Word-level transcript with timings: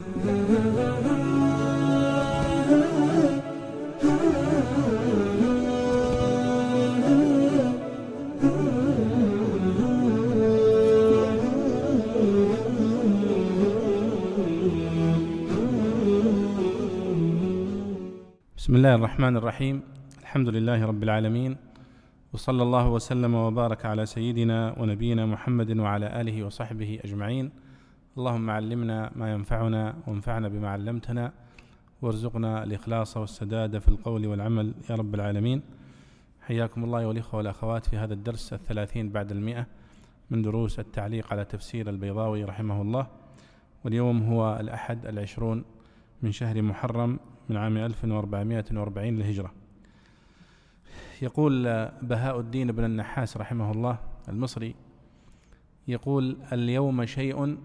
بسم 0.00 0.10
الله 18.74 18.94
الرحمن 18.94 19.36
الرحيم 19.36 19.82
الحمد 20.22 20.48
لله 20.48 20.86
رب 20.86 21.02
العالمين 21.02 21.56
وصلى 22.32 22.62
الله 22.62 22.88
وسلم 22.90 23.34
وبارك 23.34 23.86
على 23.86 24.06
سيدنا 24.06 24.74
ونبينا 24.78 25.26
محمد 25.26 25.76
وعلى 25.78 26.20
اله 26.20 26.42
وصحبه 26.42 27.00
اجمعين 27.04 27.50
اللهم 28.18 28.50
علمنا 28.50 29.10
ما 29.16 29.32
ينفعنا 29.32 29.96
وانفعنا 30.06 30.48
بما 30.48 30.68
علمتنا 30.68 31.32
وارزقنا 32.02 32.64
الإخلاص 32.64 33.16
والسداد 33.16 33.78
في 33.78 33.88
القول 33.88 34.26
والعمل 34.26 34.74
يا 34.90 34.94
رب 34.94 35.14
العالمين. 35.14 35.62
حياكم 36.40 36.84
الله 36.84 37.06
والاخوه 37.06 37.38
والأخوات 37.38 37.86
في 37.86 37.96
هذا 37.96 38.14
الدرس 38.14 38.52
الثلاثين 38.52 39.08
بعد 39.08 39.32
المئة 39.32 39.66
من 40.30 40.42
دروس 40.42 40.78
التعليق 40.80 41.32
على 41.32 41.44
تفسير 41.44 41.90
البيضاوي 41.90 42.44
رحمه 42.44 42.82
الله. 42.82 43.06
واليوم 43.84 44.22
هو 44.22 44.58
الأحد 44.60 45.06
العشرون 45.06 45.64
من 46.22 46.32
شهر 46.32 46.62
محرم 46.62 47.18
من 47.48 47.56
عام 47.56 47.76
1440 47.76 49.16
للهجرة. 49.16 49.52
يقول 51.22 51.62
بهاء 52.02 52.40
الدين 52.40 52.72
بن 52.72 52.84
النحاس 52.84 53.36
رحمه 53.36 53.72
الله 53.72 53.98
المصري 54.28 54.74
يقول 55.88 56.36
اليوم 56.52 57.04
شيء 57.04 57.58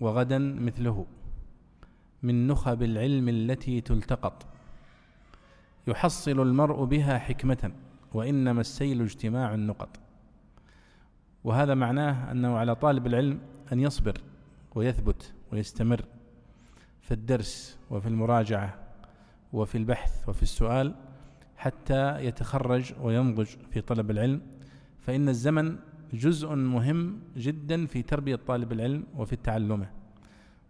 وغدا 0.00 0.38
مثله 0.38 1.06
من 2.22 2.46
نخب 2.46 2.82
العلم 2.82 3.28
التي 3.28 3.80
تلتقط. 3.80 4.46
يحصل 5.86 6.40
المرء 6.40 6.84
بها 6.84 7.18
حكمة 7.18 7.72
وإنما 8.14 8.60
السيل 8.60 9.02
اجتماع 9.02 9.54
النقط. 9.54 9.88
وهذا 11.44 11.74
معناه 11.74 12.30
أنه 12.30 12.56
على 12.56 12.74
طالب 12.74 13.06
العلم 13.06 13.38
أن 13.72 13.80
يصبر 13.80 14.18
ويثبت 14.74 15.34
ويستمر 15.52 16.04
في 17.00 17.14
الدرس 17.14 17.78
وفي 17.90 18.08
المراجعة 18.08 18.78
وفي 19.52 19.78
البحث 19.78 20.28
وفي 20.28 20.42
السؤال 20.42 20.94
حتى 21.56 22.24
يتخرج 22.24 22.92
وينضج 23.00 23.46
في 23.70 23.80
طلب 23.80 24.10
العلم. 24.10 24.40
فإن 25.00 25.28
الزمن 25.28 25.76
جزء 26.12 26.54
مهم 26.54 27.20
جدا 27.36 27.86
في 27.86 28.02
تربية 28.02 28.36
طالب 28.36 28.72
العلم 28.72 29.04
وفي 29.16 29.36
تعلمه. 29.36 29.88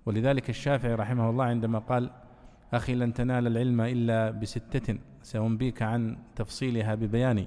ولذلك 0.06 0.50
الشافعي 0.50 0.94
رحمه 0.94 1.30
الله 1.30 1.44
عندما 1.44 1.78
قال 1.78 2.10
أخي 2.72 2.94
لن 2.94 3.14
تنال 3.14 3.46
العلم 3.46 3.80
إلا 3.80 4.30
بستة 4.30 4.98
سأنبيك 5.22 5.82
عن 5.82 6.16
تفصيلها 6.36 6.94
ببيان 6.94 7.46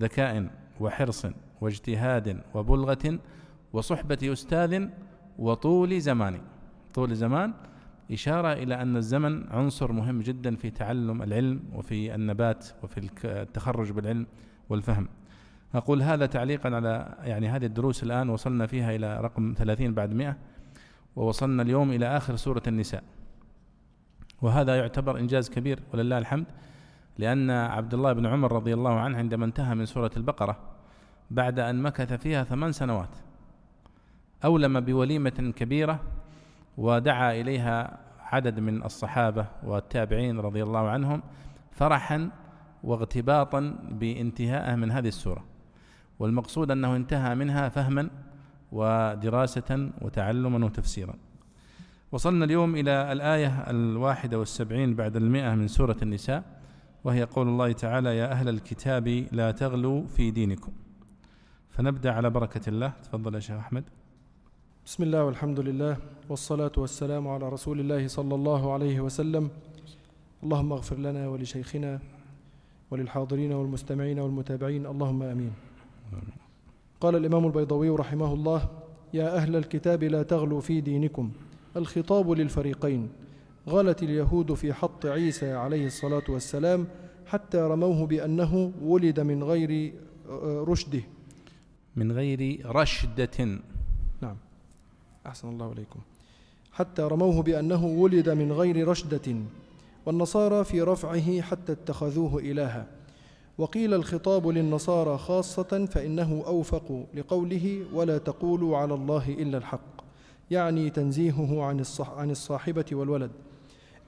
ذكاء 0.00 0.50
وحرص 0.80 1.26
واجتهاد 1.60 2.40
وبلغة 2.54 3.18
وصحبة 3.72 4.18
أستاذ 4.22 4.88
وطول 5.38 6.00
زمان. 6.00 6.40
طول 6.94 7.14
زمان 7.14 7.54
إشارة 8.12 8.52
إلى 8.52 8.82
أن 8.82 8.96
الزمن 8.96 9.48
عنصر 9.48 9.92
مهم 9.92 10.20
جدا 10.20 10.56
في 10.56 10.70
تعلم 10.70 11.22
العلم 11.22 11.62
وفي 11.74 12.14
النبات 12.14 12.66
وفي 12.82 13.10
التخرج 13.24 13.92
بالعلم 13.92 14.26
والفهم. 14.68 15.08
أقول 15.74 16.02
هذا 16.02 16.26
تعليقا 16.26 16.76
على 16.76 17.14
يعني 17.22 17.48
هذه 17.48 17.66
الدروس 17.66 18.02
الآن 18.02 18.28
وصلنا 18.28 18.66
فيها 18.66 18.96
إلى 18.96 19.20
رقم 19.20 19.54
30 19.58 19.94
بعد 19.94 20.14
100 20.14 20.36
ووصلنا 21.16 21.62
اليوم 21.62 21.92
إلى 21.92 22.16
آخر 22.16 22.36
سورة 22.36 22.62
النساء. 22.66 23.02
وهذا 24.42 24.76
يعتبر 24.76 25.18
إنجاز 25.18 25.50
كبير 25.50 25.80
ولله 25.94 26.18
الحمد 26.18 26.46
لأن 27.18 27.50
عبد 27.50 27.94
الله 27.94 28.12
بن 28.12 28.26
عمر 28.26 28.52
رضي 28.52 28.74
الله 28.74 29.00
عنه 29.00 29.18
عندما 29.18 29.44
انتهى 29.44 29.74
من 29.74 29.86
سورة 29.86 30.10
البقرة 30.16 30.56
بعد 31.30 31.58
أن 31.58 31.82
مكث 31.82 32.12
فيها 32.12 32.44
ثمان 32.44 32.72
سنوات 32.72 33.16
أولم 34.44 34.80
بوليمة 34.80 35.52
كبيرة 35.56 36.00
ودعا 36.76 37.32
إليها 37.32 37.98
عدد 38.20 38.60
من 38.60 38.84
الصحابة 38.84 39.46
والتابعين 39.62 40.40
رضي 40.40 40.62
الله 40.62 40.88
عنهم 40.88 41.22
فرحا 41.72 42.30
واغتباطا 42.84 43.60
بانتهائه 43.90 44.74
من 44.74 44.90
هذه 44.90 45.08
السورة. 45.08 45.44
والمقصود 46.20 46.70
أنه 46.70 46.96
انتهى 46.96 47.34
منها 47.34 47.68
فهما 47.68 48.10
ودراسة 48.72 49.90
وتعلما 50.02 50.66
وتفسيرا. 50.66 51.14
وصلنا 52.12 52.44
اليوم 52.44 52.76
إلى 52.76 53.12
الآية 53.12 53.70
الواحدة 53.70 54.38
والسبعين 54.38 54.94
بعد 54.94 55.16
المئة 55.16 55.54
من 55.54 55.68
سورة 55.68 55.96
النساء 56.02 56.44
وهي 57.04 57.24
قول 57.24 57.48
الله 57.48 57.72
تعالى 57.72 58.16
يا 58.16 58.32
أهل 58.32 58.48
الكتاب 58.48 59.08
لا 59.32 59.50
تغلوا 59.50 60.06
في 60.06 60.30
دينكم. 60.30 60.72
فنبدأ 61.70 62.12
على 62.12 62.30
بركة 62.30 62.68
الله. 62.68 62.92
تفضل 63.02 63.34
يا 63.34 63.40
شيخ 63.40 63.56
أحمد. 63.56 63.84
بسم 64.86 65.02
الله 65.02 65.24
والحمد 65.24 65.60
لله 65.60 65.96
والصلاة 66.28 66.72
والسلام 66.76 67.28
على 67.28 67.48
رسول 67.48 67.80
الله 67.80 68.08
صلى 68.08 68.34
الله 68.34 68.72
عليه 68.72 69.00
وسلم. 69.00 69.50
اللهم 70.42 70.72
اغفر 70.72 70.96
لنا 70.96 71.28
ولشيخنا 71.28 72.00
وللحاضرين 72.90 73.52
والمستمعين 73.52 74.18
والمتابعين. 74.18 74.86
اللهم 74.86 75.22
آمين. 75.22 75.69
قال 77.00 77.16
الإمام 77.16 77.46
البيضوي 77.46 77.88
رحمه 77.88 78.34
الله: 78.34 78.68
يا 79.14 79.36
أهل 79.36 79.56
الكتاب 79.56 80.04
لا 80.04 80.22
تغلوا 80.22 80.60
في 80.60 80.80
دينكم. 80.80 81.30
الخطاب 81.76 82.30
للفريقين. 82.30 83.08
غلت 83.68 84.02
اليهود 84.02 84.54
في 84.54 84.72
حط 84.72 85.06
عيسى 85.06 85.52
عليه 85.52 85.86
الصلاة 85.86 86.22
والسلام 86.28 86.86
حتى 87.26 87.58
رموه 87.58 88.06
بأنه 88.06 88.72
ولد 88.82 89.20
من 89.20 89.44
غير 89.44 89.94
رشده. 90.42 91.02
من 91.96 92.12
غير 92.12 92.66
رشدة. 92.66 93.58
نعم. 94.20 94.36
أحسن 95.26 95.48
الله 95.48 95.72
إليكم 95.72 96.00
حتى 96.72 97.02
رموه 97.02 97.42
بأنه 97.42 97.86
ولد 97.86 98.28
من 98.28 98.52
غير 98.52 98.88
رشدة. 98.88 99.36
والنصارى 100.06 100.64
في 100.64 100.82
رفعه 100.82 101.40
حتى 101.40 101.72
اتخذوه 101.72 102.38
إلها. 102.38 102.86
وقيل 103.60 103.94
الخطاب 103.94 104.48
للنصارى 104.48 105.18
خاصة 105.18 105.86
فإنه 105.90 106.42
أوفق 106.46 107.04
لقوله 107.14 107.82
ولا 107.94 108.18
تقولوا 108.18 108.76
على 108.76 108.94
الله 108.94 109.28
إلا 109.28 109.58
الحق 109.58 110.04
يعني 110.50 110.90
تنزيهه 110.90 111.62
عن 111.62 111.84
عن 112.16 112.30
الصاحبة 112.30 112.84
والولد. 112.92 113.30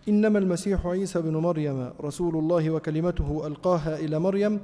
إنما 0.09 0.39
المسيح 0.39 0.87
عيسى 0.87 1.21
بن 1.23 1.37
مريم 1.37 1.91
رسول 2.01 2.37
الله 2.37 2.71
وكلمته 2.71 3.47
ألقاها 3.47 3.97
إلى 3.99 4.19
مريم 4.19 4.61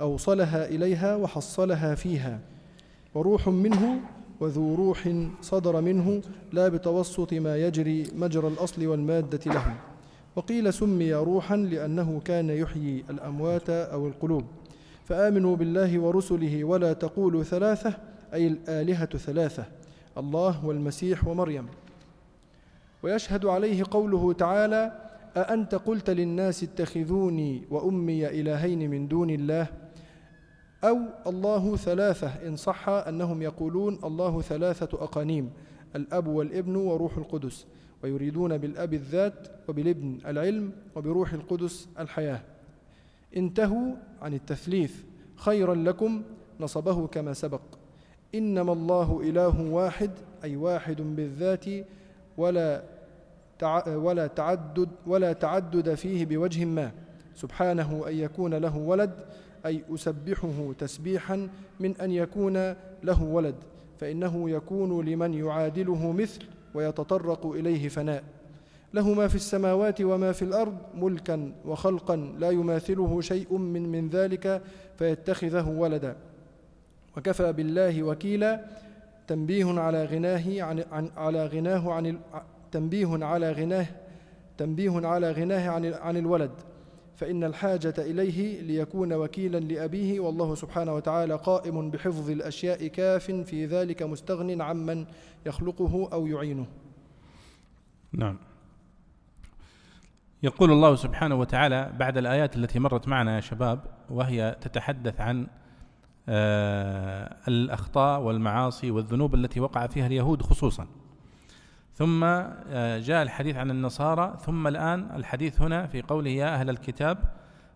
أوصلها 0.00 0.68
إليها 0.68 1.16
وحصلها 1.16 1.94
فيها. 1.94 2.40
وروح 3.14 3.48
منه 3.48 4.00
وذو 4.40 4.74
روح 4.74 5.14
صدر 5.40 5.80
منه 5.80 6.22
لا 6.52 6.68
بتوسط 6.68 7.32
ما 7.32 7.56
يجري 7.56 8.06
مجرى 8.16 8.48
الأصل 8.48 8.86
والمادة 8.86 9.52
له 9.52 9.91
وقيل 10.36 10.72
سمي 10.72 11.14
روحا 11.14 11.56
لأنه 11.56 12.20
كان 12.24 12.50
يحيي 12.50 13.04
الأموات 13.10 13.70
أو 13.70 14.06
القلوب. 14.06 14.44
فآمنوا 15.04 15.56
بالله 15.56 15.98
ورسله 15.98 16.64
ولا 16.64 16.92
تقولوا 16.92 17.42
ثلاثة 17.42 17.94
أي 18.34 18.46
الآلهة 18.46 19.06
ثلاثة 19.06 19.64
الله 20.18 20.66
والمسيح 20.66 21.28
ومريم. 21.28 21.66
ويشهد 23.02 23.46
عليه 23.46 23.84
قوله 23.90 24.32
تعالى 24.32 24.92
أأنت 25.36 25.74
قلت 25.74 26.10
للناس 26.10 26.62
اتخذوني 26.62 27.62
وأمي 27.70 28.26
إلهين 28.28 28.90
من 28.90 29.08
دون 29.08 29.30
الله؟ 29.30 29.66
أو 30.84 30.98
الله 31.26 31.76
ثلاثة 31.76 32.28
إن 32.46 32.56
صح 32.56 32.88
أنهم 32.88 33.42
يقولون 33.42 33.98
الله 34.04 34.42
ثلاثة 34.42 35.04
أقانيم 35.04 35.50
الأب 35.96 36.26
والابن 36.26 36.76
وروح 36.76 37.16
القدس. 37.16 37.66
ويريدون 38.02 38.58
بالأب 38.58 38.94
الذات 38.94 39.48
وبالابن 39.68 40.18
العلم 40.26 40.72
وبروح 40.96 41.32
القدس 41.32 41.88
الحياة. 41.98 42.40
انتهوا 43.36 43.94
عن 44.22 44.34
التثليث. 44.34 44.94
خيرا 45.36 45.74
لكم 45.74 46.22
نصبه 46.60 47.06
كما 47.06 47.32
سبق. 47.32 47.60
إنما 48.34 48.72
الله 48.72 49.20
إله 49.24 49.60
واحد 49.60 50.10
أي 50.44 50.56
واحد 50.56 51.00
بالذات 51.00 51.64
ولا 52.36 52.82
ولا 53.86 54.26
تعدد 54.26 54.88
ولا 55.06 55.32
تعدد 55.32 55.94
فيه 55.94 56.26
بوجه 56.26 56.64
ما. 56.64 56.90
سبحانه 57.34 58.08
أن 58.08 58.14
يكون 58.14 58.54
له 58.54 58.76
ولد 58.76 59.14
أي 59.66 59.84
أسبحه 59.94 60.72
تسبيحا 60.78 61.48
من 61.80 61.96
أن 61.96 62.10
يكون 62.10 62.74
له 63.02 63.22
ولد. 63.22 63.54
فإنه 64.00 64.50
يكون 64.50 65.04
لمن 65.04 65.34
يعادله 65.34 66.12
مثل 66.12 66.42
ويتطرق 66.74 67.46
إليه 67.46 67.88
فناء. 67.88 68.24
له 68.94 69.14
ما 69.14 69.28
في 69.28 69.34
السماوات 69.34 70.00
وما 70.00 70.32
في 70.32 70.42
الأرض 70.42 70.76
ملكا 70.94 71.52
وخلقا 71.64 72.16
لا 72.16 72.50
يماثله 72.50 73.20
شيء 73.20 73.56
من 73.56 73.82
من 73.82 74.08
ذلك 74.08 74.62
فيتخذه 74.98 75.68
ولدا. 75.68 76.16
وكفى 77.16 77.52
بالله 77.52 78.02
وكيلا. 78.02 78.64
تنبيه 79.26 79.80
على 79.80 80.04
غناه 80.04 80.62
عن, 80.62 80.84
عن 80.92 81.10
على 81.16 81.46
غناه 81.46 81.92
عن 81.92 82.18
تنبيه 82.72 83.24
على 83.24 83.52
غناه 83.52 83.86
تنبيه 84.58 85.06
على 85.06 85.30
غناه 85.30 85.70
عن 85.70 85.94
عن 85.94 86.16
الولد. 86.16 86.50
فإن 87.16 87.44
الحاجة 87.44 87.94
إليه 87.98 88.60
ليكون 88.60 89.12
وكيلا 89.12 89.58
لأبيه 89.58 90.20
والله 90.20 90.54
سبحانه 90.54 90.94
وتعالى 90.94 91.34
قائم 91.34 91.90
بحفظ 91.90 92.30
الأشياء 92.30 92.86
كاف 92.86 93.30
في 93.30 93.66
ذلك 93.66 94.02
مستغن 94.02 94.60
عمن 94.60 95.06
يخلقه 95.46 96.08
أو 96.12 96.26
يعينه. 96.26 96.66
نعم. 98.12 98.38
يقول 100.42 100.72
الله 100.72 100.94
سبحانه 100.94 101.34
وتعالى 101.34 101.92
بعد 101.98 102.18
الآيات 102.18 102.56
التي 102.56 102.78
مرت 102.78 103.08
معنا 103.08 103.34
يا 103.34 103.40
شباب 103.40 103.80
وهي 104.10 104.56
تتحدث 104.60 105.20
عن 105.20 105.46
آه 106.28 107.36
الأخطاء 107.48 108.20
والمعاصي 108.20 108.90
والذنوب 108.90 109.34
التي 109.34 109.60
وقع 109.60 109.86
فيها 109.86 110.06
اليهود 110.06 110.42
خصوصا. 110.42 110.86
ثم 111.94 112.24
آه 112.24 112.98
جاء 112.98 113.22
الحديث 113.22 113.56
عن 113.56 113.70
النصارى 113.70 114.38
ثم 114.40 114.66
الآن 114.66 115.16
الحديث 115.16 115.60
هنا 115.60 115.86
في 115.86 116.02
قوله 116.02 116.30
يا 116.30 116.54
أهل 116.54 116.70
الكتاب 116.70 117.18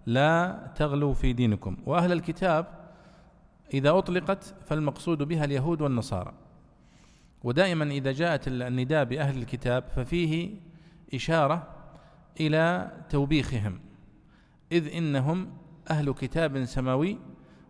لا 0.07 0.59
تغلوا 0.77 1.15
في 1.15 1.33
دينكم. 1.33 1.77
وأهل 1.87 2.13
الكتاب 2.13 2.67
إذا 3.75 3.99
أطلقت 3.99 4.55
فالمقصود 4.67 5.23
بها 5.23 5.45
اليهود 5.45 5.81
والنصارى. 5.81 6.33
ودائما 7.45 7.85
إذا 7.85 8.13
جاءت 8.13 8.49
النداء 8.49 9.05
بأهل 9.05 9.39
الكتاب 9.39 9.85
ففيه 9.97 10.61
إشارة 11.15 11.69
إلى 12.41 12.93
توبيخهم. 13.11 13.81
إذ 14.73 14.95
إنهم 14.97 15.53
أهل 15.91 16.13
كتاب 16.13 16.65
سماوي 16.65 17.19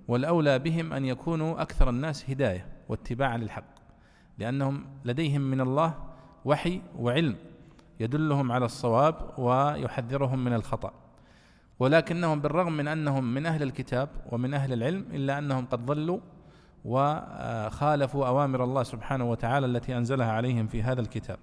والأولى 0.08 0.58
بهم 0.58 0.92
أن 0.92 1.04
يكونوا 1.04 1.62
أكثر 1.62 1.90
الناس 1.90 2.30
هداية 2.30 2.66
واتباعا 2.88 3.36
للحق 3.36 3.74
لأنهم 4.38 4.86
لديهم 5.04 5.40
من 5.40 5.60
الله 5.60 6.05
وحي 6.46 6.80
وعلم 6.98 7.36
يدلهم 8.00 8.52
على 8.52 8.64
الصواب 8.64 9.14
ويحذرهم 9.38 10.44
من 10.44 10.52
الخطأ. 10.52 10.92
ولكنهم 11.78 12.40
بالرغم 12.40 12.72
من 12.72 12.88
أنهم 12.88 13.34
من 13.34 13.46
أهل 13.46 13.62
الكتاب 13.62 14.08
ومن 14.32 14.54
أهل 14.54 14.72
العلم 14.72 15.04
إلا 15.12 15.38
أنهم 15.38 15.66
قد 15.66 15.86
ضلوا 15.86 16.18
وخالفوا 16.84 18.26
أوامر 18.26 18.64
الله 18.64 18.82
سبحانه 18.82 19.30
وتعالى 19.30 19.66
التي 19.66 19.96
أنزلها 19.96 20.32
عليهم 20.32 20.66
في 20.66 20.82
هذا 20.82 21.00
الكتاب. 21.00 21.38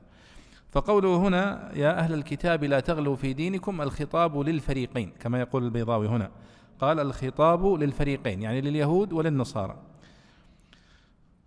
فقوله 0.71 1.17
هنا 1.17 1.71
يا 1.75 1.99
أهل 1.99 2.13
الكتاب 2.13 2.63
لا 2.63 2.79
تغلوا 2.79 3.15
في 3.15 3.33
دينكم 3.33 3.81
الخطاب 3.81 4.37
للفريقين 4.39 5.11
كما 5.19 5.39
يقول 5.39 5.63
البيضاوي 5.63 6.07
هنا. 6.07 6.31
قال 6.79 6.99
الخطاب 6.99 7.65
للفريقين 7.65 8.41
يعني 8.41 8.61
لليهود 8.61 9.13
وللنصارى. 9.13 9.75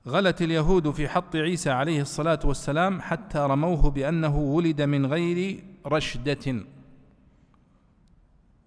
غلت 0.08 0.42
اليهود 0.42 0.90
في 0.90 1.08
حط 1.08 1.36
عيسى 1.36 1.70
عليه 1.70 2.00
الصلاة 2.00 2.38
والسلام 2.44 3.00
حتى 3.00 3.38
رموه 3.38 3.90
بأنه 3.90 4.36
ولد 4.36 4.82
من 4.82 5.06
غير 5.06 5.64
رشدة. 5.86 6.64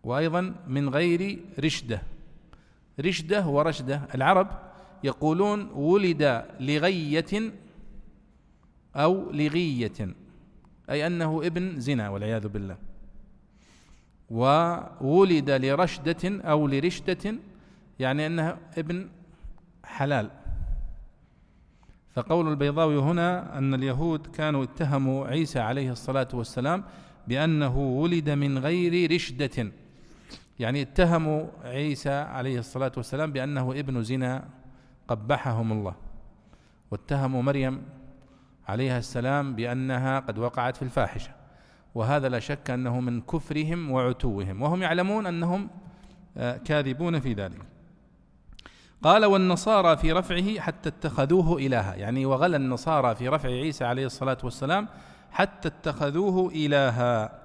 وأيضا 0.03 0.55
من 0.67 0.89
غير 0.89 1.39
رشدة. 1.59 2.01
رشدة 2.99 3.47
ورشدة. 3.47 4.01
العرب 4.15 4.47
يقولون 5.03 5.69
ولد 5.71 6.45
لغية 6.59 7.53
أو 8.95 9.31
لغية 9.31 10.15
أي 10.89 11.07
أنه 11.07 11.41
ابن 11.45 11.79
زنا 11.79 12.09
والعياذ 12.09 12.47
بالله. 12.47 12.77
وولد 14.29 15.49
لرشدة 15.49 16.23
أو 16.23 16.67
لرشدة 16.67 17.35
يعني 17.99 18.27
أنه 18.27 18.57
ابن 18.77 19.09
حلال. 19.83 20.38
فقول 22.13 22.47
البيضاوي 22.47 22.97
هنا 22.97 23.57
أن 23.57 23.73
اليهود 23.73 24.27
كانوا 24.27 24.63
اتهموا 24.63 25.27
عيسى 25.27 25.59
عليه 25.59 25.91
الصلاة 25.91 26.27
والسلام 26.33 26.83
بأنه 27.27 27.77
ولد 27.77 28.29
من 28.29 28.57
غير 28.57 29.11
رشدة. 29.11 29.71
يعني 30.59 30.81
اتهموا 30.81 31.47
عيسى 31.63 32.09
عليه 32.09 32.59
الصلاة 32.59 32.91
والسلام 32.97 33.31
بأنه 33.31 33.71
ابن 33.71 34.03
زنا 34.03 34.47
قبحهم 35.07 35.71
الله. 35.71 35.95
واتهموا 36.91 37.41
مريم 37.41 37.81
عليها 38.67 38.97
السلام 38.97 39.55
بأنها 39.55 40.19
قد 40.19 40.37
وقعت 40.37 40.75
في 40.77 40.81
الفاحشة. 40.81 41.31
وهذا 41.95 42.29
لا 42.29 42.39
شك 42.39 42.69
أنه 42.69 42.99
من 42.99 43.21
كفرهم 43.21 43.91
وعتوهم. 43.91 44.61
وهم 44.61 44.81
يعلمون 44.81 45.25
أنهم 45.25 45.69
آه، 46.37 46.57
كاذبون 46.57 47.19
في 47.19 47.33
ذلك. 47.33 47.68
قال 49.03 49.25
والنصارى 49.25 49.97
في 49.97 50.11
رفعه 50.11 50.59
حتى 50.59 50.89
اتخذوه 50.89 51.57
إلها. 51.57 51.95
يعني 51.95 52.25
وغلى 52.25 52.57
النصارى 52.57 53.15
في 53.15 53.27
رفع 53.27 53.49
عيسى 53.49 53.85
عليه 53.85 54.05
الصلاة 54.05 54.37
والسلام 54.43 54.87
حتى 55.31 55.67
اتخذوه 55.67 56.51
إلها. 56.55 57.39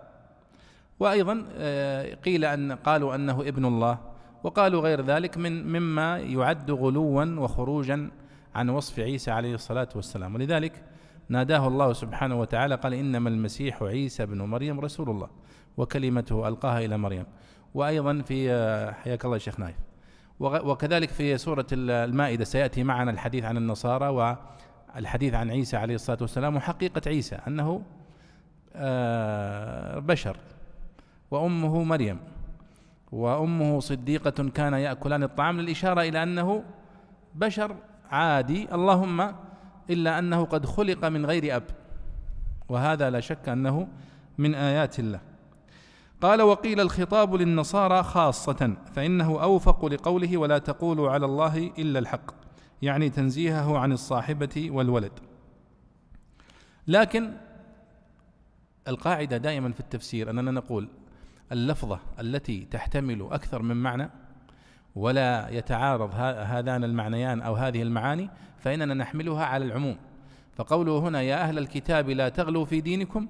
وأيضا 1.00 1.46
آه، 1.56 2.14
قيل 2.14 2.44
أن 2.44 2.72
قالوا 2.72 3.14
أنه 3.14 3.40
ابن 3.40 3.64
الله 3.64 3.98
وقالوا 4.42 4.80
غير 4.80 5.00
ذلك 5.00 5.38
من 5.38 5.72
مما 5.72 6.18
يعد 6.18 6.70
غلوا 6.70 7.24
وخروجا 7.24 8.10
عن 8.54 8.68
وصف 8.68 8.98
عيسى 8.98 9.30
عليه 9.30 9.54
الصلاة 9.54 9.88
والسلام. 9.94 10.34
ولذلك 10.34 10.82
ناداه 11.28 11.68
الله 11.68 11.92
سبحانه 11.92 12.40
وتعالى 12.40 12.74
قال 12.74 12.94
إنما 12.94 13.28
المسيح 13.28 13.82
عيسى 13.82 14.26
بن 14.26 14.42
مريم 14.42 14.80
رسول 14.80 15.10
الله 15.10 15.28
وكلمته 15.76 16.48
ألقاها 16.48 16.84
إلى 16.84 16.98
مريم. 16.98 17.26
وأيضا 17.74 18.22
في 18.22 18.50
آه، 18.52 18.90
حياك 18.90 19.24
الله 19.24 19.38
شيخ 19.38 19.60
نايف. 19.60 19.83
وكذلك 20.40 21.08
في 21.08 21.38
سورة 21.38 21.66
المائدة 21.72 22.44
سيأتي 22.44 22.84
معنا 22.84 23.10
الحديث 23.10 23.44
عن 23.44 23.56
النصارى 23.56 24.08
والحديث 24.08 25.34
عن 25.34 25.50
عيسى 25.50 25.76
عليه 25.76 25.94
الصلاة 25.94 26.18
والسلام 26.20 26.56
وحقيقة 26.56 27.02
عيسى 27.06 27.38
أنه 27.48 27.82
آه، 28.76 29.98
بشر 29.98 30.36
وأمه 31.30 31.82
مريم 31.82 32.18
وأمه 33.12 33.80
صديقة 33.80 34.48
كان 34.54 34.72
يأكلان 34.72 35.22
الطعام 35.22 35.60
للإشارة 35.60 36.00
إلى 36.00 36.22
أنه 36.22 36.64
بشر 37.34 37.76
عادي 38.10 38.74
اللهم 38.74 39.32
إلا 39.90 40.18
أنه 40.18 40.44
قد 40.44 40.66
خلق 40.66 41.04
من 41.04 41.26
غير 41.26 41.56
أب 41.56 41.62
وهذا 42.68 43.10
لا 43.10 43.20
شك 43.20 43.48
أنه 43.48 43.88
من 44.38 44.54
آيات 44.54 44.98
الله. 44.98 45.20
قال 46.24 46.42
وقيل 46.42 46.80
الخطاب 46.80 47.34
للنصارى 47.34 48.02
خاصة 48.02 48.76
فإنه 48.94 49.42
أوفق 49.42 49.84
لقوله 49.84 50.36
ولا 50.36 50.58
تقولوا 50.58 51.10
على 51.10 51.26
الله 51.26 51.72
إلا 51.78 51.98
الحق 51.98 52.34
يعني 52.82 53.10
تنزيهه 53.10 53.78
عن 53.78 53.92
الصاحبة 53.92 54.68
والولد. 54.70 55.12
لكن 56.88 57.32
القاعدة 58.88 59.36
دائما 59.36 59.72
في 59.72 59.80
التفسير 59.80 60.30
أننا 60.30 60.50
نقول 60.50 60.88
اللفظة 61.52 62.00
التي 62.20 62.66
تحتمل 62.70 63.28
أكثر 63.30 63.62
من 63.62 63.76
معنى 63.76 64.10
ولا 64.94 65.48
يتعارض 65.50 66.10
هذان 66.46 66.84
المعنيان 66.84 67.42
أو 67.42 67.54
هذه 67.54 67.82
المعاني 67.82 68.30
فإننا 68.58 68.94
نحملها 68.94 69.44
على 69.44 69.64
العموم. 69.64 69.96
فقوله 70.52 70.98
هنا 70.98 71.22
يا 71.22 71.36
أهل 71.36 71.58
الكتاب 71.58 72.10
لا 72.10 72.28
تغلوا 72.28 72.64
في 72.64 72.80
دينكم 72.80 73.28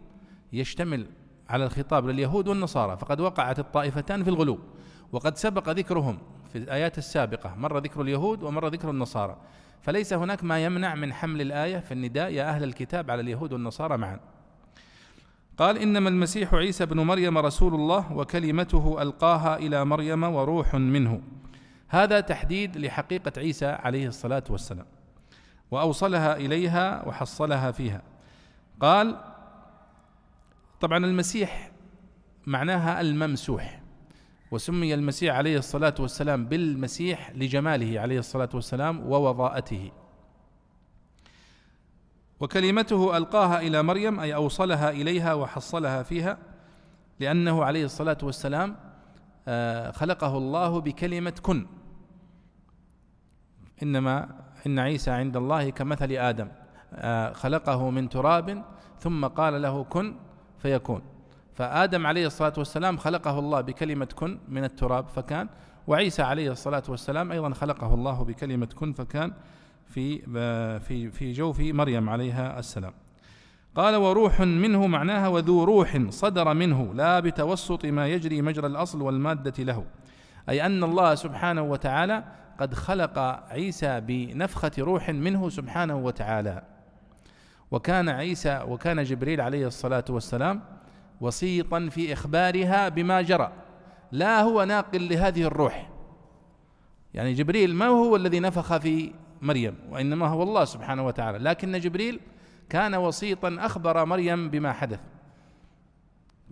يشتمل 0.52 1.06
على 1.48 1.64
الخطاب 1.64 2.06
لليهود 2.06 2.48
والنصارى 2.48 2.96
فقد 2.96 3.20
وقعت 3.20 3.58
الطائفتان 3.58 4.24
في 4.24 4.30
الغلو 4.30 4.58
وقد 5.12 5.36
سبق 5.36 5.68
ذكرهم 5.68 6.18
في 6.52 6.58
الآيات 6.58 6.98
السابقة 6.98 7.54
مرة 7.56 7.78
ذكر 7.78 8.00
اليهود 8.00 8.42
ومرة 8.42 8.68
ذكر 8.68 8.90
النصارى 8.90 9.36
فليس 9.82 10.12
هناك 10.12 10.44
ما 10.44 10.64
يمنع 10.64 10.94
من 10.94 11.12
حمل 11.12 11.40
الآية 11.40 11.78
في 11.78 11.94
النداء 11.94 12.32
يا 12.32 12.48
أهل 12.48 12.64
الكتاب 12.64 13.10
على 13.10 13.20
اليهود 13.20 13.52
والنصارى 13.52 13.96
معا. 13.96 14.20
قال 15.58 15.78
إنما 15.78 16.08
المسيح 16.08 16.54
عيسى 16.54 16.86
بن 16.86 17.00
مريم 17.00 17.38
رسول 17.38 17.74
الله 17.74 18.12
وكلمته 18.12 19.02
ألقاها 19.02 19.56
إلى 19.56 19.84
مريم 19.84 20.24
وروح 20.24 20.74
منه. 20.74 21.22
هذا 21.88 22.20
تحديد 22.20 22.76
لحقيقة 22.76 23.32
عيسى 23.36 23.66
عليه 23.66 24.06
الصلاة 24.08 24.44
والسلام. 24.50 24.86
وأوصلها 25.70 26.36
إليها 26.36 27.08
وحصلها 27.08 27.70
فيها. 27.70 28.02
قال 28.80 29.33
طبعا 30.80 30.98
المسيح 30.98 31.70
معناها 32.46 33.00
الممسوح 33.00 33.80
وسمي 34.50 34.94
المسيح 34.94 35.36
عليه 35.36 35.58
الصلاة 35.58 35.94
والسلام 35.98 36.46
بالمسيح 36.46 37.30
لجماله 37.30 38.00
عليه 38.00 38.18
الصلاة 38.18 38.48
والسلام 38.54 39.00
ووضاءته. 39.12 39.92
وكلمته 42.40 43.16
ألقاها 43.16 43.60
إلى 43.60 43.82
مريم 43.82 44.20
أي 44.20 44.34
أوصلها 44.34 44.90
إليها 44.90 45.34
وحصلها 45.34 46.02
فيها 46.02 46.38
لأنه 47.20 47.64
عليه 47.64 47.84
الصلاة 47.84 48.18
والسلام 48.22 48.76
آه، 49.48 49.90
خلقه 49.90 50.38
الله 50.38 50.80
بكلمة 50.80 51.34
كن. 51.42 51.66
إنما 53.82 54.28
إن 54.66 54.78
عيسى 54.78 55.10
عند 55.10 55.36
الله 55.36 55.70
كمثل 55.70 56.12
آدم 56.12 56.48
آه، 56.92 57.32
خلقه 57.32 57.90
من 57.90 58.08
تراب 58.08 58.64
ثم 58.98 59.26
قال 59.26 59.62
له 59.62 59.84
كن 59.84 60.16
فيكون. 60.64 61.02
فآدم 61.54 62.06
عليه 62.06 62.26
الصلاة 62.26 62.52
والسلام 62.58 62.96
خلقه 62.96 63.38
الله 63.38 63.60
بكلمة 63.60 64.08
كن 64.14 64.38
من 64.48 64.64
التراب 64.64 65.08
فكان 65.08 65.48
وعيسى 65.86 66.22
عليه 66.22 66.50
الصلاة 66.50 66.82
والسلام 66.88 67.32
أيضا 67.32 67.50
خلقه 67.50 67.94
الله 67.94 68.24
بكلمة 68.24 68.66
كن 68.66 68.92
فكان 68.92 69.32
في 69.86 70.18
في 70.80 71.10
في 71.10 71.32
جوف 71.32 71.60
مريم 71.60 72.10
عليها 72.10 72.58
السلام. 72.58 72.92
قال 73.74 73.96
وروح 73.96 74.40
منه 74.40 74.86
معناها 74.86 75.28
وذو 75.28 75.64
روح 75.64 75.98
صدر 76.08 76.54
منه 76.54 76.94
لا 76.94 77.20
بتوسط 77.20 77.84
ما 77.84 78.08
يجري 78.08 78.42
مجرى 78.42 78.66
الأصل 78.66 79.02
والمادة 79.02 79.64
له 79.64 79.84
أي 80.48 80.66
أن 80.66 80.84
الله 80.84 81.14
سبحانه 81.14 81.62
وتعالى 81.62 82.24
قد 82.60 82.74
خلق 82.74 83.18
عيسى 83.50 84.00
بنفخة 84.00 84.72
روح 84.78 85.10
منه 85.10 85.48
سبحانه 85.48 85.96
وتعالى. 85.96 86.62
وكان 87.70 88.08
عيسى 88.08 88.64
وكان 88.68 89.02
جبريل 89.02 89.40
عليه 89.40 89.66
الصلاة 89.66 90.04
والسلام 90.08 90.62
وسيطا 91.20 91.88
في 91.90 92.12
إخبارها 92.12 92.88
بما 92.88 93.22
جرى. 93.22 93.52
لا 94.12 94.40
هو 94.40 94.64
ناقل 94.64 95.08
لهذه 95.08 95.42
الروح. 95.42 95.90
يعني 97.14 97.32
جبريل 97.32 97.74
ما 97.74 97.86
هو 97.86 98.16
الذي 98.16 98.40
نفخ 98.40 98.76
في 98.76 99.12
مريم 99.42 99.74
وإنما 99.90 100.26
هو 100.26 100.42
الله 100.42 100.64
سبحانه 100.64 101.06
وتعالى. 101.06 101.38
لكن 101.38 101.78
جبريل 101.78 102.20
كان 102.68 102.94
وسيطا 102.94 103.56
أخبر 103.60 104.04
مريم 104.04 104.50
بما 104.50 104.72
حدث. 104.72 105.00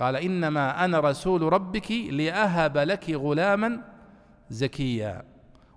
قال 0.00 0.16
إنما 0.16 0.84
أنا 0.84 1.00
رسول 1.00 1.52
ربك 1.52 1.90
لأهب 1.90 2.78
لك 2.78 3.10
غلاما 3.10 3.82
زكيا. 4.50 5.24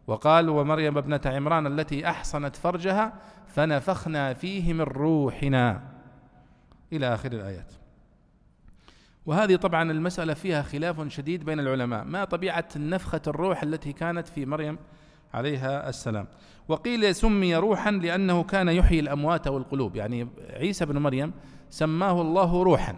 وقال 0.07 0.49
ومريم 0.49 0.97
ابنة 0.97 1.21
عمران 1.25 1.67
التي 1.67 2.09
أحصنت 2.09 2.55
فرجها 2.55 3.13
فنفخنا 3.55 4.33
فيه 4.33 4.73
من 4.73 4.81
روحنا. 4.81 5.81
إلى 6.93 7.13
آخر 7.13 7.31
الآيات. 7.31 7.73
وهذه 9.25 9.55
طبعا 9.55 9.91
المسألة 9.91 10.33
فيها 10.33 10.61
خلاف 10.61 11.07
شديد 11.07 11.43
بين 11.43 11.59
العلماء. 11.59 12.03
ما 12.03 12.25
طبيعة 12.25 12.67
نفخة 12.75 13.21
الروح 13.27 13.63
التي 13.63 13.93
كانت 13.93 14.27
في 14.27 14.45
مريم 14.45 14.77
عليها 15.33 15.89
السلام؟ 15.89 16.27
وقيل 16.67 17.15
سمي 17.15 17.55
روحا 17.55 17.91
لأنه 17.91 18.43
كان 18.43 18.67
يحيي 18.67 18.99
الأموات 18.99 19.47
والقلوب. 19.47 19.95
يعني 19.95 20.27
عيسى 20.49 20.85
بن 20.85 20.97
مريم 20.97 21.33
سماه 21.69 22.21
الله 22.21 22.63
روحا. 22.63 22.95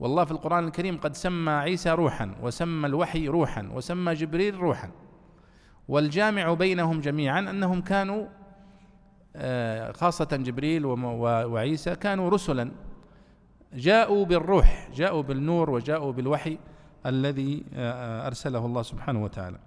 والله 0.00 0.24
في 0.24 0.30
القرآن 0.30 0.64
الكريم 0.64 0.98
قد 0.98 1.16
سمى 1.16 1.52
عيسى 1.52 1.90
روحا 1.90 2.34
وسمى 2.42 2.86
الوحي 2.86 3.28
روحا 3.28 3.70
وسمى 3.74 4.14
جبريل 4.14 4.54
روحا. 4.54 4.90
والجامع 5.88 6.54
بينهم 6.54 7.00
جميعا 7.00 7.40
أنهم 7.40 7.80
كانوا 7.80 8.26
خاصة 9.92 10.28
جبريل 10.32 10.86
وعيسى 10.86 11.96
كانوا 11.96 12.30
رسلا. 12.30 12.70
جاءوا 13.74 14.24
بالروح 14.24 14.88
جاءوا 14.94 15.22
بالنور 15.22 15.70
وجاءوا 15.70 16.12
بالوحي 16.12 16.58
الذي 17.06 17.64
آه، 17.74 18.26
أرسله 18.26 18.66
الله 18.66 18.82
سبحانه 18.82 19.24
وتعالى. 19.24 19.58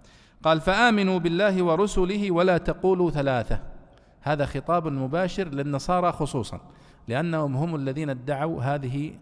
قال 0.43 0.61
فآمنوا 0.61 1.19
بالله 1.19 1.63
ورسله 1.63 2.31
ولا 2.31 2.57
تقولوا 2.57 3.11
ثلاثة. 3.11 3.59
هذا 4.21 4.45
خطاب 4.45 4.87
مباشر 4.87 5.47
للنصارى 5.47 6.11
خصوصا 6.11 6.59
لأنهم 7.07 7.55
هم 7.55 7.75
الذين 7.75 8.09
ادعوا 8.09 8.61
هذه 8.61 9.13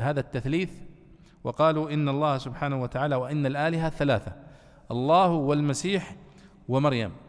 هذا 0.00 0.20
التثليث 0.20 0.70
وقالوا 1.44 1.90
إن 1.90 2.08
الله 2.08 2.38
سبحانه 2.38 2.82
وتعالى 2.82 3.16
وإن 3.16 3.46
الآلهة 3.46 3.90
ثلاثة 3.90 4.32
الله 4.90 5.28
والمسيح 5.28 6.16
ومريم. 6.68 7.25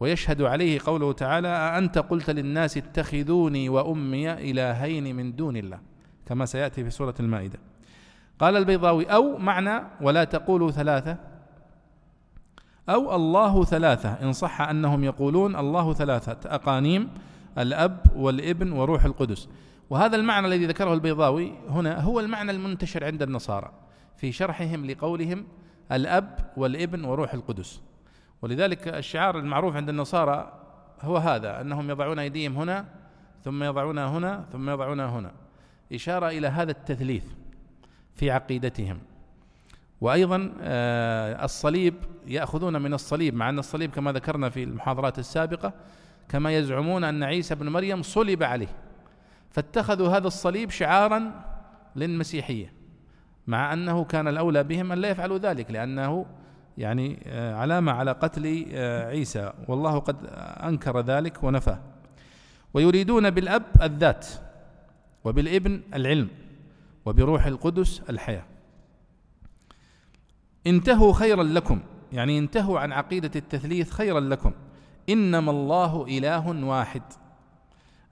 ويشهد 0.00 0.42
عليه 0.42 0.80
قوله 0.86 1.12
تعالى 1.12 1.48
أأنت 1.48 1.98
قلت 1.98 2.30
للناس 2.30 2.76
اتخذوني 2.76 3.68
وأمي 3.68 4.32
إلهين 4.32 5.16
من 5.16 5.36
دون 5.36 5.56
الله؟ 5.56 5.78
كما 6.26 6.46
سيأتي 6.46 6.84
في 6.84 6.90
سورة 6.90 7.14
المائدة. 7.20 7.58
قال 8.38 8.56
البيضاوي 8.56 9.04
أو 9.04 9.38
معنى 9.38 9.82
ولا 10.00 10.24
تقولوا 10.24 10.70
ثلاثة؟ 10.70 11.16
أو 12.88 13.14
الله 13.16 13.64
ثلاثة. 13.64 14.08
إن 14.08 14.32
صح 14.32 14.60
أنهم 14.60 15.04
يقولون 15.04 15.56
الله 15.56 15.92
ثلاثة 15.92 16.54
أقانيم 16.54 17.08
الأب 17.58 18.00
والابن 18.16 18.72
وروح 18.72 19.04
القدس. 19.04 19.48
وهذا 19.90 20.16
المعنى 20.16 20.46
الذي 20.46 20.66
ذكره 20.66 20.94
البيضاوي 20.94 21.52
هنا 21.68 22.00
هو 22.00 22.20
المعنى 22.20 22.50
المنتشر 22.50 23.04
عند 23.04 23.22
النصارى 23.22 23.72
في 24.16 24.32
شرحهم 24.32 24.86
لقولهم 24.86 25.46
الأب 25.92 26.52
والابن 26.56 27.04
وروح 27.04 27.34
القدس. 27.34 27.80
ولذلك 28.42 28.88
الشعار 28.88 29.38
المعروف 29.38 29.76
عند 29.76 29.88
النصارى 29.88 30.60
هو 31.00 31.16
هذا 31.16 31.60
أنهم 31.60 31.90
يضعون 31.90 32.18
أيديهم 32.18 32.56
هنا 32.56 32.84
ثم 33.44 33.62
يضعونها 33.62 34.08
هنا 34.08 34.44
ثم 34.52 34.70
يضعونها 34.70 35.06
هنا. 35.06 35.32
إشارة 35.92 36.28
إلى 36.28 36.46
هذا 36.46 36.70
التثليث 36.70 37.24
في 38.14 38.30
عقيدتهم. 38.30 38.98
وأيضا 40.00 40.52
آه، 40.60 41.44
الصليب 41.44 41.94
يأخذون 42.26 42.82
من 42.82 42.94
الصليب 42.94 43.34
مع 43.34 43.48
أن 43.48 43.58
الصليب 43.58 43.90
كما 43.90 44.12
ذكرنا 44.12 44.50
في 44.50 44.62
المحاضرات 44.64 45.18
السابقة 45.18 45.72
كما 46.28 46.56
يزعمون 46.56 47.04
أن 47.04 47.22
عيسى 47.22 47.54
بن 47.54 47.68
مريم 47.68 48.02
صلب 48.02 48.42
عليه. 48.42 48.68
فاتخذوا 49.50 50.08
هذا 50.08 50.26
الصليب 50.26 50.70
شعارا 50.70 51.32
للمسيحية 51.96 52.72
مع 53.46 53.72
أنه 53.72 54.04
كان 54.04 54.28
الأولى 54.28 54.64
بهم 54.64 54.92
أن 54.92 54.98
لا 54.98 55.08
يفعلوا 55.08 55.38
ذلك 55.38 55.70
لأنه 55.70 56.26
يعني 56.80 57.22
آه، 57.26 57.54
علامة 57.54 57.92
على 57.92 58.12
قتل 58.12 58.66
آه، 58.72 59.08
عيسى. 59.08 59.52
والله 59.68 59.98
قد 59.98 60.16
أنكر 60.68 61.00
ذلك 61.00 61.44
ونفاه 61.44 61.78
ويريدون 62.74 63.30
بالأب 63.30 63.62
الذات 63.82 64.26
وبالابن 65.24 65.80
العلم 65.94 66.28
وبروح 67.06 67.46
القدس 67.46 68.02
الحياة. 68.10 68.44
انتهوا 70.66 71.12
خيرا 71.12 71.42
لكم. 71.42 71.80
يعني 72.12 72.38
انتهوا 72.38 72.80
عن 72.80 72.92
عقيدة 72.92 73.30
التثليث 73.36 73.90
خيرا 73.90 74.20
لكم. 74.20 74.52
إنما 75.08 75.50
الله 75.50 76.06
إله 76.08 76.64
واحد. 76.64 77.02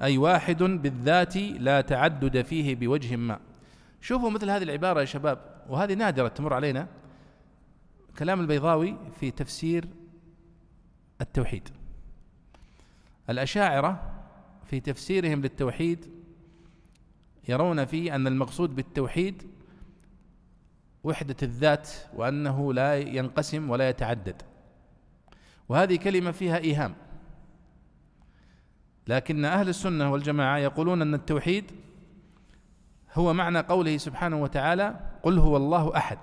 أي 0.03 0.19
واحد 0.19 0.63
بالذات 0.63 1.37
لا 1.37 1.81
تعدد 1.81 2.43
فيه 2.43 2.77
بوجه 2.77 3.17
ما. 3.17 3.39
شوفوا 4.01 4.31
مثل 4.31 4.51
هذه 4.51 4.63
العبارة 4.63 5.01
يا 5.01 5.05
شباب 5.05 5.39
وهذه 5.69 5.95
نادرة 5.95 6.29
تمر 6.29 6.55
علينا. 6.55 6.87
كلام 8.19 8.41
البيضاوي 8.41 8.97
في 9.21 9.31
تفسير 9.31 9.89
التوحيد. 11.21 11.69
الأشاعرة 13.31 14.13
في 14.65 14.81
تفسيرهم 14.81 15.43
للتوحيد 15.43 16.11
يرون 17.49 17.85
فيه 17.85 18.15
أن 18.15 18.27
المقصود 18.27 18.77
بالتوحيد 18.77 19.43
وحدة 21.05 21.37
الذات 21.43 21.91
وأنه 22.15 22.73
لا 22.73 22.99
ينقسم 22.99 23.71
ولا 23.71 23.89
يتعدد. 23.89 24.43
وهذه 25.69 25.97
كلمة 25.97 26.31
فيها 26.31 26.59
إيهام. 26.59 26.95
لكن 29.07 29.45
أهل 29.45 29.69
السنة 29.69 30.13
والجماعة 30.13 30.59
يقولون 30.59 31.03
أن 31.03 31.15
التوحيد 31.15 31.65
هو 33.15 33.33
معنى 33.33 33.59
قوله 33.59 33.97
سبحانه 33.97 34.43
وتعالى 34.43 35.01
قل 35.23 35.39
هو 35.39 35.57
الله 35.57 35.97
أحد 35.97 36.19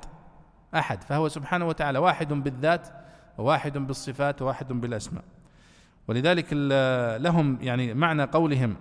أحد 0.75 1.03
فهو 1.03 1.27
سبحانه 1.27 1.67
وتعالى 1.67 2.00
واحد 2.00 2.34
بالذات 2.34 2.88
وواحد 3.38 3.77
بالصفات 3.77 4.41
وواحد 4.41 4.67
بالأسماء. 4.67 5.24
ولذلك 6.08 6.53
لهم 7.22 7.58
يعني 7.62 7.94
معنى 7.94 8.24
قولهم 8.24 8.75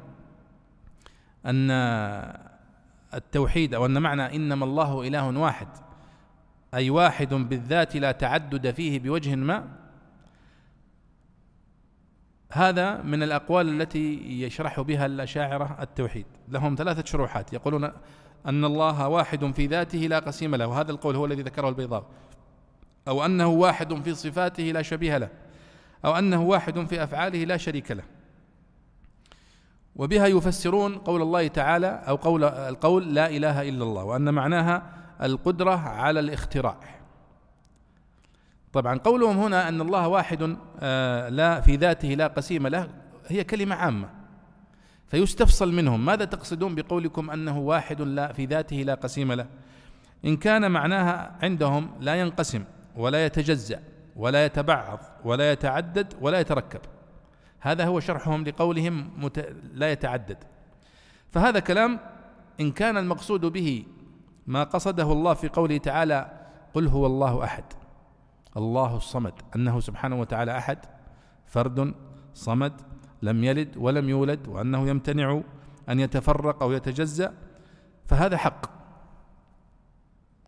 أن 1.47 1.71
التوحيد 3.15 3.75
أو 3.75 3.87
أن 3.87 4.03
معنى 4.03 4.37
إنما 4.37 4.65
الله 4.65 5.09
إله 5.09 5.39
واحد 5.39 5.69
أي 6.75 6.91
واحد 6.91 7.35
بالذات 7.35 7.97
لا 7.97 8.13
تعدد 8.13 8.71
فيه 8.71 9.01
بوجه 9.01 9.35
ما 9.35 9.69
هذا 12.53 13.03
من 13.03 13.23
الأقوال 13.23 13.81
التي 13.81 14.21
يشرح 14.43 14.81
بها 14.81 15.07
الأشاعرة 15.07 15.77
التوحيد. 15.81 16.27
لهم 16.49 16.75
ثلاثة 16.75 17.05
شروحات 17.05 17.53
يقولون 17.53 17.93
أن 18.47 18.65
الله 18.65 19.09
واحد 19.09 19.53
في 19.53 19.67
ذاته 19.67 19.99
لا 19.99 20.19
قسيم 20.19 20.55
له. 20.55 20.67
وهذا 20.67 20.91
القول 20.91 21.17
هو 21.17 21.27
الذي 21.27 21.43
ذكره 21.43 21.69
البيضاء. 21.69 22.05
أو 23.09 23.25
أنه 23.25 23.47
واحد 23.47 24.03
في 24.03 24.15
صفاته 24.15 24.63
لا 24.63 24.83
شبيه 24.83 25.19
له. 25.19 25.29
أو 26.05 26.19
أنه 26.19 26.43
واحد 26.43 26.87
في 26.87 27.05
أفعاله 27.05 27.45
لا 27.45 27.57
شريك 27.57 27.91
له. 27.91 28.05
وبها 29.97 30.27
يفسرون 30.27 30.95
قول 30.95 31.23
الله 31.23 31.49
تعالى 31.49 31.87
أو 32.09 32.17
قول 32.17 32.45
القول 32.45 33.15
لا 33.15 33.29
إله 33.29 33.69
إلا 33.69 33.85
الله 33.85 34.05
وأن 34.05 34.35
معناها 34.35 34.83
القدرة 35.23 35.77
على 35.77 36.21
الاختراع. 36.21 36.81
طبعا 38.73 38.99
قولهم 38.99 39.39
هنا 39.39 39.69
أن 39.69 39.81
الله 39.81 40.09
واحد 40.09 40.57
آه، 40.81 41.29
لا 41.29 41.61
في 41.61 41.77
ذاته 41.77 42.09
لا 42.09 42.27
قسيم 42.27 42.67
له 42.67 42.89
هي 43.27 43.45
كلمة 43.45 43.75
عامة. 43.75 44.24
فيستفصل 45.07 45.73
منهم. 45.73 46.05
ماذا 46.05 46.25
تقصدون 46.25 46.75
بقولكم 46.75 47.31
أنه 47.31 47.59
واحد 47.59 48.03
لا 48.03 48.33
في 48.33 48.47
ذاته 48.47 48.77
لا 48.77 48.95
قسيم 48.95 49.33
له؟ 49.33 49.47
إن 50.25 50.37
كان 50.37 50.71
معناها 50.71 51.39
عندهم 51.43 51.91
لا 52.01 52.15
ينقسم 52.15 52.65
ولا 52.97 53.27
يتجزأ 53.27 53.83
ولا 54.17 54.45
يتبعض 54.45 54.99
ولا 55.25 55.53
يتعدد 55.53 56.15
ولا 56.21 56.41
يتركب. 56.41 56.81
هذا 57.61 57.85
هو 57.85 58.01
شرحهم 58.01 58.45
لقولهم 58.45 59.11
مت... 59.17 59.55
لا 59.73 59.93
يتعدد. 59.93 60.39
فهذا 61.31 61.59
كلام 61.59 62.01
إن 62.61 62.71
كان 62.73 62.97
المقصود 62.97 63.41
به 63.41 63.87
ما 64.47 64.65
قصده 64.65 65.13
الله 65.13 65.35
في 65.35 65.49
قوله 65.49 65.79
تعالى 65.79 66.47
قل 66.75 66.87
هو 66.87 67.07
الله 67.07 67.45
أحد. 67.45 67.65
الله 68.57 68.97
الصمد. 68.97 69.33
أنه 69.57 69.81
سبحانه 69.81 70.21
وتعالى 70.21 70.59
أحد. 70.59 70.79
فرد 71.47 71.95
صمد. 72.35 72.94
لم 73.25 73.45
يلد 73.45 73.77
ولم 73.77 74.09
يولد 74.09 74.49
وأنه 74.49 74.89
يمتنع 74.89 75.41
أن 75.89 76.01
يتفرق 76.01 76.63
أو 76.63 76.73
يتجزأ 76.73 77.33
فهذا 78.07 78.37
حق. 78.37 78.67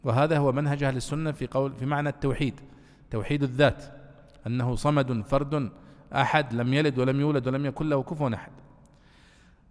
وهذا 0.05 0.39
هو 0.39 0.53
منهج 0.53 0.83
أهل 0.83 0.97
السنة 0.97 1.33
في 1.33 1.47
قول 1.47 1.73
في 1.73 1.87
معنى 1.87 2.09
التوحيد 2.09 2.61
توحيد 3.11 3.43
الذات 3.43 3.85
أنه 4.47 4.75
صمد 4.75 5.25
فرد 5.27 5.71
أحد 6.13 6.53
لم 6.53 6.75
يلد 6.75 6.99
ولم 6.99 7.21
يولد 7.21 7.47
ولم 7.47 7.67
يكن 7.67 7.89
له 7.89 8.03
كفوا 8.03 8.35
أحد. 8.35 8.53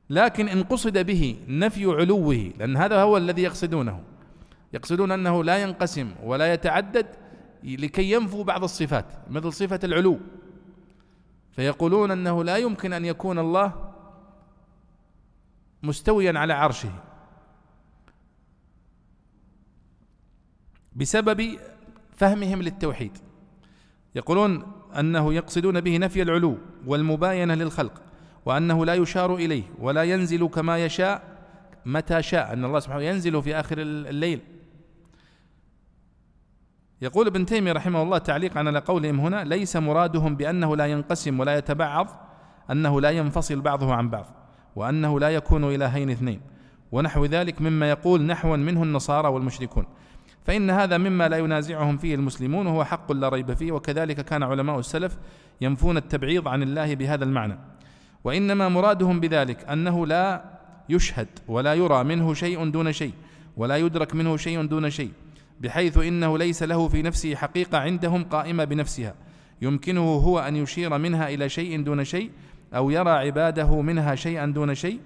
لكن 0.10 0.48
إن 0.48 0.64
قصد 0.64 0.98
به 0.98 1.38
نفي 1.48 1.86
علوه 1.86 2.52
لأن 2.60 2.78
هذا 2.78 3.02
هو 3.02 3.18
الذي 3.18 3.42
يقصدونه. 3.42 4.04
يقصدون 4.74 5.12
أنه 5.12 5.44
لا 5.44 5.58
ينقسم 5.58 6.12
ولا 6.24 6.54
يتعدد 6.54 7.06
لكي 7.64 8.12
ينفوا 8.12 8.44
بعض 8.44 8.64
الصفات 8.64 9.06
مثل 9.30 9.54
صفة 9.54 9.80
العلو. 9.84 10.20
فيقولون 11.56 12.12
أنه 12.12 12.44
لا 12.44 12.58
يمكن 12.58 12.94
أن 12.94 13.06
يكون 13.06 13.40
الله 13.40 13.94
مستويا 15.84 16.40
على 16.40 16.54
عرشه. 16.54 16.92
بسبب 20.96 21.60
فهمهم 22.16 22.62
للتوحيد. 22.62 23.18
يقولون 24.16 24.72
أنه 25.00 25.34
يقصدون 25.34 25.82
به 25.82 25.98
نفي 25.98 26.22
العلو 26.22 26.58
والمباينة 26.86 27.54
للخلق 27.56 28.02
وأنه 28.46 28.86
لا 28.86 28.94
يشار 28.94 29.36
إليه 29.36 29.64
ولا 29.80 30.04
ينزل 30.04 30.48
كما 30.48 30.86
يشاء 30.86 31.36
متى 31.86 32.22
شاء 32.22 32.54
أن 32.54 32.66
الله 32.66 32.80
سبحانه 32.80 33.04
ينزل 33.04 33.44
في 33.44 33.56
آخر 33.56 33.78
الليل. 33.82 34.42
يقول 37.06 37.28
ابن 37.28 37.46
تيمية 37.46 37.72
رحمه 37.72 38.02
الله 38.02 38.18
تعليقا 38.18 38.60
على 38.60 38.80
قولهم 38.80 39.20
هنا 39.20 39.44
ليس 39.44 39.76
مرادهم 39.76 40.36
بأنه 40.36 40.76
لا 40.76 40.86
ينقسم 40.86 41.40
ولا 41.40 41.58
يتبعض 41.58 42.08
أنه 42.72 43.02
لا 43.02 43.10
ينفصل 43.10 43.62
بعضه 43.62 43.94
عن 43.94 44.10
بعض 44.10 44.26
وأنه 44.76 45.20
لا 45.20 45.30
يكون 45.30 45.64
إلهين 45.64 46.10
اثنين 46.10 46.42
ونحو 46.92 47.26
ذلك 47.26 47.62
مما 47.62 47.90
يقول 47.90 48.22
نحوا 48.22 48.58
منه 48.58 48.84
النصارى 48.84 49.28
والمشركون. 49.28 49.86
فإن 50.44 50.70
هذا 50.70 50.98
مما 50.98 51.30
لا 51.30 51.38
ينازعهم 51.38 51.98
فيه 51.98 52.16
المسلمون 52.16 52.68
وهو 52.68 52.84
حق 52.84 53.12
لا 53.12 53.30
ريب 53.30 53.54
فيه 53.54 53.72
وكذلك 53.72 54.22
كان 54.22 54.44
علماء 54.44 54.80
السلف 54.80 55.18
ينفون 55.62 55.98
التبعيض 55.98 56.48
عن 56.48 56.64
الله 56.64 56.96
بهذا 56.96 57.24
المعنى. 57.24 57.58
وإنما 58.24 58.70
مرادهم 58.70 59.20
بذلك 59.20 59.70
أنه 59.70 60.08
لا 60.08 60.44
يشهد 60.90 61.28
ولا 61.48 61.74
يرى 61.74 62.04
منه 62.04 62.34
شيء 62.34 62.70
دون 62.70 62.92
شيء 62.92 63.14
ولا 63.58 63.78
يدرك 63.78 64.16
منه 64.16 64.38
شيء 64.38 64.66
دون 64.66 64.90
شيء. 64.90 65.12
بحيث 65.62 65.98
إنه 65.98 66.38
ليس 66.38 66.64
له 66.64 66.88
في 66.88 67.02
نفسه 67.02 67.36
حقيقة 67.36 67.78
عندهم 67.78 68.24
قائمة 68.24 68.64
بنفسها. 68.64 69.16
يمكنه 69.62 70.02
هو 70.02 70.40
أن 70.40 70.56
يشير 70.56 70.98
منها 70.98 71.30
إلى 71.30 71.50
شيء 71.50 71.84
دون 71.84 72.04
شيء 72.04 72.32
أو 72.76 72.90
يرى 72.90 73.10
عباده 73.10 73.82
منها 73.82 74.16
شيئا 74.16 74.46
دون 74.46 74.76
شيء 74.76 75.00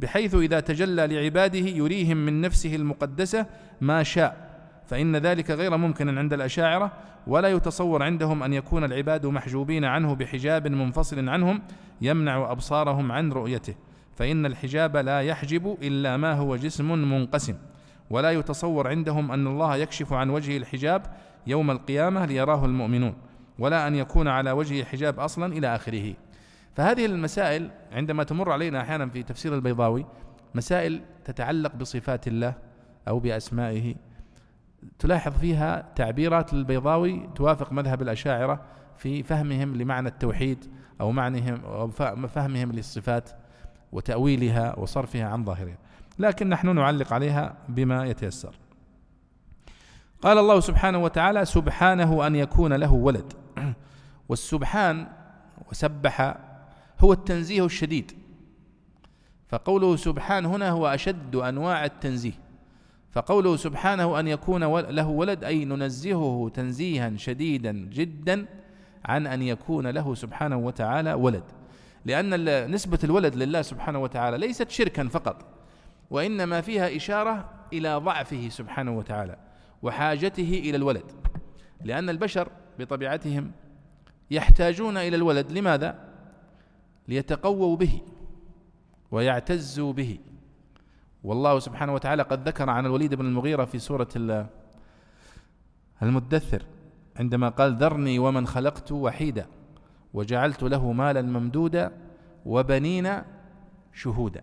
بحيث 0.00 0.34
إذا 0.34 0.60
تجلى 0.60 1.06
لعباده 1.06 1.58
يريهم 1.58 2.16
من 2.16 2.40
نفسه 2.40 2.74
المقدسة 2.74 3.46
ما 3.80 4.02
شاء. 4.02 4.46
فإن 4.86 5.16
ذلك 5.16 5.50
غير 5.50 5.76
ممكن 5.76 6.18
عند 6.18 6.32
الأشاعرة 6.32 6.92
ولا 7.26 7.48
يتصور 7.48 8.02
عندهم 8.02 8.42
أن 8.42 8.52
يكون 8.52 8.84
العباد 8.84 9.26
محجوبين 9.26 9.84
عنه 9.84 10.14
بحجاب 10.14 10.68
منفصل 10.68 11.28
عنهم 11.28 11.62
يمنع 12.00 12.50
أبصارهم 12.50 13.12
عن 13.12 13.32
رؤيته. 13.32 13.74
فإن 14.16 14.46
الحجاب 14.46 14.96
لا 14.96 15.20
يحجب 15.20 15.76
إلا 15.82 16.16
ما 16.16 16.32
هو 16.32 16.56
جسم 16.56 16.92
منقسم. 16.92 17.54
ولا 18.10 18.30
يتصور 18.30 18.88
عندهم 18.88 19.32
أن 19.32 19.46
الله 19.46 19.76
يكشف 19.76 20.12
عن 20.12 20.30
وجه 20.30 20.56
الحجاب 20.56 21.02
يوم 21.46 21.70
القيامة 21.70 22.24
ليراه 22.26 22.64
المؤمنون 22.64 23.14
ولا 23.58 23.88
أن 23.88 23.94
يكون 23.94 24.28
على 24.28 24.52
وجه 24.52 24.84
حجاب 24.84 25.20
أصلا 25.20 25.52
إلى 25.52 25.74
آخره. 25.74 26.14
فهذه 26.74 27.06
المسائل 27.06 27.70
عندما 27.92 28.24
تمر 28.24 28.52
علينا 28.52 28.80
أحيانا 28.80 29.08
في 29.08 29.22
تفسير 29.22 29.54
البيضاوي 29.54 30.06
مسائل 30.54 31.02
تتعلق 31.24 31.74
بصفات 31.74 32.28
الله 32.28 32.54
أو 33.08 33.18
بأسمائه. 33.18 33.94
تلاحظ 34.98 35.32
فيها 35.38 35.92
تعبيرات 35.96 36.52
البيضاوي 36.52 37.30
توافق 37.34 37.72
مذهب 37.72 38.02
الأشاعرة 38.02 38.62
في 38.96 39.22
فهمهم 39.22 39.76
لمعنى 39.76 40.08
التوحيد 40.08 40.64
أو 41.00 41.12
معنهم 41.12 41.64
أو 41.64 41.88
فهمهم 42.28 42.72
للصفات 42.72 43.30
وتأويلها 43.92 44.78
وصرفها 44.78 45.24
عن 45.24 45.44
ظاهرها. 45.44 45.76
لكن 46.18 46.48
نحن 46.48 46.74
نعلق 46.74 47.12
عليها 47.12 47.56
بما 47.68 48.04
يتيسر. 48.06 48.54
قال 50.22 50.38
الله 50.38 50.60
سبحانه 50.60 50.98
وتعالى 50.98 51.44
سبحانه 51.44 52.26
أن 52.26 52.36
يكون 52.36 52.72
له 52.72 52.92
ولد. 52.92 53.32
والسبحان 54.28 55.06
وسبح 55.70 56.36
هو 57.00 57.12
التنزيه 57.12 57.64
الشديد. 57.64 58.12
فقوله 59.48 59.96
سبحان 59.96 60.46
هنا 60.46 60.70
هو 60.70 60.86
أشد 60.86 61.36
أنواع 61.36 61.84
التنزيه. 61.84 62.32
فقوله 63.12 63.56
سبحانه 63.56 64.20
أن 64.20 64.28
يكون 64.28 64.64
له 64.80 65.08
ولد 65.08 65.44
أي 65.44 65.64
ننزهه 65.64 66.50
تنزيها 66.54 67.16
شديدا 67.16 67.72
جدا 67.72 68.46
عن 69.04 69.26
أن 69.26 69.42
يكون 69.42 69.86
له 69.86 70.14
سبحانه 70.14 70.56
وتعالى 70.56 71.12
ولد. 71.12 71.44
لأن 72.04 72.70
نسبة 72.70 72.98
الولد 73.04 73.36
لله 73.36 73.62
سبحانه 73.62 73.98
وتعالى 73.98 74.38
ليست 74.38 74.70
شركا 74.70 75.08
فقط. 75.08 75.55
وإنما 76.10 76.60
فيها 76.60 76.96
إشارة 76.96 77.50
إلى 77.72 77.96
ضعفه 77.96 78.48
سبحانه 78.48 78.98
وتعالى 78.98 79.36
وحاجته 79.82 80.60
إلى 80.64 80.76
الولد 80.76 81.04
لأن 81.84 82.10
البشر 82.10 82.48
بطبيعتهم 82.78 83.52
يحتاجون 84.30 84.96
إلى 84.96 85.16
الولد 85.16 85.52
لماذا؟ 85.52 86.08
ليتقووا 87.08 87.76
به 87.76 88.00
ويعتزوا 89.10 89.92
به 89.92 90.18
والله 91.24 91.58
سبحانه 91.58 91.94
وتعالى 91.94 92.22
قد 92.22 92.48
ذكر 92.48 92.70
عن 92.70 92.86
الوليد 92.86 93.14
بن 93.14 93.26
المغيرة 93.26 93.64
في 93.64 93.78
سورة 93.78 94.08
المدثر 96.02 96.62
عندما 97.16 97.48
قال 97.48 97.76
ذرني 97.76 98.18
ومن 98.18 98.46
خلقت 98.46 98.92
وحيدا 98.92 99.46
وجعلت 100.14 100.62
له 100.62 100.92
مالا 100.92 101.22
ممدودا 101.22 101.92
وبنين 102.46 103.22
شهودا 103.92 104.42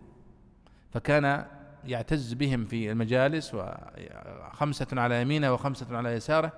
فكان 0.93 1.45
يعتز 1.85 2.33
بهم 2.33 2.65
في 2.65 2.91
المجالس 2.91 3.53
وخمسة 3.53 4.87
على 4.93 5.21
يمينه 5.21 5.53
وخمسة 5.53 5.97
على 5.97 6.09
يساره 6.09 6.51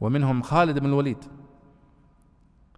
ومنهم 0.00 0.42
خالد 0.42 0.78
بن 0.78 0.86
الوليد. 0.86 1.24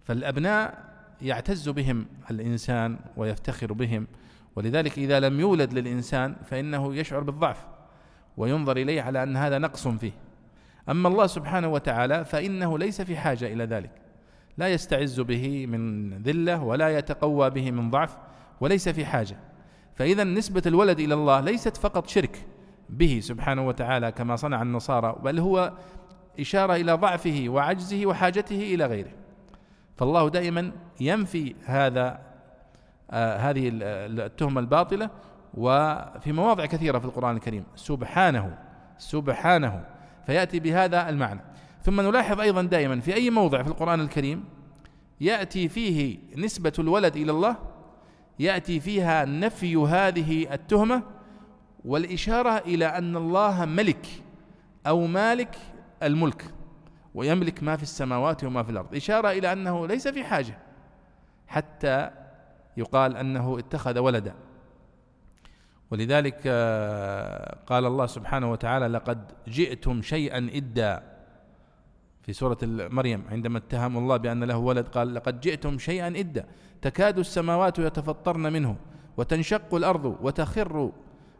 فالأبناء 0.03 0.83
يعتز 1.21 1.69
بهم 1.69 2.05
الإنسان 2.31 2.99
ويفتخر 3.17 3.73
بهم 3.73 4.07
ولذلك 4.55 4.97
إذا 4.97 5.19
لم 5.19 5.39
يولد 5.39 5.73
للإنسان 5.73 6.35
فإنه 6.45 6.95
يشعر 6.95 7.19
بالضعف 7.19 7.65
وينظر 8.37 8.77
إليه 8.77 9.01
على 9.01 9.23
أن 9.23 9.37
هذا 9.37 9.57
نقص 9.57 9.87
فيه. 9.87 10.11
أما 10.89 11.09
الله 11.09 11.27
سبحانه 11.27 11.67
وتعالى 11.67 12.25
فإنه 12.25 12.77
ليس 12.77 13.01
في 13.01 13.17
حاجة 13.17 13.53
إلى 13.53 13.63
ذلك. 13.65 13.91
لا 14.57 14.67
يستعز 14.67 15.19
به 15.19 15.67
من 15.67 16.09
ذلة 16.21 16.63
ولا 16.63 16.97
يتقوى 16.97 17.49
به 17.49 17.71
من 17.71 17.91
ضعف 17.91 18.17
وليس 18.61 18.89
في 18.89 19.05
حاجة. 19.05 19.37
فإذا 19.95 20.23
نسبة 20.23 20.61
الولد 20.65 20.99
إلى 20.99 21.13
الله 21.13 21.39
ليست 21.39 21.77
فقط 21.77 22.07
شرك 22.07 22.45
به 22.89 23.19
سبحانه 23.23 23.67
وتعالى 23.67 24.11
كما 24.11 24.35
صنع 24.35 24.61
النصارى 24.61 25.15
بل 25.23 25.39
هو 25.39 25.73
إشارة 26.39 26.75
إلى 26.75 26.93
ضعفه 26.93 27.45
وعجزه 27.47 28.05
وحاجته 28.05 28.73
إلى 28.73 28.85
غيره. 28.85 29.11
فالله 29.97 30.29
دائما 30.29 30.71
ينفي 30.99 31.55
هذا 31.65 32.19
آه 33.11 33.37
هذه 33.37 33.69
التهمة 33.73 34.61
الباطلة 34.61 35.09
وفي 35.53 36.31
مواضع 36.31 36.65
كثيرة 36.65 36.99
في 36.99 37.05
القرآن 37.05 37.35
الكريم. 37.35 37.63
سبحانه 37.75 38.57
سبحانه. 38.97 39.85
فيأتي 40.25 40.59
بهذا 40.59 41.09
المعنى. 41.09 41.41
ثم 41.83 42.01
نلاحظ 42.01 42.39
أيضا 42.39 42.61
دائما 42.61 42.99
في 42.99 43.13
أي 43.13 43.29
موضع 43.29 43.63
في 43.63 43.67
القرآن 43.67 44.01
الكريم 44.01 44.43
يأتي 45.21 45.69
فيه 45.69 46.17
نسبة 46.37 46.73
الولد 46.79 47.15
إلى 47.15 47.31
الله 47.31 47.55
يأتي 48.39 48.79
فيها 48.79 49.25
نفي 49.25 49.75
هذه 49.75 50.53
التهمة 50.53 51.03
والإشارة 51.85 52.57
إلى 52.57 52.85
أن 52.85 53.15
الله 53.15 53.65
ملك 53.65 54.07
أو 54.87 55.07
مالك 55.07 55.55
الملك 56.03 56.45
ويملك 57.15 57.63
ما 57.63 57.75
في 57.77 57.83
السماوات 57.83 58.43
وما 58.43 58.63
في 58.63 58.69
الأرض. 58.69 58.95
إشارة 58.95 59.31
إلى 59.31 59.53
أنه 59.53 59.87
ليس 59.87 60.07
في 60.07 60.23
حاجة 60.23 60.57
حتى 61.47 62.11
يقال 62.77 63.17
أنه 63.17 63.59
اتخذ 63.59 63.99
ولدا. 63.99 64.33
ولذلك 65.91 66.41
آه، 66.45 67.57
قال 67.67 67.85
الله 67.85 68.05
سبحانه 68.05 68.51
وتعالى 68.51 68.87
لقد 68.87 69.31
جئتم 69.47 70.01
شيئا 70.01 70.49
إدا 70.53 71.14
في 72.25 72.33
سورة 72.33 72.57
مريم 72.63 73.23
عندما 73.31 73.57
اتهم 73.57 73.97
الله 73.97 74.17
بأن 74.17 74.43
له 74.43 74.57
ولد 74.57 74.87
قال 74.87 75.13
لقد 75.13 75.39
جئتم 75.39 75.77
شيئا 75.77 76.07
إدا 76.07 76.45
تكاد 76.81 77.19
السماوات 77.19 77.79
يتفطرن 77.79 78.53
منه 78.53 78.75
وتنشق 79.17 79.75
الأرض 79.75 80.17
وتخر 80.21 80.91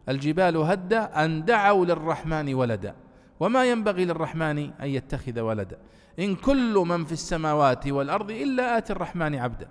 الجبال 0.08 0.56
هدا 0.56 1.24
أن 1.24 1.44
دعوا 1.44 1.86
للرحمن 1.86 2.54
ولدا 2.54 2.94
وما 3.40 3.64
ينبغي 3.64 4.04
للرحمن 4.04 4.58
أن 4.58 4.88
يتخذ 4.88 5.40
ولدا 5.40 5.78
إن 6.18 6.34
كل 6.34 6.84
من 6.86 7.04
في 7.04 7.12
السماوات 7.12 7.86
والأرض 7.86 8.30
إلا 8.30 8.78
آتي 8.78 8.92
الرحمن 8.92 9.34
عبدا. 9.34 9.68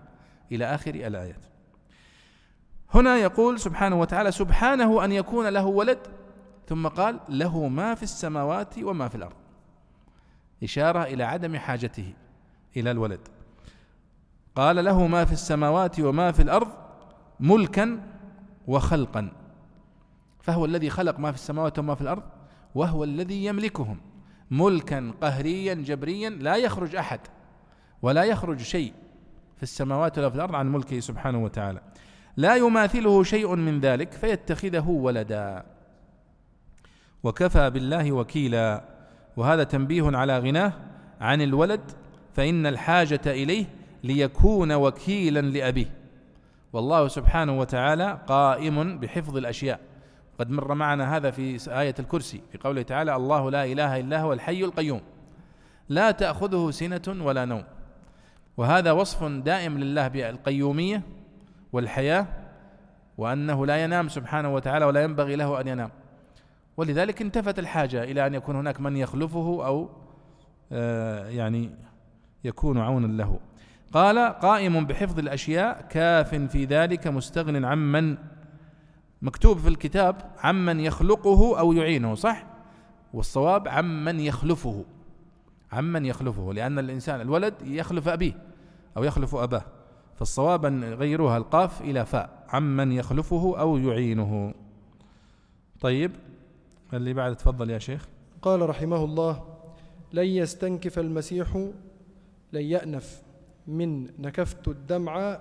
إلى 0.51 0.65
آخر 0.65 0.95
الآيات. 0.95 1.45
هنا 2.93 3.17
يقول 3.17 3.60
سبحانه 3.60 3.99
وتعالى 3.99 4.32
سبحانه 4.32 5.06
أن 5.06 5.12
يكون 5.12 5.47
له 5.47 5.65
ولد. 5.65 5.97
ثم 6.67 6.88
قال 6.88 7.19
له 7.30 7.67
ما 7.67 7.95
في 7.95 8.04
السماوات 8.04 8.78
وما 8.84 9.08
في 9.08 9.15
الأرض. 9.15 9.44
إشارة 10.63 11.04
إلى 11.04 11.24
عدم 11.24 11.58
حاجته 11.58 12.13
إلى 12.78 12.91
الولد. 12.91 13.20
قال 14.56 14.86
له 14.86 15.08
ما 15.08 15.26
في 15.26 15.32
السماوات 15.32 16.00
وما 16.00 16.32
في 16.32 16.41
الأرض 16.41 16.68
ملكا 17.39 18.00
وخلقا. 18.68 19.32
فهو 20.41 20.65
الذي 20.65 20.89
خلق 20.89 21.20
ما 21.20 21.32
في 21.32 21.38
السماوات 21.38 21.80
وما 21.80 21.96
في 21.96 22.02
الأرض 22.02 22.24
وهو 22.76 23.04
الذي 23.04 23.46
يملكهم. 23.46 24.02
ملكا 24.52 25.13
قهريا 25.22 25.74
جبريا 25.74 26.30
لا 26.30 26.56
يخرج 26.56 26.96
أحد 26.96 27.20
ولا 28.02 28.24
يخرج 28.24 28.62
شيء 28.62 28.94
في 29.58 29.63
السماوات 29.63 30.18
ولا 30.18 30.30
في 30.30 30.36
الأرض 30.36 30.56
عن 30.56 30.72
ملكه 30.72 31.00
سبحانه 31.00 31.44
وتعالى. 31.44 31.82
لا 32.38 32.56
يماثله 32.56 33.24
شيء 33.24 33.56
من 33.56 33.80
ذلك 33.80 34.13
فيتخذه 34.13 34.89
ولدا. 34.89 35.65
وكفى 37.24 37.70
بالله 37.70 38.12
وكيلا. 38.12 38.94
وهذا 39.38 39.63
تنبيه 39.63 40.17
على 40.17 40.39
غناه 40.39 40.74
عن 41.21 41.41
الولد 41.41 41.82
فإن 42.34 42.65
الحاجة 42.65 43.21
إليه 43.26 43.65
ليكون 44.04 44.71
وكيلا 44.71 45.39
لأبيه. 45.41 45.86
والله 46.74 47.08
سبحانه 47.08 47.60
وتعالى 47.60 48.19
قائم 48.28 49.00
بحفظ 49.00 49.38
الأشياء. 49.38 49.80
قد 50.39 50.50
مر 50.50 50.74
معنا 50.74 51.15
هذا 51.15 51.32
في 51.32 51.80
آية 51.80 51.95
الكرسي 52.00 52.41
في 52.52 52.58
قوله 52.58 52.82
تعالى 52.82 53.15
الله 53.15 53.52
لا 53.52 53.65
إله 53.65 54.00
إلا 54.00 54.21
هو 54.21 54.34
الحي 54.34 54.63
القيوم. 54.63 55.02
لا 55.89 56.12
تأخذه 56.12 56.71
سنة 56.71 57.26
ولا 57.26 57.45
نوم. 57.45 57.63
وهذا 58.58 58.91
وصف 58.91 59.24
دائم 59.24 59.78
لله 59.78 60.08
بالقيومية 60.08 61.02
والحياة 61.74 62.28
وأنه 63.17 63.65
لا 63.65 63.84
ينام 63.84 64.10
سبحانه 64.10 64.54
وتعالى 64.54 64.86
ولا 64.86 65.04
ينبغي 65.04 65.36
له 65.36 65.62
أن 65.62 65.67
ينام. 65.67 65.89
ولذلك 66.78 67.22
انتفت 67.22 67.60
الحاجة 67.60 68.04
إلى 68.04 68.28
أن 68.28 68.34
يكون 68.34 68.56
هناك 68.56 68.82
من 68.82 68.98
يخلفه 68.98 69.66
أو 69.66 69.90
آه، 70.72 71.28
يعني 71.30 71.72
يكون 72.44 72.78
عونا 72.78 73.08
له. 73.08 73.40
قال 73.94 74.20
قائم 74.20 74.86
بحفظ 74.86 75.20
الأشياء 75.20 75.82
كاف 75.90 76.36
في 76.36 76.66
ذلك 76.66 77.08
مستغن 77.08 77.66
عمن 77.66 78.18
مكتوب 79.22 79.58
في 79.58 79.68
الكتاب 79.68 80.16
عمن 80.40 80.80
يخلقه 80.80 81.60
أو 81.60 81.74
يعينه 81.74 82.16
صح؟ 82.16 82.46
والصواب 83.14 83.68
عمن 83.68 84.20
يخلفه. 84.20 84.86
عمن 85.72 86.06
يخلفه 86.06 86.54
لأن 86.54 86.80
الإنسان 86.80 87.22
الولد 87.22 87.54
يخلف 87.62 88.08
أبيه 88.08 88.34
أو 88.98 89.04
يخلف 89.04 89.36
أباه. 89.36 89.66
فالصواب 90.16 90.66
أن 90.66 90.84
غيروها 90.84 91.38
القاف 91.38 91.82
إلى 91.82 92.06
فاء 92.06 92.46
عمن 92.50 92.92
يخلفه 92.92 93.60
أو 93.60 93.78
يعينه. 93.78 94.54
طيب. 95.82 96.12
اللي 96.93 97.13
بعد 97.13 97.36
تفضل 97.36 97.69
يا 97.69 97.80
شيخ. 97.80 98.08
قال 98.41 98.69
رحمه 98.69 99.04
الله 99.04 99.43
لن 100.13 100.26
يستنكف 100.26 101.00
المسيح 101.00 101.56
لن 102.54 102.62
يأنف. 102.62 103.21
من 103.67 104.08
نكفت 104.21 104.67
الدمع 104.67 105.39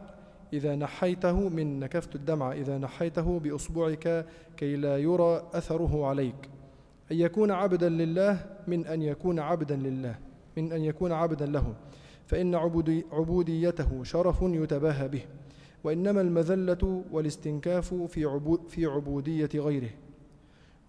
إذا 0.53 0.77
نحيته 0.77 1.49
من 1.49 1.81
نكفت 1.81 2.15
الدمع 2.15 2.53
إذا 2.53 2.79
نحيته 2.79 3.39
بأصبعك 3.41 4.27
كي 4.57 4.77
لا 4.77 4.99
يرى 4.99 5.43
أثره 5.55 6.07
عليك. 6.07 6.51
أن 7.13 7.17
يكون 7.17 7.51
عبدا 7.51 7.89
لله 7.89 8.47
من 8.67 8.87
أن 8.87 9.03
يكون 9.03 9.39
عبدا 9.39 9.77
لله. 9.77 10.19
من 10.57 10.73
أن 10.73 10.85
يكون 10.85 11.13
عبدا 11.13 11.47
له. 11.47 11.75
فإن 12.27 12.55
عبودي 12.55 13.05
عبوديته 13.13 14.05
شرف 14.05 14.43
يتباهى 14.43 15.09
به. 15.09 15.23
وإنما 15.85 16.21
المذلة 16.21 17.05
والاستنكاف 17.13 17.95
في, 17.95 18.25
عبو 18.25 18.59
في 18.69 18.87
عبودية 18.87 19.51
غيره. 19.55 19.91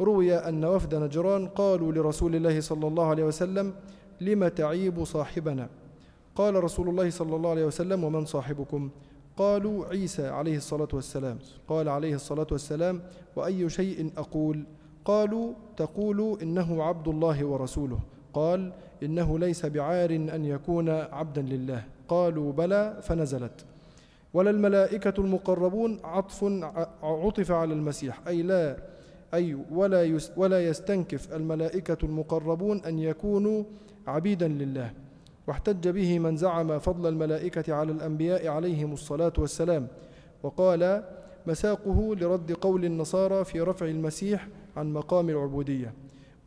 روي 0.01 0.35
أن 0.35 0.65
وفد 0.65 0.95
نجران 0.95 1.47
قالوا 1.47 1.91
لرسول 1.91 2.35
الله 2.35 2.59
صلى 2.59 2.87
الله 2.87 3.05
عليه 3.05 3.23
وسلم 3.23 3.73
لم 4.21 4.47
تعيب 4.47 5.03
صاحبنا؟ 5.03 5.69
قال 6.35 6.63
رسول 6.63 6.89
الله 6.89 7.09
صلى 7.09 7.35
الله 7.35 7.49
عليه 7.49 7.65
وسلم 7.65 8.03
ومن 8.03 8.25
صاحبكم؟ 8.25 8.89
قالوا 9.37 9.85
عيسى 9.85 10.27
عليه 10.27 10.57
الصلاة 10.57 10.87
والسلام. 10.93 11.39
قال 11.67 11.89
عليه 11.89 12.15
الصلاة 12.15 12.47
والسلام 12.51 13.01
وأي 13.35 13.69
شيء 13.69 14.11
أقول؟ 14.17 14.63
قالوا 15.05 15.53
تقول 15.77 16.37
إنه 16.41 16.83
عبد 16.83 17.07
الله 17.07 17.45
ورسوله. 17.45 17.99
قال 18.33 18.71
إنه 19.03 19.39
ليس 19.39 19.65
بعار 19.65 20.09
أن 20.09 20.45
يكون 20.45 20.89
عبدا 20.89 21.41
لله. 21.41 21.83
قالوا 22.07 22.51
بلى. 22.51 22.99
فنزلت. 23.01 23.65
ولا 24.33 24.49
الملائكة 24.49 25.13
المقربون 25.17 25.99
عطف 26.03 26.43
عطف 27.03 27.51
على 27.51 27.73
المسيح 27.73 28.19
أي 28.27 28.41
لا 28.41 28.77
أي 29.35 29.57
ولا 29.71 30.19
ولا 30.37 30.65
يستنكف 30.65 31.33
الملائكة 31.33 31.97
المقربون 32.03 32.81
أن 32.85 32.99
يكونوا 32.99 33.63
عبيدا 34.07 34.47
لله. 34.47 34.91
واحتج 35.47 35.87
به 35.87 36.19
من 36.19 36.37
زعم 36.37 36.79
فضل 36.79 37.09
الملائكة 37.09 37.73
على 37.73 37.91
الأنبياء 37.91 38.47
عليهم 38.47 38.93
الصلاة 38.93 39.33
والسلام. 39.37 39.87
وقال 40.43 41.03
مساقه 41.47 42.15
لرد 42.15 42.51
قول 42.51 42.85
النصارى 42.85 43.45
في 43.45 43.61
رفع 43.61 43.85
المسيح 43.85 44.47
عن 44.77 44.93
مقام 44.93 45.29
العبودية. 45.29 45.93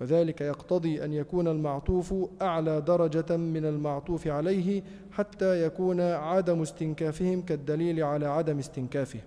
وذلك 0.00 0.40
يقتضي 0.40 1.04
أن 1.04 1.12
يكون 1.12 1.48
المعطوف 1.48 2.14
أعلى 2.42 2.80
درجة 2.80 3.36
من 3.36 3.64
المعطوف 3.64 4.28
عليه 4.28 4.82
حتى 5.10 5.66
يكون 5.66 6.00
عدم 6.00 6.62
استنكافهم 6.62 7.42
كالدليل 7.42 8.02
على 8.02 8.26
عدم 8.26 8.58
استنكافه. 8.58 9.20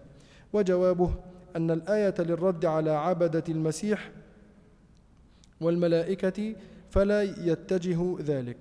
وجوابه 0.54 1.12
أن 1.56 1.72
الآية 1.72 2.16
للرد 2.20 2.66
على 2.66 2.92
عبدة 2.92 3.44
المسيح 3.50 4.12
والملائكة 5.62 6.56
فلا 6.90 7.22
يتجه 7.22 8.16
ذلك. 8.20 8.58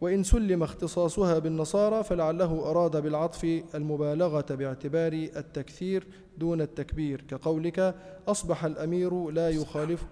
وإن 0.00 0.22
سلم 0.22 0.62
اختصاصها 0.62 1.38
بالنصارى 1.38 2.04
فلعله 2.04 2.70
أراد 2.70 2.96
بالعطف 2.96 3.62
المبالغة 3.74 4.46
باعتبار 4.54 5.12
التكثير 5.12 6.06
دون 6.38 6.60
التكبير. 6.60 7.20
كقولك 7.20 7.94
أصبح 8.28 8.64
الأمير 8.64 9.30
لا 9.30 9.50
يخالف 9.50 10.04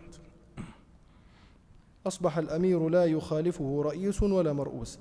أصبح 2.07 2.38
الأمير 2.38 2.88
لا 2.88 3.05
يخالفه 3.05 3.83
رئيس 3.85 4.23
ولا 4.23 4.53
مرؤوس. 4.53 4.99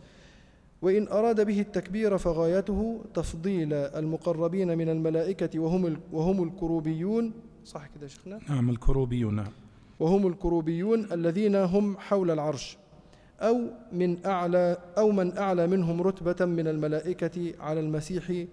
وإن 0.82 1.08
أراد 1.08 1.46
به 1.46 1.62
التكبير 1.62 2.18
فغايته 2.18 3.02
تفضيل 3.14 3.74
المقربين 3.74 4.78
من 4.78 4.90
الملائكة 4.90 5.60
وهم 5.60 5.98
وهم 6.12 6.44
الكروبيون. 6.44 7.34
صح 7.66 7.88
كده 7.88 8.08
شيخنا؟ 8.08 8.40
نعم 8.50 8.70
الكروبيون 8.70 9.36
نعم. 9.36 9.52
وهم 10.00 10.28
الكروبيون 10.28 11.12
الذين 11.12 11.56
هم 11.56 11.98
حول 11.98 12.32
العرش 12.32 12.78
أو 13.40 13.62
من 13.92 14.26
أعلى 14.26 14.78
أو 14.98 15.12
من 15.12 15.38
أعلى 15.38 15.68
منهم 15.68 16.02
رتبة 16.02 16.46
من 16.46 16.68
الملائكة 16.68 17.54
على 17.60 17.80
المسيح 17.80 18.46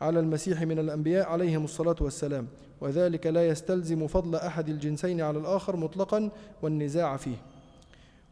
على 0.00 0.20
المسيح 0.20 0.62
من 0.62 0.78
الأنبياء 0.78 1.28
عليهم 1.28 1.64
الصلاة 1.64 1.96
والسلام. 2.00 2.46
وذلك 2.80 3.26
لا 3.26 3.48
يستلزم 3.48 4.06
فضل 4.06 4.34
أحد 4.34 4.68
الجنسين 4.68 5.20
على 5.20 5.38
الآخر 5.38 5.76
مطلقا 5.76 6.30
والنزاع 6.62 7.16
فيه. 7.16 7.36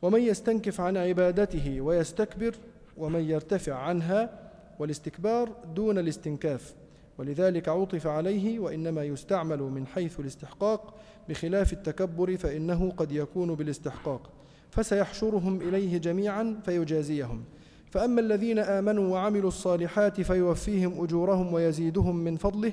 ومن 0.02 0.20
يستنكف 0.20 0.80
عن 0.80 0.96
عبادته 0.96 1.80
ويستكبر 1.80 2.54
ومن 2.96 3.20
يرتفع 3.20 3.74
عنها 3.74 4.50
والاستكبار 4.78 5.52
دون 5.74 5.98
الاستنكاف 5.98 6.74
ولذلك 7.18 7.68
عطف 7.68 8.06
عليه 8.06 8.58
وإنما 8.58 9.04
يستعمل 9.04 9.58
من 9.58 9.86
حيث 9.86 10.20
الاستحقاق 10.20 10.94
بخلاف 11.28 11.72
التكبر 11.72 12.36
فإنه 12.36 12.90
قد 12.96 13.12
يكون 13.12 13.54
بالاستحقاق 13.54 14.30
فسيحشرهم 14.70 15.60
إليه 15.60 15.98
جميعا 15.98 16.60
فيجازيهم. 16.64 17.44
فأما 17.90 18.20
الذين 18.20 18.58
آمنوا 18.58 19.12
وعملوا 19.12 19.48
الصالحات 19.48 20.20
فيوفيهم 20.20 21.04
أجورهم 21.04 21.52
ويزيدهم 21.52 22.16
من 22.16 22.36
فضله 22.36 22.72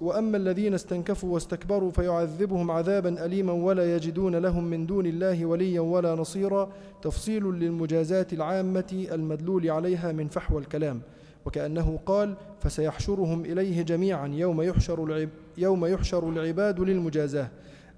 وأما 0.00 0.36
الذين 0.36 0.74
استنكفوا 0.74 1.34
واستكبروا 1.34 1.90
فيعذبهم 1.90 2.70
عذابا 2.70 3.24
أليما 3.24 3.52
ولا 3.52 3.96
يجدون 3.96 4.36
لهم 4.36 4.64
من 4.64 4.86
دون 4.86 5.06
الله 5.06 5.46
وليا 5.46 5.80
ولا 5.80 6.14
نصيرا 6.14 6.72
تفصيل 7.02 7.44
للمجازات 7.44 8.32
العامة 8.32 9.06
المدلول 9.12 9.70
عليها 9.70 10.12
من 10.12 10.28
فحوى 10.28 10.60
الكلام. 10.60 11.00
وكأنه 11.46 11.98
قال 12.06 12.36
فسيحشرهم 12.60 13.44
إليه 13.44 13.82
جميعا 13.82 14.28
يوم 14.28 14.62
يحشر, 14.62 15.28
يوم 15.58 15.86
يحشر 15.86 16.28
العباد 16.28 16.80
للمجازاة. 16.80 17.48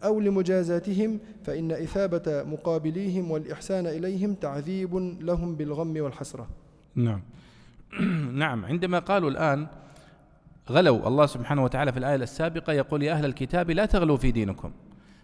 أو 0.05 0.21
لمجازاتهم 0.21 1.19
فإن 1.45 1.73
إثابة 1.73 2.43
مقابليهم 2.43 3.31
والإحسان 3.31 3.87
إليهم 3.87 4.35
تعذيب 4.35 4.95
لهم 5.21 5.55
بالغم 5.55 5.95
والحسرة. 6.01 6.49
نعم. 6.95 7.23
نعم 8.45 8.65
عندما 8.65 8.99
قالوا 8.99 9.31
الآن 9.31 9.67
غلوا 10.71 11.09
الله 11.09 11.27
سبحانه 11.27 11.65
وتعالى 11.65 11.93
في 11.93 11.99
الآية 11.99 12.17
السابقة 12.17 12.73
يقول 12.73 13.03
يا 13.03 13.13
أهل 13.13 13.25
الكتاب 13.25 13.71
لا 13.71 13.87
تغلوا 13.87 14.17
في 14.17 14.31
دينكم 14.31 14.73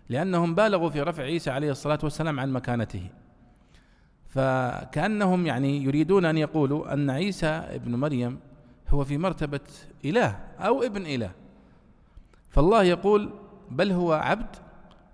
لأنهم 0.08 0.54
بالغوا 0.54 0.90
في 0.90 1.00
رفع 1.00 1.22
عيسى 1.22 1.50
عليه 1.50 1.70
الصلاة 1.70 1.98
والسلام 2.02 2.40
عن 2.40 2.52
مكانته. 2.52 3.06
فكأنهم 4.28 5.46
يعني 5.46 5.82
يريدون 5.82 6.24
أن 6.24 6.38
يقولوا 6.38 6.92
أن 6.92 7.10
عيسى 7.10 7.46
ابن 7.46 7.94
مريم 7.94 8.38
هو 8.88 9.04
في 9.04 9.18
مرتبة 9.18 9.60
إله 10.04 10.38
أو 10.58 10.82
ابن 10.82 11.06
إله. 11.06 11.30
فالله 12.50 12.82
يقول 12.82 13.30
بل 13.70 13.92
هو 13.92 14.12
عبد 14.12 14.56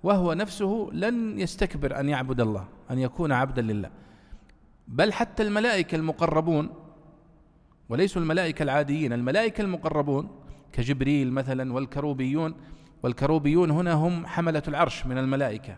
وهو 0.02 0.32
نفسه 0.32 0.90
لن 0.92 1.40
يستكبر 1.40 2.00
أن 2.00 2.08
يعبد 2.08 2.40
الله 2.40 2.64
أن 2.90 2.98
يكون 2.98 3.32
عبدا 3.32 3.62
لله. 3.62 3.90
بل 4.88 5.12
حتى 5.12 5.42
الملائكة 5.42 5.96
المقربون 5.96 6.70
وليسوا 7.90 8.22
الملائكة 8.22 8.62
العاديين 8.62 9.12
الملائكة 9.12 9.62
المقربون 9.62 10.28
كجبريل 10.72 11.32
مثلا 11.32 11.72
والكروبيون 11.72 12.54
والكروبيون 13.02 13.70
هنا 13.70 13.92
هم 13.92 14.26
حملة 14.26 14.62
العرش 14.68 15.06
من 15.06 15.18
الملائكة. 15.18 15.76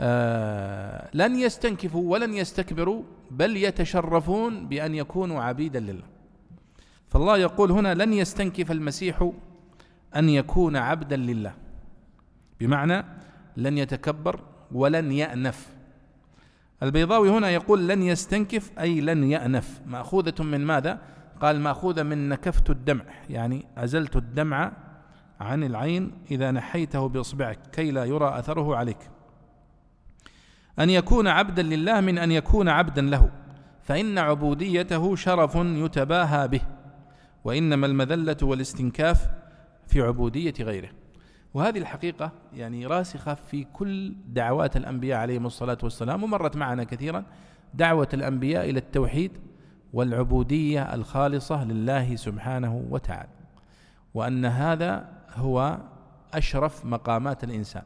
آه 0.00 1.10
لن 1.14 1.36
يستنكفوا 1.36 2.12
ولن 2.12 2.34
يستكبروا 2.34 3.02
بل 3.30 3.56
يتشرفون 3.56 4.68
بأن 4.68 4.94
يكونوا 4.94 5.42
عبيدا 5.42 5.80
لله. 5.80 6.06
فالله 7.08 7.38
يقول 7.38 7.70
هنا 7.70 7.94
لن 7.94 8.12
يستنكف 8.12 8.70
المسيح 8.70 9.30
أن 10.16 10.28
يكون 10.28 10.76
عبدا 10.76 11.16
لله. 11.16 11.54
بمعنى 12.60 13.04
لن 13.56 13.78
يتكبر 13.78 14.40
ولن 14.72 15.12
يأنف. 15.12 15.71
البيضاوي 16.82 17.30
هنا 17.30 17.50
يقول 17.50 17.88
لن 17.88 18.02
يستنكف 18.02 18.70
أي 18.78 19.00
لن 19.00 19.24
يأنف. 19.24 19.80
مأخوذة 19.86 20.42
من 20.42 20.60
ماذا؟ 20.60 20.98
قال 21.40 21.60
مأخوذة 21.60 22.02
من 22.02 22.28
نكفت 22.28 22.70
الدمع 22.70 23.04
يعني 23.30 23.66
أزلت 23.76 24.16
الدمع 24.16 24.72
عن 25.40 25.64
العين 25.64 26.12
إذا 26.30 26.50
نحيته 26.50 27.08
بإصبعك 27.08 27.58
كي 27.72 27.90
لا 27.90 28.04
يرى 28.04 28.38
أثره 28.38 28.76
عليك. 28.76 29.10
أن 30.78 30.90
يكون 30.90 31.28
عبدا 31.28 31.62
لله 31.62 32.00
من 32.00 32.18
أن 32.18 32.32
يكون 32.32 32.68
عبدا 32.68 33.02
له 33.02 33.30
فإن 33.82 34.18
عبوديته 34.18 35.16
شرف 35.16 35.54
يتباهى 35.56 36.48
به 36.48 36.60
وإنما 37.44 37.86
المذلة 37.86 38.36
والاستنكاف 38.42 39.28
في 39.86 40.00
عبودية 40.00 40.54
غيره. 40.60 41.01
وهذه 41.54 41.78
الحقيقة 41.78 42.32
يعني 42.52 42.86
راسخة 42.86 43.34
في 43.34 43.64
كل 43.64 44.14
دعوات 44.26 44.76
الأنبياء 44.76 45.18
عليهم 45.18 45.46
الصلاة 45.46 45.78
والسلام 45.82 46.24
ومرت 46.24 46.56
معنا 46.56 46.84
كثيرا 46.84 47.24
دعوة 47.74 48.08
الأنبياء 48.14 48.70
إلى 48.70 48.78
التوحيد 48.78 49.38
والعبودية 49.92 50.94
الخالصة 50.94 51.64
لله 51.64 52.16
سبحانه 52.16 52.86
وتعالى 52.90 53.28
وأن 54.14 54.44
هذا 54.44 55.08
هو 55.34 55.78
أشرف 56.34 56.84
مقامات 56.84 57.44
الإنسان. 57.44 57.82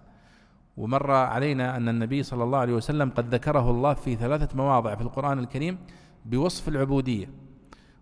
ومر 0.77 1.11
علينا 1.11 1.77
أن 1.77 1.89
النبي 1.89 2.23
صلى 2.23 2.45
الله 2.45 2.59
عليه 2.59 2.73
وسلم 2.73 3.11
قد 3.11 3.35
ذكره 3.35 3.71
الله 3.71 3.95
في 3.95 4.17
ثلاثة 4.17 4.57
مواضع 4.57 4.95
في 4.95 5.01
القرآن 5.01 5.39
الكريم 5.39 5.79
بوصف 6.25 6.69
العبودية. 6.69 7.31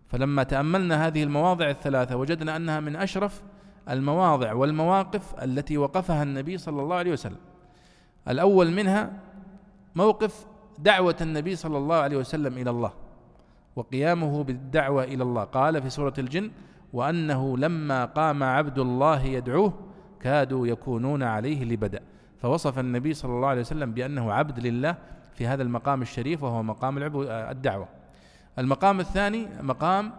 فلما 0.08 0.42
تأملنا 0.42 1.06
هذه 1.06 1.22
المواضع 1.22 1.70
الثلاثة 1.70 2.16
وجدنا 2.16 2.56
أنها 2.56 2.80
من 2.80 2.96
أشرف 2.96 3.42
المواضع 3.90 4.52
والمواقف 4.52 5.34
التي 5.42 5.78
وقفها 5.78 6.22
النبي 6.22 6.58
صلى 6.58 6.82
الله 6.82 6.96
عليه 6.96 7.12
وسلم. 7.12 7.38
الأول 8.28 8.70
منها 8.70 9.12
موقف 9.94 10.46
دعوة 10.78 11.16
النبي 11.20 11.56
صلى 11.56 11.78
الله 11.78 11.96
عليه 11.96 12.16
وسلم 12.16 12.58
إلى 12.58 12.70
الله 12.70 12.92
وقيامه 13.76 14.44
بالدعوة 14.44 15.04
إلى 15.04 15.22
الله. 15.22 15.44
قال 15.44 15.82
في 15.82 15.90
سورة 15.90 16.14
الجن 16.18 16.50
وأنه 16.92 17.58
لما 17.58 18.04
قام 18.04 18.42
عبد 18.42 18.78
الله 18.78 19.22
يدعوه 19.22 19.72
كادوا 20.20 20.66
يكونون 20.66 21.22
عليه 21.22 21.64
لبدا. 21.64 22.00
فوصف 22.38 22.78
النبي 22.78 23.14
صلى 23.14 23.32
الله 23.32 23.48
عليه 23.48 23.60
وسلم 23.60 23.92
بأنه 23.92 24.32
عبد 24.32 24.66
لله 24.66 24.96
في 25.32 25.46
هذا 25.46 25.62
المقام 25.62 26.02
الشريف 26.02 26.42
وهو 26.42 26.62
مقام 26.62 26.98
الدعوة. 27.28 27.88
المقام 28.58 29.00
الثاني 29.00 29.48
مقام 29.60 30.12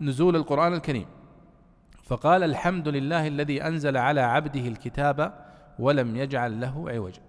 نزول 0.00 0.36
القرآن 0.36 0.74
الكريم. 0.74 1.06
فقال 2.10 2.42
الحمد 2.42 2.88
لله 2.88 3.26
الذي 3.26 3.62
أنزل 3.62 3.96
على 3.96 4.20
عبده 4.20 4.60
الكتاب 4.60 5.32
ولم 5.78 6.16
يجعل 6.16 6.60
له 6.60 6.90
عوجا 6.90 7.20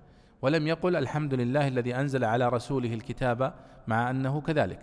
ولم 0.41 0.67
يقل 0.67 0.95
الحمد 0.95 1.33
لله 1.33 1.67
الذي 1.67 1.95
أنزل 1.95 2.23
على 2.23 2.49
رسوله 2.49 2.93
الكتاب 2.93 3.53
مع 3.87 4.09
أنه 4.09 4.41
كذلك. 4.41 4.79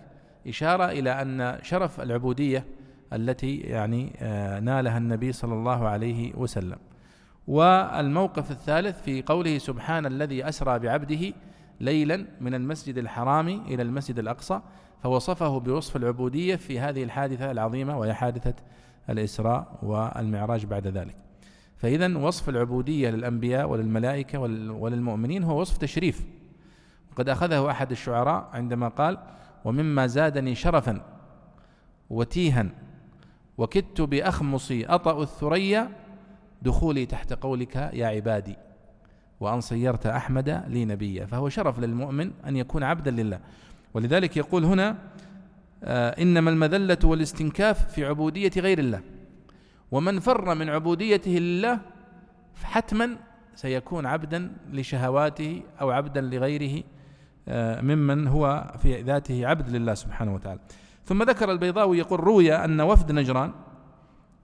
إشارة 0.46 0.84
إلى 0.84 1.22
أن 1.22 1.58
شرف 1.62 2.00
العبودية 2.00 2.64
التي 3.12 3.56
يعني 3.56 4.12
آه، 4.20 4.60
نالها 4.60 4.98
النبي 4.98 5.32
صلى 5.32 5.54
الله 5.54 5.88
عليه 5.88 6.34
وسلم. 6.34 6.78
والموقف 7.48 8.50
الثالث 8.50 9.02
في 9.02 9.22
قوله 9.22 9.58
سبحان 9.58 10.06
الذي 10.06 10.48
أسرى 10.48 10.78
بعبده 10.78 11.32
ليلا 11.80 12.26
من 12.40 12.54
المسجد 12.54 12.98
الحرام 12.98 13.48
إلى 13.48 13.82
المسجد 13.82 14.18
الأقصى 14.18 14.60
فوصفه 15.02 15.60
بوصف 15.60 15.96
العبودية 15.96 16.56
في 16.56 16.80
هذه 16.80 17.02
الحادثة 17.02 17.50
العظيمة 17.50 17.98
وهي 17.98 18.14
حادثة 18.14 18.54
الإسراء 19.10 19.78
والمعراج 19.82 20.66
بعد 20.66 20.86
ذلك. 20.86 21.16
فإذا 21.76 22.18
وصف 22.18 22.48
العبودية 22.48 23.10
للأنبياء 23.10 23.68
وللملائكة 23.68 24.38
وللمؤمنين 24.70 25.44
هو 25.44 25.60
وصف 25.60 25.76
تشريف. 25.78 26.26
وقد 27.12 27.28
أخذه 27.28 27.70
أحد 27.70 27.90
الشعراء 27.90 28.48
عندما 28.52 28.88
قال 28.88 29.18
ومما 29.64 30.06
زادني 30.06 30.54
شرفا 30.54 31.00
وتيها 32.10 32.66
وكدت 33.58 34.00
بأخمصي 34.00 34.86
أطأ 34.86 35.22
الثريا 35.22 35.90
دخولي 36.62 37.06
تحت 37.06 37.32
قولك 37.32 37.76
يا 37.76 38.06
عبادي 38.06 38.56
وأن 39.40 39.60
صيرت 39.60 40.06
أحمد 40.06 40.64
لي 40.68 40.84
نبيا. 40.84 41.26
فهو 41.26 41.48
شرف 41.48 41.78
للمؤمن 41.78 42.30
أن 42.46 42.56
يكون 42.56 42.82
عبدا 42.82 43.10
لله. 43.10 43.40
ولذلك 43.94 44.36
يقول 44.36 44.64
هنا 44.64 44.98
إنما 45.84 46.50
المذلة 46.50 46.98
والاستنكاف 47.04 47.92
في 47.92 48.04
عبودية 48.04 48.50
غير 48.56 48.78
الله. 48.78 49.00
ومن 49.90 50.20
فر 50.20 50.54
من 50.54 50.68
عبوديته 50.68 51.30
لله 51.30 51.80
حتما 52.62 53.16
سيكون 53.54 54.06
عبدا 54.06 54.52
لشهواته 54.72 55.62
أو 55.80 55.90
عبدا 55.90 56.20
لغيره 56.20 56.82
آه، 57.48 57.80
ممن 57.80 58.26
هو 58.26 58.72
في 58.82 59.02
ذاته 59.02 59.46
عبد 59.46 59.68
لله 59.76 59.94
سبحانه 59.94 60.34
وتعالى. 60.34 60.60
ثم 61.04 61.22
ذكر 61.22 61.52
البيضاوي 61.52 61.98
يقول 61.98 62.20
روي 62.20 62.54
أن 62.54 62.80
وفد 62.80 63.12
نجران 63.12 63.52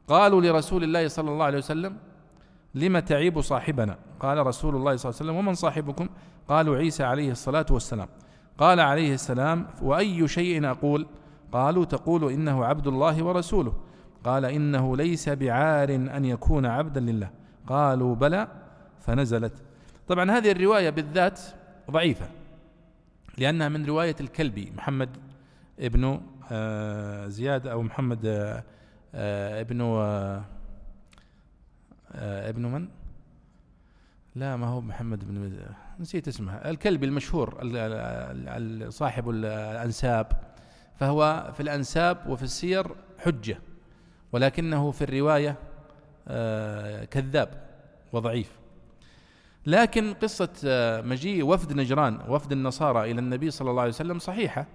قالوا 0.08 0.40
لرسول 0.40 0.84
الله 0.84 1.08
صلى 1.08 1.30
الله 1.30 1.44
عليه 1.44 1.58
وسلم 1.58 1.96
لم 2.74 2.98
تعيب 2.98 3.40
صاحبنا؟ 3.40 3.98
قال 4.20 4.46
رسول 4.46 4.76
الله 4.76 4.96
صلى 4.96 5.10
الله 5.10 5.20
عليه 5.20 5.30
وسلم 5.30 5.36
ومن 5.36 5.54
صاحبكم؟ 5.54 6.08
قالوا 6.48 6.76
عيسى 6.76 7.04
عليه 7.04 7.30
الصلاة 7.30 7.66
والسلام. 7.70 8.08
قال 8.58 8.80
عليه 8.80 9.14
السلام 9.14 9.66
وأي 9.82 10.28
شيء 10.28 10.66
أقول 10.66 11.06
قالوا 11.54 11.84
تقول 11.84 12.32
إنه 12.32 12.64
عبد 12.64 12.86
الله 12.86 13.24
ورسوله. 13.24 13.74
قال 14.24 14.44
إنه 14.44 14.96
ليس 14.96 15.28
بعار 15.28 15.94
أن 15.94 16.24
يكون 16.24 16.66
عبدا 16.66 17.00
لله. 17.00 17.30
قالوا 17.66 18.14
بلى 18.14 18.48
فنزلت. 19.00 19.52
طبعا 20.08 20.30
هذه 20.30 20.50
الرواية 20.50 20.90
بالذات 20.90 21.40
ضعيفة 21.90 22.26
لأنها 23.38 23.68
من 23.68 23.86
رواية 23.86 24.16
الكلبي 24.20 24.72
محمد 24.76 25.08
ابن 25.80 26.20
آه، 26.52 27.28
زياد 27.28 27.66
أو 27.66 27.82
محمد 27.82 28.26
آه، 28.26 28.64
آه، 29.14 29.60
ابن 29.60 29.80
ابن 32.14 32.66
من؟ 32.66 32.88
لا 34.34 34.56
ما 34.56 34.66
هو 34.66 34.80
محمد 34.80 35.24
بن 35.28 35.52
نسيت 36.00 36.28
اسمه 36.28 36.52
الكلبي 36.52 37.06
المشهور 37.06 37.58
صاحب 38.88 39.30
الأنساب. 39.30 40.53
فهو 40.96 41.50
في 41.54 41.60
الأنساب 41.62 42.26
وفي 42.28 42.42
السير 42.42 42.86
حجة 43.18 43.58
ولكنه 44.32 44.90
في 44.90 45.04
الرواية 45.04 45.56
آه، 46.28 47.04
كذاب 47.04 47.64
وضعيف. 48.12 48.52
لكن 49.66 50.14
قصة 50.14 50.52
آه، 50.66 51.00
مجيء 51.00 51.44
وفد 51.44 51.72
نجران 51.72 52.20
وفد 52.28 52.52
النصارى 52.52 53.10
إلى 53.10 53.20
النبي 53.20 53.50
صلى 53.50 53.70
الله 53.70 53.82
عليه 53.82 53.92
وسلم 53.92 54.18
صحيحة 54.18 54.66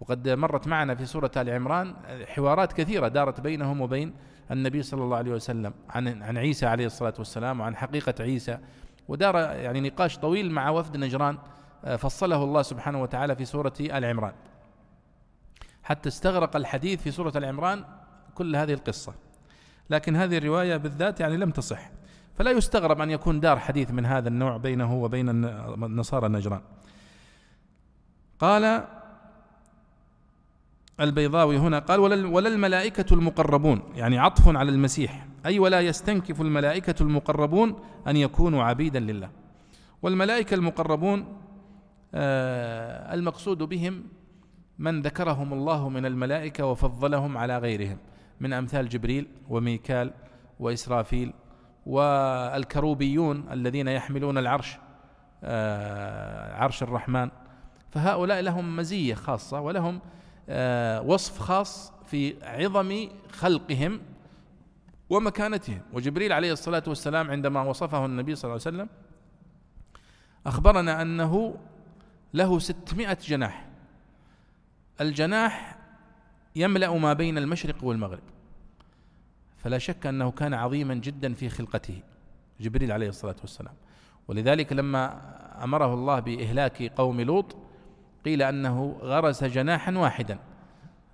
وقد 0.00 0.28
مرت 0.28 0.68
معنا 0.68 0.94
في 0.94 1.06
سورة 1.06 1.30
آل 1.36 1.50
عمران 1.50 1.94
حوارات 2.26 2.72
كثيرة 2.72 3.08
دارت 3.08 3.40
بينهم 3.40 3.80
وبين 3.80 4.14
النبي 4.50 4.82
صلى 4.82 5.02
الله 5.02 5.16
عليه 5.16 5.32
وسلم 5.32 5.74
عن 5.90 6.22
عن 6.22 6.38
عيسى 6.38 6.66
عليه 6.66 6.86
الصلاة 6.86 7.14
والسلام 7.18 7.60
وعن 7.60 7.76
حقيقة 7.76 8.14
عيسى. 8.20 8.58
ودار 9.08 9.36
يعني 9.36 9.80
نقاش 9.80 10.18
طويل 10.18 10.50
مع 10.50 10.70
وفد 10.70 10.96
نجران 10.96 11.38
آه، 11.84 11.96
فصله 11.96 12.44
الله 12.44 12.62
سبحانه 12.62 13.02
وتعالى 13.02 13.36
في 13.36 13.44
سورة 13.44 13.72
آل 13.80 14.04
عمران. 14.04 14.32
حتى 15.84 16.08
استغرق 16.08 16.56
الحديث 16.56 17.02
في 17.02 17.10
سورة 17.10 17.32
العمران 17.36 17.84
كل 18.34 18.56
هذه 18.56 18.72
القصة. 18.72 19.14
لكن 19.90 20.16
هذه 20.16 20.38
الرواية 20.38 20.76
بالذات 20.76 21.20
يعني 21.20 21.36
لم 21.36 21.50
تصح. 21.50 21.90
فلا 22.38 22.50
يستغرب 22.50 23.00
أن 23.00 23.10
يكون 23.10 23.40
دار 23.40 23.58
حديث 23.58 23.90
من 23.90 24.06
هذا 24.06 24.28
النوع 24.28 24.56
بينه 24.56 24.94
وبين 24.94 25.28
النصارى 25.28 26.26
النجران 26.26 26.60
قال 28.38 28.84
البيضاوي 31.00 31.56
هنا 31.56 31.78
قال 31.78 32.00
ولا 32.00 32.48
الملائكة 32.48 33.14
المقربون. 33.14 33.82
يعني 33.94 34.18
عطف 34.18 34.48
على 34.56 34.70
المسيح. 34.70 35.26
أي 35.46 35.58
ولا 35.58 35.80
يستنكف 35.80 36.40
الملائكة 36.40 37.02
المقربون 37.02 37.76
أن 38.06 38.16
يكونوا 38.16 38.62
عبيدا 38.64 39.00
لله. 39.00 39.30
والملائكة 40.02 40.54
المقربون 40.54 41.38
آه 42.14 43.14
المقصود 43.14 43.58
بهم 43.58 44.04
من 44.78 45.02
ذكرهم 45.02 45.52
الله 45.52 45.88
من 45.88 46.06
الملائكة 46.06 46.66
وفضلهم 46.66 47.38
على 47.38 47.58
غيرهم. 47.58 47.98
من 48.40 48.52
أمثال 48.52 48.88
جبريل 48.88 49.26
وميكال 49.48 50.12
وإسرافيل 50.60 51.32
والكروبيون 51.86 53.52
الذين 53.52 53.88
يحملون 53.88 54.38
العرش 54.38 54.78
آه، 55.44 56.54
عرش 56.54 56.82
الرحمن. 56.82 57.30
فهؤلاء 57.90 58.40
لهم 58.40 58.76
مزية 58.76 59.14
خاصة 59.14 59.60
ولهم 59.60 60.00
آه، 60.48 61.00
وصف 61.02 61.38
خاص 61.38 61.92
في 62.06 62.34
عظم 62.42 63.08
خلقهم 63.32 64.00
ومكانتهم. 65.10 65.80
وجبريل 65.92 66.32
عليه 66.32 66.52
الصلاة 66.52 66.82
والسلام 66.86 67.30
عندما 67.30 67.62
وصفه 67.62 68.06
النبي 68.06 68.34
صلى 68.34 68.48
الله 68.48 68.62
عليه 68.66 68.76
وسلم 68.76 68.88
أخبرنا 70.46 71.02
أنه 71.02 71.56
له 72.34 72.58
ستمائة 72.58 73.18
جناح. 73.26 73.73
الجناح 75.00 75.76
يملأ 76.56 76.98
ما 76.98 77.12
بين 77.12 77.38
المشرق 77.38 77.84
والمغرب. 77.84 78.22
فلا 79.56 79.78
شك 79.78 80.06
أنه 80.06 80.30
كان 80.30 80.54
عظيما 80.54 80.94
جدا 80.94 81.34
في 81.34 81.48
خلقته 81.48 82.02
جبريل 82.60 82.92
عليه 82.92 83.08
الصلاة 83.08 83.36
والسلام. 83.40 83.74
ولذلك 84.28 84.72
لما 84.72 85.20
أمره 85.64 85.94
الله 85.94 86.20
بإهلاك 86.20 86.82
قوم 86.82 87.20
لوط 87.20 87.56
قيل 88.24 88.42
أنه 88.42 88.98
غرس 89.00 89.44
جناحا 89.44 89.92
واحدا 89.92 90.38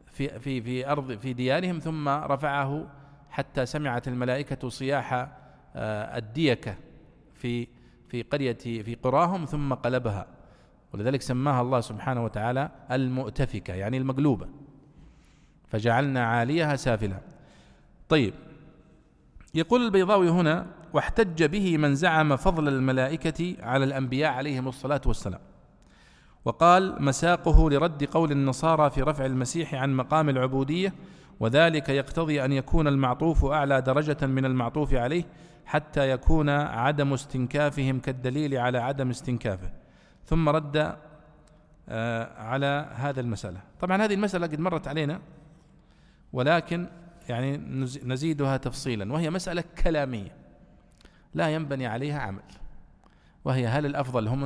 في 0.07 0.39
في 0.39 0.63
في 0.63 0.89
أرض 0.89 1.19
في 1.19 1.33
ديارهم 1.33 1.79
ثم 1.79 2.09
رفعه 2.09 2.87
حتى 3.31 3.67
سمعت 3.67 4.09
الملائكة 4.09 4.69
صياح 4.69 5.13
آه، 5.77 6.19
الديكة 6.19 6.75
في 7.35 7.69
في 8.09 8.23
قرية 8.23 8.59
في 8.59 8.95
قراهم 8.95 9.45
ثم 9.45 9.75
قلبها. 9.75 10.27
ولذلك 10.95 11.23
سماها 11.23 11.63
الله 11.63 11.81
سبحانه 11.81 12.25
وتعالى 12.25 12.71
المؤتفكة 12.91 13.75
يعني 13.75 13.97
المقلوبة. 13.97 14.49
فجعلنا 15.69 16.27
عاليها 16.27 16.77
سافلة. 16.77 17.21
طيب 18.09 18.35
يقول 19.55 19.83
البيضاوي 19.83 20.29
هنا 20.31 20.67
واحتج 20.93 21.45
به 21.45 21.79
من 21.79 21.95
زعم 21.95 22.37
فضل 22.37 22.69
الملائكة 22.69 23.57
على 23.61 23.85
الأنبياء 23.85 24.33
عليهم 24.33 24.69
الصلاة 24.69 25.01
والسلام. 25.07 25.41
وقال 26.45 27.03
مساقه 27.03 27.71
لرد 27.71 28.05
قول 28.05 28.33
النصارى 28.33 28.91
في 28.91 29.03
رفع 29.03 29.27
المسيح 29.27 29.75
عن 29.75 29.97
مقام 29.97 30.29
العبودية 30.29 30.95
وذلك 31.41 31.89
يقتضي 31.89 32.45
أن 32.45 32.53
يكون 32.53 32.89
المعطوف 32.89 33.45
أعلى 33.45 33.81
درجة 33.81 34.27
من 34.27 34.45
المعطوف 34.45 34.95
عليه 34.95 35.25
حتى 35.67 36.11
يكون 36.11 36.49
عدم 36.49 37.13
استنكافهم 37.13 38.01
كالدليل 38.01 38.57
على 38.57 38.79
عدم 38.79 39.11
استنكافه. 39.11 39.80
ثم 40.27 40.49
رد 40.49 40.97
آه، 41.89 42.43
على 42.43 42.91
هذا 42.95 43.21
المسألة. 43.21 43.61
طبعا 43.81 44.05
هذه 44.05 44.15
المسألة 44.15 44.47
قد 44.47 44.61
مرت 44.61 44.89
علينا 44.89 45.21
ولكن 46.33 46.87
يعني 47.29 47.57
نزيدها 48.05 48.57
تفصيلا 48.57 49.13
وهي 49.13 49.31
مسألة 49.31 49.65
كلامية 49.85 50.37
لا 51.35 51.49
ينبني 51.49 51.87
عليها 51.87 52.21
عمل. 52.21 52.43
وهي 53.45 53.67
هل 53.67 53.87
الأفضل 53.87 54.29
هم 54.29 54.45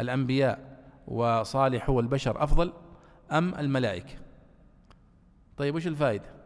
الأنبياء 0.00 0.76
وصالحو 1.06 2.00
البشر 2.00 2.44
أفضل 2.44 2.72
أم 3.32 3.54
الملائكة؟ 3.54 4.14
طيب 5.56 5.74
وش 5.74 5.86
الفائدة؟ 5.86 6.36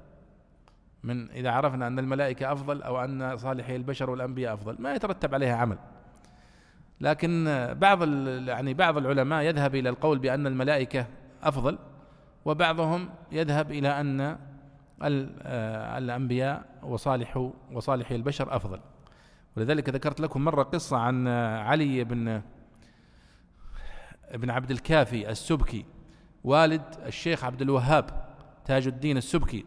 من 1.03 1.31
إذا 1.31 1.51
عرفنا 1.51 1.87
أن 1.87 1.99
الملائكة 1.99 2.53
أفضل 2.53 2.83
أو 2.83 3.05
أن 3.05 3.37
صالحي 3.37 3.77
البشر 3.77 4.11
والأنبياء 4.11 4.55
أفضل 4.55 4.83
ما 4.83 4.95
يترتب 4.95 5.35
عليها 5.35 5.57
عمل. 5.57 5.79
لكن 7.01 7.45
بعض 7.81 8.03
يعني 8.49 8.75
بعض 8.75 8.97
العلماء 8.97 9.43
يذهب 9.43 9.75
إلى 9.75 9.89
القول 9.89 10.19
بأن 10.19 10.47
الملائكة 10.47 11.07
أفضل 11.43 11.79
وبعضهم 12.45 13.11
يذهب 13.33 13.73
إلى 13.73 14.01
أن 14.01 14.21
آه، 14.21 15.99
الأنبياء 15.99 16.65
وصالح 16.83 17.51
وصالح 17.73 18.11
البشر 18.11 18.57
أفضل. 18.57 18.81
ولذلك 19.57 19.89
ذكرت 19.89 20.21
لكم 20.21 20.45
مرة 20.45 20.63
قصة 20.63 20.97
عن 20.97 21.29
علي 21.59 22.05
بن 22.05 22.43
ابن 24.29 24.51
عبد 24.51 24.71
الكافي 24.71 25.31
السبكي 25.31 25.85
والد 26.45 26.83
الشيخ 27.07 27.45
عبد 27.45 27.63
الوهاب 27.63 28.11
تاج 28.65 28.87
الدين 28.87 29.17
السبكي. 29.17 29.65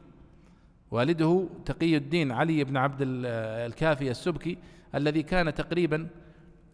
والده 0.91 1.49
تقي 1.65 1.97
الدين 1.97 2.31
علي 2.31 2.63
بن 2.63 2.77
عبد 2.77 2.97
الكافي 3.01 4.11
السبكي 4.11 4.57
الذي 4.95 5.23
كان 5.23 5.53
تقريبا 5.53 6.01
آه، 6.01 6.22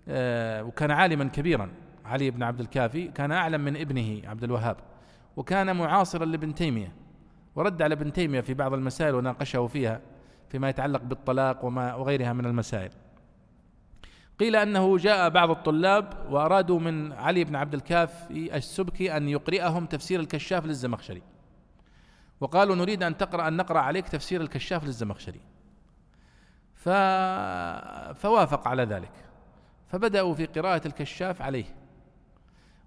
وكان 0.08 0.92
عالما 0.92 1.26
كبيرا. 1.26 1.72
علي 2.06 2.32
بن 2.32 2.44
عبد 2.44 2.60
الكافي 2.60 3.08
كان 3.08 3.32
أعلم 3.32 3.62
من 3.62 3.78
ابنه 3.78 4.22
عبد 4.30 4.44
الوهاب 4.44 4.78
وكان 5.36 5.76
معاصرا 5.76 6.26
لابن 6.26 6.56
تيمية 6.56 6.94
ورد 7.56 7.82
على 7.82 7.94
ابن 7.94 8.14
تيمية 8.14 8.42
في 8.42 8.54
بعض 8.54 8.74
المسائل 8.74 9.16
وناقشه 9.16 9.68
فيها 9.68 10.02
فيما 10.50 10.70
يتعلق 10.70 11.02
بالطلاق 11.02 11.66
وما 11.66 11.96
وغيرها 11.96 12.34
من 12.34 12.46
المسائل. 12.46 12.92
قيل 14.40 14.56
أنه 14.56 14.98
جاء 14.98 15.30
بعض 15.30 15.50
الطلاب 15.50 16.28
وأرادوا 16.30 16.80
من 16.80 17.12
علي 17.12 17.44
بن 17.44 17.56
عبد 17.56 17.74
الكافي 17.74 18.56
السبكي 18.58 19.18
أن 19.18 19.30
يقرئهم 19.30 19.86
تفسير 19.86 20.20
الكشاف 20.20 20.66
للزمخشري. 20.66 21.22
وقالوا 22.40 22.76
نريد 22.76 23.04
أن 23.04 23.18
تقرا 23.18 23.48
أن 23.48 23.58
نقرأ 23.58 23.80
عليك 23.80 24.10
تفسير 24.10 24.42
الكشاف 24.42 24.84
للزمخشري. 24.84 25.42
ف... 26.76 26.90
فوافق 28.20 28.68
على 28.68 28.84
ذلك. 28.84 29.12
فبدأوا 29.90 30.34
في 30.34 30.46
قراءة 30.46 30.88
الكشاف 30.88 31.42
عليه. 31.42 31.66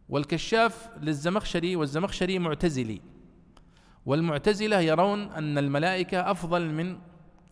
والكشاف 0.08 0.90
للزمخشري 1.00 1.76
والزمخشري 1.76 2.38
معتزلي. 2.38 3.00
والمعتزلة 4.06 4.80
يرون 4.80 5.32
أن 5.32 5.58
الملائكة 5.58 6.30
أفضل 6.30 6.70
من 6.70 6.98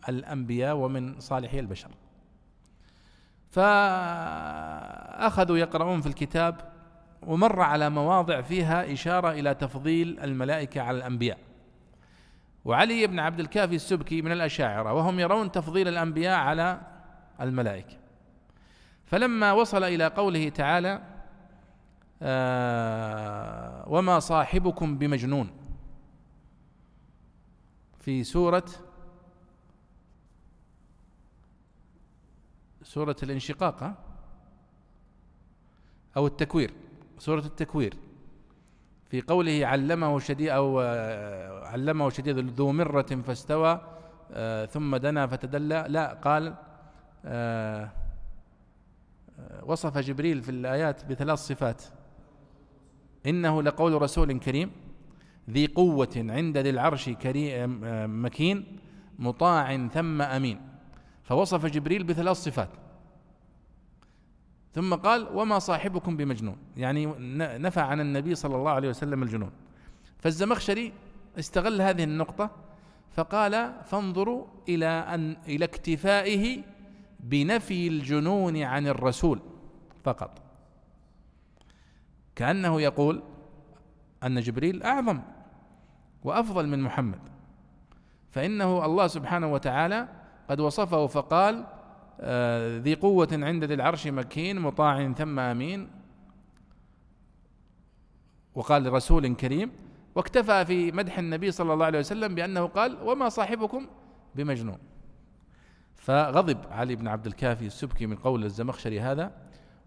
الأنبياء 0.09 0.75
ومن 0.75 1.19
صالحي 1.19 1.59
البشر. 1.59 1.89
فأخذوا 3.51 5.57
يقرؤون 5.57 6.01
في 6.01 6.07
الكتاب 6.07 6.71
ومر 7.21 7.61
على 7.61 7.89
مواضع 7.89 8.41
فيها 8.41 8.93
إشارة 8.93 9.31
إلى 9.31 9.53
تفضيل 9.53 10.19
الملائكة 10.19 10.81
على 10.81 10.97
الأنبياء. 10.97 11.37
وعلي 12.65 13.07
بن 13.07 13.19
عبد 13.19 13.39
الكافي 13.39 13.75
السبكي 13.75 14.21
من 14.21 14.31
الأشاعرة 14.31 14.93
وهم 14.93 15.19
يرون 15.19 15.51
تفضيل 15.51 15.87
الأنبياء 15.87 16.39
على 16.39 16.81
الملائكة. 17.41 18.00
فلما 19.11 19.51
وصل 19.51 19.83
إلى 19.83 20.07
قوله 20.07 20.49
تعالى 20.49 21.01
آه 22.21 23.85
وما 23.87 24.19
صاحبكم 24.19 24.97
بمجنون. 24.97 25.51
في 27.99 28.23
سورة 28.23 28.65
سورة 32.83 33.15
الانشقاق 33.23 33.93
أو 36.17 36.27
التكوير 36.27 36.73
سورة 37.19 37.45
التكوير. 37.45 37.93
في 39.09 39.21
قوله 39.21 39.65
علمه 39.67 40.19
شديد 40.19 40.49
أو 40.49 40.81
آه، 40.81 41.67
علمه 41.67 42.09
شديد 42.09 42.37
ذو 42.37 42.71
مرة 42.71 43.01
فاستوى 43.01 43.81
آه، 44.31 44.65
ثم 44.65 44.95
دنا 44.95 45.27
فتدلى. 45.27 45.85
لا 45.89 46.13
قال 46.13 46.55
آه، 47.25 48.00
وصف 49.65 49.97
جبريل 49.97 50.41
في 50.41 50.51
الآيات 50.51 51.05
بثلاث 51.05 51.39
صفات. 51.39 51.81
إنه 53.25 53.63
لقول 53.63 54.01
رسول 54.01 54.39
كريم 54.39 54.71
ذي 55.49 55.67
قوة 55.67 56.09
عند 56.15 56.57
ذي 56.57 56.69
العرش 56.69 57.09
كريم 57.09 57.79
مكين 58.25 58.79
مطاع 59.19 59.87
ثم 59.87 60.21
أمين. 60.21 60.61
فوصف 61.23 61.65
جبريل 61.65 62.03
بثلاث 62.03 62.37
صفات. 62.37 62.69
ثم 64.73 64.93
قال 64.93 65.27
وما 65.33 65.59
صاحبكم 65.59 66.17
بمجنون. 66.17 66.57
يعني 66.77 67.05
نفى 67.57 67.79
عن 67.79 68.01
النبي 68.01 68.35
صلى 68.35 68.55
الله 68.55 68.71
عليه 68.71 68.89
وسلم 68.89 69.23
الجنون. 69.23 69.51
فالزمخشري 70.19 70.93
استغل 71.39 71.81
هذه 71.81 72.03
النقطة 72.03 72.51
فقال 73.11 73.73
فانظروا 73.85 74.45
إلى 74.69 74.85
أن 74.85 75.37
إلى 75.47 75.65
اكتفائه 75.65 76.63
بنفي 77.23 77.87
الجنون 77.87 78.57
عن 78.57 78.87
الرسول 78.87 79.39
فقط. 80.03 80.41
كأنه 82.35 82.81
يقول 82.81 83.23
أن 84.23 84.39
جبريل 84.39 84.83
أعظم 84.83 85.21
وأفضل 86.23 86.67
من 86.67 86.79
محمد. 86.81 87.19
فإنه 88.31 88.85
الله 88.85 89.07
سبحانه 89.07 89.53
وتعالى 89.53 90.07
قد 90.49 90.59
وصفه 90.59 91.07
فقال 91.07 91.65
آه، 92.19 92.77
ذي 92.77 92.95
قوة 92.95 93.27
عند 93.31 93.63
ذي 93.63 93.73
العرش 93.73 94.07
مكين 94.07 94.59
مطاع 94.59 95.11
ثم 95.11 95.39
أمين. 95.39 95.89
وقال 98.55 98.83
لرسول 98.83 99.35
كريم 99.35 99.71
واكتفى 100.15 100.65
في 100.65 100.91
مدح 100.91 101.19
النبي 101.19 101.51
صلى 101.51 101.73
الله 101.73 101.85
عليه 101.85 101.99
وسلم 101.99 102.35
بأنه 102.35 102.65
قال 102.65 102.97
وما 103.03 103.29
صاحبكم 103.29 103.87
بمجنون. 104.35 104.77
فغضب 106.01 106.57
علي 106.71 106.95
بن 106.95 107.07
عبد 107.07 107.27
الكافي 107.27 107.65
السبكي 107.65 108.05
من 108.05 108.15
قول 108.15 108.43
الزمخشري 108.45 108.99
هذا 108.99 109.31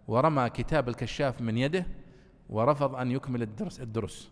ورمى 0.08 0.50
كتاب 0.50 0.88
الكشاف 0.88 1.40
من 1.40 1.58
يده 1.58 1.86
ورفض 2.48 2.94
أن 2.94 3.10
يكمل 3.10 3.42
الدرس 3.42 3.80
الدرس. 3.80 4.30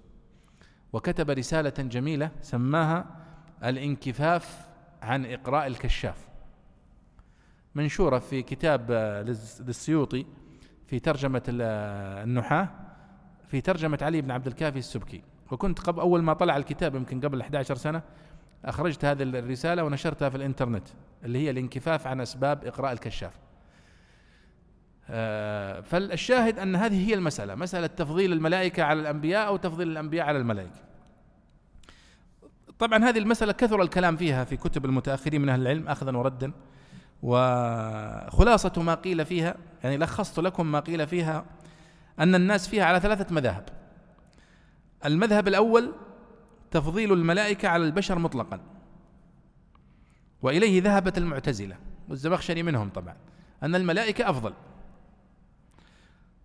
وكتب 0.93 1.31
رسالة 1.31 1.75
جميلة 1.79 2.31
سماها 2.41 3.07
الانكفاف 3.65 4.69
عن 5.03 5.27
إقراء 5.27 5.67
الكشاف. 5.67 6.29
منشورة 7.75 8.19
في 8.19 8.43
كتاب 8.43 8.93
للسيوطي 9.67 10.27
في 10.87 11.01
ترجمة 11.01 11.43
النحاة 11.49 12.69
في 13.47 13.61
ترجمة 13.61 13.99
علي 14.03 14.21
بن 14.21 14.31
عبد 14.31 14.47
الكافي 14.47 14.79
السبكي. 14.79 15.23
وكنت 15.51 15.81
قبل 15.81 16.01
أول 16.01 16.23
ما 16.23 16.33
طلع 16.33 16.57
الكتاب 16.57 16.95
يمكن 16.95 17.21
قبل 17.21 17.41
11 17.41 17.75
سنة 17.75 18.03
أخرجت 18.65 19.05
هذه 19.05 19.23
الرسالة 19.23 19.85
ونشرتها 19.85 20.29
في 20.29 20.37
الإنترنت 20.37 20.89
اللي 21.25 21.39
هي 21.39 21.51
الانكفاف 21.51 22.07
عن 22.07 22.21
أسباب 22.21 22.65
إقراء 22.65 22.93
الكشاف. 22.93 23.33
آه، 25.11 25.81
فالشاهد 25.81 26.59
أن 26.59 26.77
هذه 26.77 27.09
هي 27.09 27.15
المسألة 27.15 27.55
مسألة 27.55 27.87
تفضيل 27.87 28.33
الملائكة 28.33 28.83
على 28.83 29.01
الأنبياء 29.01 29.47
أو 29.47 29.57
تفضيل 29.57 29.89
الأنبياء 29.89 30.27
على 30.27 30.39
الملائكة. 30.39 30.81
طبعا 32.79 33.05
هذه 33.05 33.19
المسألة 33.19 33.53
كثر 33.53 33.83
الكلام 33.83 34.17
فيها 34.17 34.45
في 34.45 34.57
كتب 34.57 34.85
المتأخرين 34.85 35.43
من 35.43 35.49
أهل 35.49 35.61
العلم 35.63 35.89
أخذا 35.89 36.17
وردا. 36.17 36.53
وخلاصة 37.23 38.83
ما 38.83 38.95
قيل 38.95 39.25
فيها 39.27 39.55
يعني 39.85 39.99
لخصت 39.99 40.39
لكم 40.41 40.73
ما 40.73 40.81
قيل 40.81 41.07
فيها 41.07 41.45
أن 42.19 42.35
الناس 42.35 42.69
فيها 42.69 42.85
على 42.85 43.01
ثلاثة 43.01 43.35
مذاهب. 43.35 43.65
المذهب 45.05 45.49
الأول 45.49 45.93
تفضيل 46.73 47.13
الملائكة 47.13 47.69
على 47.69 47.85
البشر 47.85 48.19
مطلقا. 48.19 48.61
وإليه 50.43 50.83
ذهبت 50.83 51.19
المعتزلة 51.19 51.77
والزمخشري 52.09 52.63
منهم 52.63 52.91
طبعا 52.91 53.17
أن 53.63 53.75
الملائكة 53.75 54.31
أفضل. 54.31 54.55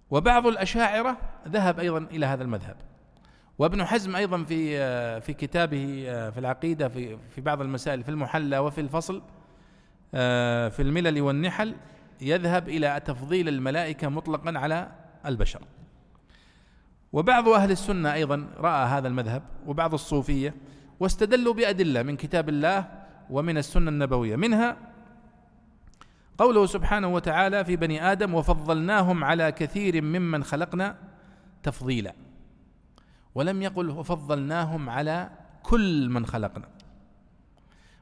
وبعض 0.09 0.47
الأشاعرة 0.47 1.17
ذهب 1.47 1.79
أيضا 1.79 1.97
إلى 1.97 2.25
هذا 2.25 2.43
المذهب. 2.43 2.75
وابن 3.59 3.85
حزم 3.85 4.15
أيضا 4.15 4.43
في 4.43 5.21
في 5.21 5.33
كتابه 5.33 6.03
في 6.29 6.37
العقيدة 6.37 6.89
في 6.89 7.17
في 7.35 7.41
بعض 7.41 7.61
المسائل 7.61 8.03
في 8.03 8.09
المحلى 8.09 8.57
وفي 8.57 8.81
الفصل 8.81 9.21
في 10.71 10.79
الملل 10.79 11.21
والنحل 11.21 11.75
يذهب 12.21 12.69
إلى 12.69 13.01
تفضيل 13.05 13.47
الملائكة 13.47 14.09
مطلقا 14.09 14.59
على 14.59 14.91
البشر. 15.25 15.61
وبعض 17.13 17.49
أهل 17.49 17.71
السنة 17.71 18.13
أيضا 18.13 18.47
رأى 18.57 18.85
هذا 18.85 19.07
المذهب 19.07 19.43
وبعض 19.65 19.93
الصوفية 19.93 20.55
واستدلوا 20.99 21.53
بأدلة 21.53 22.03
من 22.03 22.15
كتاب 22.15 22.49
الله 22.49 22.87
ومن 23.29 23.57
السنة 23.57 23.89
النبوية. 23.89 24.35
منها 24.35 24.77
قوله 26.37 26.65
سبحانه 26.65 27.07
وتعالى 27.07 27.65
في 27.65 27.75
بني 27.75 28.11
آدم 28.11 28.33
وفضلناهم 28.33 29.23
على 29.23 29.51
كثير 29.51 30.01
ممن 30.01 30.43
خلقنا 30.43 30.95
تفضيلا 31.63 32.13
ولم 33.35 33.61
يقل 33.61 33.89
وفضلناهم 33.89 34.89
على 34.89 35.29
كل 35.63 36.09
من 36.09 36.25
خلقنا 36.25 36.67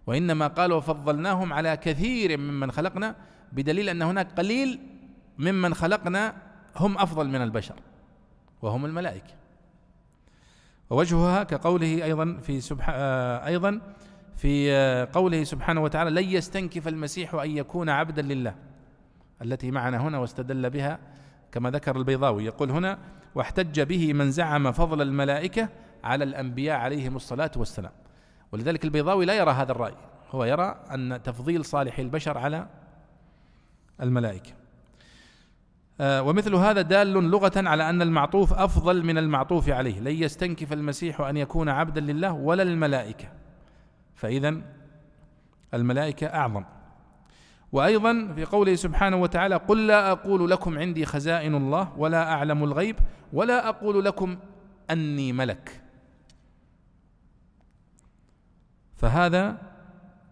وإنما 0.08 0.47
قال 0.47 0.74
وفضلناهم 0.74 1.53
على 1.53 1.78
كثير 1.78 2.38
ممن 2.38 2.72
خلقنا 2.72 3.16
بدليل 3.51 3.89
أن 3.89 4.01
هناك 4.01 4.32
قليل 4.32 4.80
ممن 5.38 5.74
خلقنا 5.74 6.34
هم 6.76 6.97
أفضل 6.97 7.28
من 7.28 7.41
البشر. 7.41 7.76
وهم 8.62 8.86
الملائكة. 8.86 9.34
ووجهها 10.89 11.43
كقوله 11.43 12.03
أيضا 12.03 12.38
في 12.41 12.62
سبح 12.62 12.89
آه، 12.89 13.47
أيضا 13.47 13.82
في 14.36 14.72
آه، 14.72 15.08
قوله 15.14 15.43
سبحانه 15.43 15.82
وتعالى 15.82 16.22
لن 16.22 16.30
يستنكف 16.30 16.88
المسيح 16.88 17.36
أن 17.36 17.58
يكون 17.58 17.89
عبدا 17.89 18.22
لله 18.22 18.56
التي 19.41 19.72
معنا 19.72 19.97
هنا 19.97 20.18
واستدل 20.18 20.70
بها 20.70 20.99
كما 21.51 21.72
ذكر 21.72 21.97
البيضاوي. 21.97 22.45
يقول 22.45 22.72
هنا 22.72 22.97
واحتج 23.36 23.82
به 23.82 24.14
من 24.14 24.32
زعم 24.32 24.72
فضل 24.72 25.01
الملائكة 25.01 25.70
على 26.03 26.24
الأنبياء 26.24 26.78
عليهم 26.78 27.16
الصلاة 27.16 27.51
والسلام. 27.56 27.91
ولذلك 28.51 28.86
البيضاوي 28.86 29.26
لا 29.26 29.34
يرى 29.34 29.51
هذا 29.51 29.72
الرأي 29.72 29.95
هو 30.32 30.45
يرى 30.45 30.86
أن 30.91 31.20
تفضيل 31.24 31.66
صالح 31.66 31.99
البشر 31.99 32.38
على 32.38 32.68
الملائكة. 34.01 34.64
ومثل 36.02 36.56
هذا 36.56 36.82
دال 36.82 37.14
لغة 37.14 37.52
على 37.56 37.89
أن 37.89 38.02
المعطوف 38.02 38.54
أفضل 38.54 39.04
من 39.04 39.18
المعطوف 39.18 39.70
عليه 39.70 40.00
لن 40.00 40.24
يستنكف 40.24 40.74
المسيح 40.74 41.22
أن 41.22 41.38
يكون 41.38 41.70
عبدا 41.70 42.02
لله 42.02 42.34
ولا 42.34 42.64
الملائكة. 42.64 43.28
فإذا 44.16 44.62
الملائكة 45.74 46.28
أعظم. 46.28 46.64
وأيضا 47.72 48.34
في 48.36 48.46
قوله 48.46 48.76
سبحانه 48.76 49.18
وتعالى 49.18 49.56
قل 49.56 49.88
لا 49.88 50.12
أقول 50.12 50.50
لكم 50.50 50.78
عندي 50.80 51.06
خزائن 51.06 51.56
الله 51.56 51.93
ولا 51.98 52.32
أعلم 52.34 52.64
الغيب 52.64 52.96
ولا 53.34 53.70
أقول 53.70 54.06
لكم 54.06 54.38
أني 54.91 55.34
ملك. 55.34 55.82
فهذا 58.96 59.58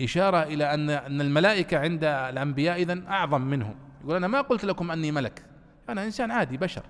إشارة 0.02 0.44
إلى 0.44 0.74
أن 0.74 0.90
أن 0.90 1.22
الملائكة 1.22 1.80
عند 1.80 2.04
الأنبياء 2.04 2.82
إذن 2.82 3.08
أعظم 3.08 3.42
منهم. 3.42 3.76
يقول 4.04 4.16
أنا 4.16 4.28
ما 4.28 4.42
قلت 4.42 4.66
لكم 4.66 4.92
أني 4.92 5.12
ملك. 5.12 5.53
أنا 5.90 6.06
إنسان 6.06 6.32
عادي 6.32 6.58
بشر. 6.58 6.84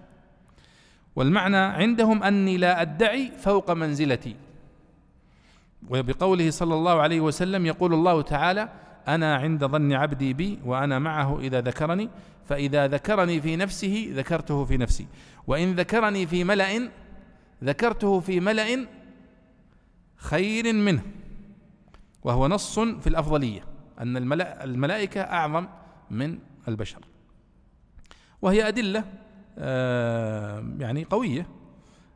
والمعنى 1.16 1.58
عندهم 1.58 2.24
أني 2.24 2.58
لا 2.58 2.82
أدعي 2.82 3.32
فوق 3.38 3.72
منزلتي. 3.72 4.36
وبقوله 5.90 6.52
صلى 6.52 6.74
الله 6.74 7.02
عليه 7.02 7.22
وسلم 7.22 7.66
يقول 7.66 7.94
الله 7.94 8.22
تعالى 8.22 8.70
أنا 9.08 9.36
عند 9.36 9.66
ظن 9.66 9.94
عبدي 9.94 10.34
بي 10.34 10.60
وأنا 10.66 11.00
معه 11.00 11.40
إذا 11.40 11.62
ذكرني 11.62 12.10
فإذا 12.46 12.88
ذكرني 12.88 13.42
في 13.42 13.56
نفسه 13.56 14.12
ذكرته 14.14 14.66
في 14.66 14.78
نفسي. 14.78 15.08
وإن 15.48 15.76
ذكرني 15.76 16.28
في 16.28 16.44
ملأ 16.44 16.90
ذكرته 17.64 18.20
في 18.20 18.40
ملأ 18.40 18.86
خير 20.16 20.74
منه. 20.74 21.02
وهو 22.24 22.48
نص 22.48 22.80
في 22.80 23.08
الأفضلية 23.08 23.64
أن 24.00 24.18
الملائكة 24.64 25.22
أعظم 25.22 25.68
من 26.12 26.38
البشر. 26.68 27.00
وهي 28.44 28.68
أدلة 28.68 29.04
آه، 29.58 30.64
يعني 30.80 31.04
قوية 31.04 31.48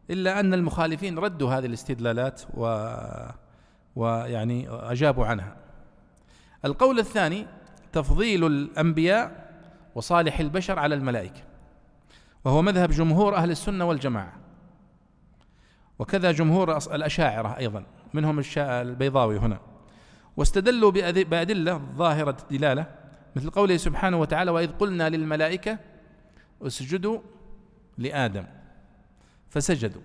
إلا 0.09 0.39
أن 0.39 0.53
المخالفين 0.53 1.19
ردوا 1.19 1.49
هذه 1.51 1.65
الاستدلالات 1.65 2.41
و 2.53 2.85
ويعني 3.95 4.69
أجابوا 4.69 5.25
عنها. 5.25 5.55
القول 6.65 6.99
الثاني 6.99 7.47
تفضيل 7.93 8.45
الأنبياء 8.45 9.47
وصالح 9.95 10.39
البشر 10.39 10.79
على 10.79 10.95
الملائكة 10.95 11.41
وهو 12.45 12.61
مذهب 12.61 12.91
جمهور 12.91 13.35
أهل 13.35 13.51
السنة 13.51 13.85
والجماعة. 13.85 14.33
وكذا 15.99 16.31
جمهور 16.31 16.77
الأشاعرة 16.77 17.57
أيضا 17.57 17.85
منهم 18.13 18.43
البيضاوي 18.57 19.37
هنا. 19.37 19.59
واستدلوا 20.37 20.91
بأدلة 20.91 21.81
ظاهرة 21.95 22.37
الدلالة 22.43 22.85
مثل 23.35 23.49
قوله 23.49 23.77
سبحانه 23.77 24.17
وتعالى 24.19 24.51
وإذ 24.51 24.71
قلنا 24.71 25.09
للملائكة 25.09 25.79
اسجدوا 26.61 27.19
لآدم. 27.97 28.45
فسجدوا. 29.49 30.01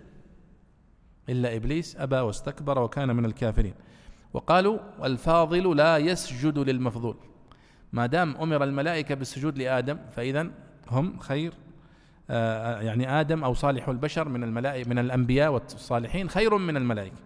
إلا 1.29 1.57
إبليس 1.57 1.97
أبى 1.97 2.17
واستكبر 2.17 2.79
وكان 2.79 3.17
من 3.17 3.25
الكافرين. 3.25 3.75
وقالوا 4.33 4.79
الفاضل 5.03 5.77
لا 5.77 5.97
يسجد 5.97 6.59
للمفضول. 6.59 7.17
ما 7.93 8.07
دام 8.07 8.37
أمر 8.37 8.65
الملائكة 8.65 9.15
بالسجود 9.15 9.59
لآدم 9.59 9.99
فإذا 10.13 10.51
هم 10.91 11.19
خير 11.19 11.55
آه، 12.31 12.81
يعني 12.81 13.21
آدم 13.21 13.45
أو 13.45 13.55
صالح 13.55 13.89
البشر 13.89 14.29
من 14.29 14.45
الملائكة 14.45 14.89
من 14.89 14.99
الأنبياء 14.99 15.53
والصالحين 15.53 16.31
خير 16.31 16.59
من 16.59 16.77
الملائكة. 16.77 17.17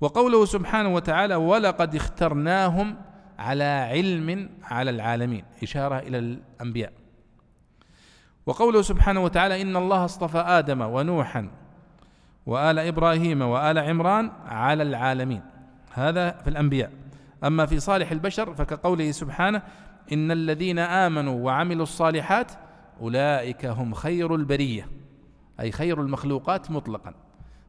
وقوله 0.00 0.44
سبحانه 0.44 0.94
وتعالى 0.94 1.34
ولقد 1.34 1.94
اخترناهم 1.94 2.96
على 3.38 3.64
علم 3.64 4.50
على 4.62 4.90
العالمين. 4.90 5.44
إشارة 5.62 5.98
إلى 5.98 6.18
الأنبياء. 6.18 6.92
وقوله 8.48 8.82
سبحانه 8.82 9.20
وتعالى 9.20 9.62
إن 9.62 9.76
الله 9.76 10.04
اصطفى 10.04 10.38
آدم 10.38 10.80
ونوحا 10.80 11.50
وآل 12.46 12.78
إبراهيم 12.78 13.42
وآل 13.42 13.78
عمران 13.78 14.30
على 14.46 14.82
العالمين. 14.82 15.42
هذا 15.92 16.30
في 16.30 16.50
الأنبياء. 16.50 16.92
أما 17.44 17.66
في 17.66 17.80
صالح 17.80 18.10
البشر 18.10 18.54
فكقوله 18.54 19.10
سبحانه 19.10 19.62
إن 20.12 20.30
الذين 20.30 20.78
آمنوا 20.78 21.44
وعملوا 21.44 21.82
الصالحات 21.82 22.52
أولئك 23.00 23.66
هم 23.66 23.94
خير 23.94 24.34
البرية 24.34 24.88
أي 25.60 25.72
خير 25.72 26.00
المخلوقات 26.00 26.70
مطلقا 26.70 27.14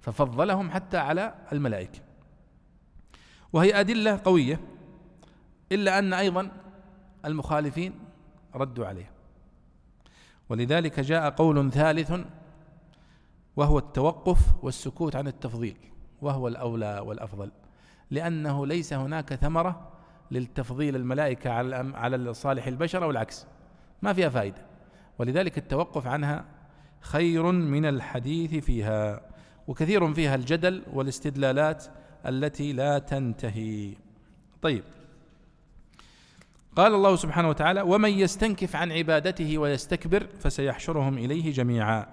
ففضلهم 0.02 0.72
حتى 0.72 0.98
على 0.98 1.34
الملائكة. 1.52 2.00
وهي 3.54 3.80
أدلة 3.80 4.20
قوية 4.26 4.60
إلا 5.72 6.00
أن 6.00 6.14
أيضا 6.14 6.52
المخالفين 7.26 7.94
ردوا 8.56 8.86
عليه 8.86 9.19
ولذلك 10.50 11.00
جاء 11.00 11.30
قول 11.30 11.72
ثالث 11.72 12.14
وهو 13.56 13.78
التوقف 13.78 14.64
والسكوت 14.64 15.16
عن 15.16 15.28
التفضيل 15.28 15.78
وهو 16.22 16.48
الأولى 16.48 17.00
والأفضل 17.00 17.52
لأنه 18.12 18.68
ليس 18.68 18.94
هناك 18.94 19.34
ثمرة 19.34 19.92
للتفضيل 20.32 20.96
الملائكة 20.96 21.50
على 21.50 21.92
على 21.96 22.34
صالح 22.34 22.68
البشر 22.68 23.04
أو 23.04 23.12
العكس 23.12 23.48
ما 24.02 24.14
فيها 24.14 24.30
فائدة 24.30 24.66
ولذلك 25.20 25.58
التوقف 25.58 26.08
عنها 26.08 26.46
خير 27.02 27.52
من 27.52 27.86
الحديث 27.86 28.66
فيها 28.66 29.22
وكثير 29.68 30.14
فيها 30.14 30.36
الجدل 30.36 30.84
والاستدلالات 30.94 31.86
التي 32.26 32.74
لا 32.74 33.00
تنتهي. 33.00 33.94
طيب. 34.62 34.84
قال 36.76 36.94
الله 36.94 37.16
سبحانه 37.16 37.50
وتعالى 37.50 37.82
ومن 37.82 38.10
يستنكف 38.10 38.76
عن 38.76 38.92
عبادته 38.92 39.58
ويستكبر 39.58 40.28
فسيحشرهم 40.40 41.18
إليه 41.18 41.54
جميعا. 41.54 42.06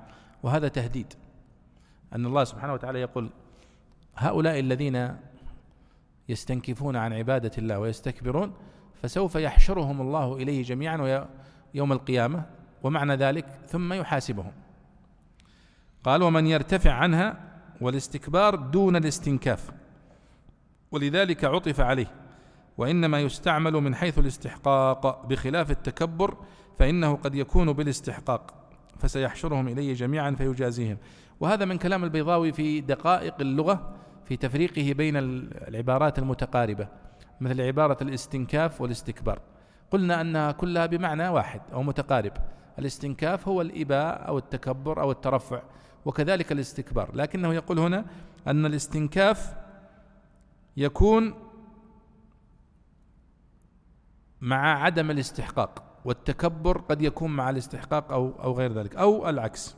وهذا 0.43 0.69
تهديد. 0.69 1.15
أن 2.13 2.27
الله 2.27 2.45
سبحانه 2.45 2.73
وتعالى 2.73 3.01
يقول 3.01 3.31
هؤلاء 4.17 4.61
الذين 4.61 5.17
يستنكفون 6.29 6.97
عن 6.97 7.13
عبادة 7.13 7.51
الله 7.59 7.79
ويستكبرون 7.79 8.55
فسوف 9.03 9.35
يحشرهم 9.35 10.01
الله 10.01 10.37
إليه 10.37 10.63
جميعا 10.63 11.29
يوم 11.75 11.93
القيامة. 11.93 12.45
ومعنى 12.83 13.15
ذلك 13.15 13.47
ثم 13.69 13.93
يحاسبهم. 13.93 14.53
قال 16.05 16.23
ومن 16.23 16.47
يرتفع 16.47 16.93
عنها 16.93 17.37
والاستكبار 17.81 18.55
دون 18.57 18.97
الاستنكاف. 18.97 19.71
ولذلك 20.91 21.45
عطف 21.45 21.81
عليه. 21.81 22.26
وإنما 22.79 23.21
يستعمل 23.21 23.73
من 23.73 23.95
حيث 23.95 24.19
الاستحقاق 24.19 25.27
بخلاف 25.27 25.71
التكبر 25.71 26.37
فإنه 26.79 27.17
قد 27.17 27.35
يكون 27.35 27.73
بالاستحقاق 27.73 28.55
فسيحشرهم 28.99 29.69
إليه 29.69 29.95
جميعا 29.95 30.31
فيجازيهم. 30.31 30.99
وهذا 31.41 31.65
من 31.65 31.79
كلام 31.79 32.05
البيضاوي 32.05 32.53
في 32.53 32.81
دقائق 32.81 33.35
اللغة 33.41 33.95
في 34.25 34.37
تفريقه 34.37 34.93
بين 34.93 35.17
العبارات 35.69 36.19
المتقاربة 36.19 36.89
مثل 37.41 37.61
عبارة 37.61 37.97
الاستنكاف 38.03 38.81
والاستكبار. 38.81 39.41
قلنا 39.91 40.21
انها 40.21 40.53
كلها 40.53 40.87
بمعنى 40.87 41.29
واحد 41.29 41.61
أو 41.73 41.83
متقارب. 41.83 42.33
الاستنكاف 42.79 43.49
هو 43.49 43.61
الإباء 43.61 44.29
أو 44.29 44.39
التكبر 44.39 45.01
أو 45.01 45.11
الترفع 45.11 45.63
وكذلك 46.05 46.53
الاستكبار. 46.53 47.11
لكنه 47.15 47.55
يقول 47.55 47.79
هنا 47.79 48.05
أن 48.47 48.67
الاستنكاف 48.67 49.55
يكون 50.77 51.35
مع 54.41 54.83
عدم 54.83 55.11
الاستحقاق 55.11 55.83
والتكبر 56.05 56.79
قد 56.79 57.03
يكون 57.03 57.31
مع 57.31 57.51
الاستحقاق 57.51 58.13
أو 58.13 58.33
أو 58.43 58.53
غير 58.53 58.73
ذلك 58.73 58.97
أو 58.97 59.29
العكس. 59.29 59.77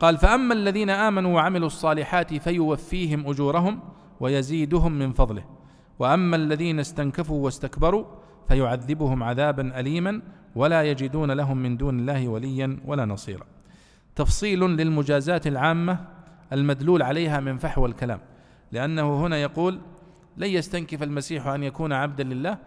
قال 0.00 0.16
فأما 0.16 0.54
الذين 0.54 0.90
آمنوا 0.90 1.34
وعملوا 1.34 1.66
الصالحات 1.66 2.34
فيوفيهم 2.34 3.26
أجورهم 3.28 3.80
ويزيدهم 4.20 4.92
من 4.92 5.12
فضله 5.12 5.44
وأما 5.98 6.36
الذين 6.36 6.80
استنكفوا 6.80 7.44
واستكبروا 7.44 8.04
فيعذبهم 8.48 9.22
عذابا 9.22 9.80
اليما 9.80 10.22
ولا 10.54 10.82
يجدون 10.82 11.30
لهم 11.30 11.56
من 11.56 11.76
دون 11.76 12.00
الله 12.00 12.28
وليا 12.28 12.78
ولا 12.84 13.04
نصيرا. 13.04 13.44
تفصيل 14.16 14.60
للمجازات 14.60 15.46
العامة 15.46 16.06
المدلول 16.52 17.02
عليها 17.02 17.40
من 17.40 17.58
فحوى 17.58 17.88
الكلام 17.88 18.20
لأنه 18.72 19.26
هنا 19.26 19.36
يقول 19.36 19.80
لن 20.36 20.48
يستنكف 20.48 21.02
المسيح 21.02 21.46
أن 21.46 21.62
يكون 21.62 21.92
عبدا 21.92 22.24
لله 22.24 22.58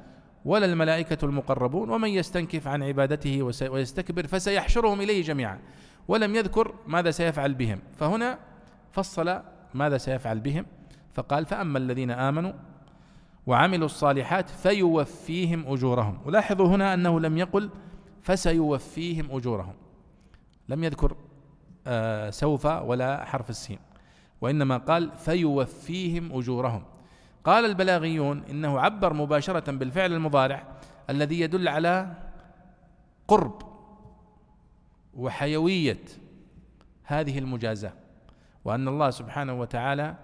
ولا 0.49 0.65
الملائكة 0.65 1.25
المقربون 1.25 1.89
ومن 1.89 2.09
يستنكف 2.09 2.67
عن 2.67 2.83
عبادته 2.83 3.43
ويستكبر 3.43 4.27
فسيحشرهم 4.27 5.01
إليه 5.01 5.23
جميعا. 5.23 5.59
ولم 6.07 6.35
يذكر 6.35 6.73
ماذا 6.87 7.11
سيفعل 7.11 7.53
بهم. 7.53 7.79
فهنا 7.95 8.39
فصل 8.91 9.41
ماذا 9.73 9.97
سيفعل 9.97 10.39
بهم. 10.39 10.65
فقال 11.13 11.45
فأما 11.45 11.77
الذين 11.77 12.11
آمنوا 12.11 12.53
وعملوا 13.47 13.85
الصالحات 13.85 14.49
فيوفيهم 14.49 15.65
أجورهم. 15.67 16.19
ولاحظوا 16.25 16.67
هنا 16.67 16.93
أنه 16.93 17.19
لم 17.19 17.37
يقل 17.37 17.69
فسيوفيهم 18.21 19.31
أجورهم. 19.31 19.73
لم 20.69 20.83
يذكر 20.83 21.15
آه 21.87 22.29
سوف 22.29 22.65
ولا 22.65 23.25
حرف 23.25 23.49
السين. 23.49 23.79
وإنما 24.41 24.77
قال 24.77 25.11
فيوفيهم 25.17 26.37
أجورهم. 26.37 26.83
قال 27.43 27.65
البلاغيون 27.65 28.43
إنه 28.49 28.79
عبر 28.79 29.13
مباشرة 29.13 29.71
بالفعل 29.71 30.13
المضارع 30.13 30.63
الذي 31.09 31.39
يدل 31.39 31.67
على 31.67 32.11
قرب 33.27 33.61
وحيوية 35.13 36.03
هذه 37.03 37.39
المجازاة 37.39 37.93
وأن 38.65 38.87
الله 38.87 39.09
سبحانه 39.09 39.59
وتعالى 39.59 40.15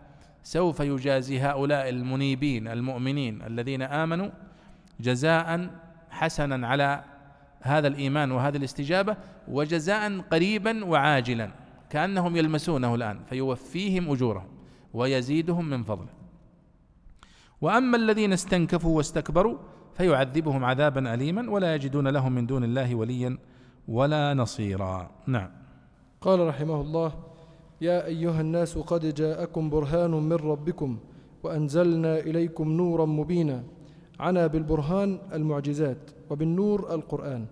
سوف 0.44 0.80
يجازي 0.80 1.40
هؤلاء 1.40 1.90
المنيبين 1.90 2.68
المؤمنين 2.68 3.42
الذين 3.42 3.82
آمنوا 3.82 4.30
جزاء 5.00 5.70
حسنا 6.10 6.68
على 6.68 7.04
هذا 7.62 7.88
الإيمان 7.88 8.32
وهذه 8.32 8.58
الاستجابة 8.58 9.18
وجزاء 9.48 10.20
قريبا 10.22 10.86
وعاجلا 10.86 11.52
كأنهم 11.90 12.36
يلمسونه 12.36 12.96
الآن 12.96 13.20
فيوفيهم 13.30 14.12
أجورهم 14.12 14.48
ويزيدهم 14.94 15.66
من 15.70 15.84
فضله. 15.84 16.15
وأما 17.62 17.98
الذين 17.98 18.34
استنكفوا 18.34 18.98
واستكبروا 18.98 19.58
فيعذبهم 19.94 20.66
عذابا 20.66 21.14
اليما 21.14 21.52
ولا 21.52 21.76
يجدون 21.76 22.08
لهم 22.08 22.32
من 22.32 22.46
دون 22.46 22.64
الله 22.64 22.96
وليا 22.96 23.38
ولا 23.88 24.34
نصيرا. 24.34 25.12
نعم. 25.28 25.50
قال 26.22 26.48
رحمه 26.48 26.82
الله 26.82 27.14
يا 27.82 28.06
أيها 28.06 28.42
الناس 28.42 28.78
قد 28.78 29.14
جاءكم 29.14 29.70
برهان 29.70 30.12
من 30.12 30.34
ربكم 30.34 30.98
وأنزلنا 31.44 32.20
إليكم 32.20 32.72
نورا 32.72 33.06
مبينا. 33.06 33.64
عنا 34.20 34.48
بالبرهان 34.48 35.20
المعجزات 35.34 36.12
وبالنور 36.30 36.94
القرآن. 36.96 37.46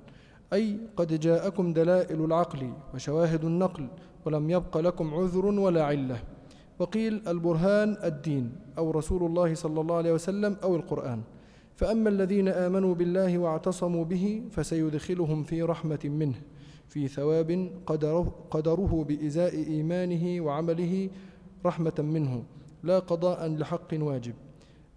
أي 0.53 0.77
قد 0.97 1.19
جاءكم 1.19 1.73
دلائل 1.73 2.25
العقل 2.25 2.73
وشواهد 2.93 3.45
النقل 3.45 3.87
ولم 4.25 4.49
يبق 4.49 4.77
لكم 4.77 5.13
عذر 5.13 5.45
ولا 5.45 5.83
علة. 5.85 6.19
وقيل 6.83 7.21
البرهان 7.27 7.97
الدين 8.03 8.51
أو 8.77 8.91
رسول 8.91 9.23
الله 9.23 9.55
صلى 9.55 9.81
الله 9.81 9.95
عليه 9.95 10.13
وسلم 10.13 10.57
أو 10.63 10.75
القرآن. 10.75 11.21
فأما 11.75 12.09
الذين 12.09 12.47
آمنوا 12.47 12.95
بالله 12.95 13.37
واعتصموا 13.37 14.05
به 14.05 14.43
فسيدخلهم 14.51 15.43
في 15.43 15.61
رحمة 15.61 15.99
منه 16.03 16.35
في 16.87 17.07
ثواب 17.07 17.69
قدره, 17.85 18.35
قدره 18.51 19.05
بإزاء 19.09 19.55
إيمانه 19.55 20.41
وعمله 20.41 21.09
رحمة 21.65 21.93
منه 21.99 22.43
لا 22.83 22.99
قضاء 22.99 23.47
لحق 23.47 23.87
واجب. 23.93 24.33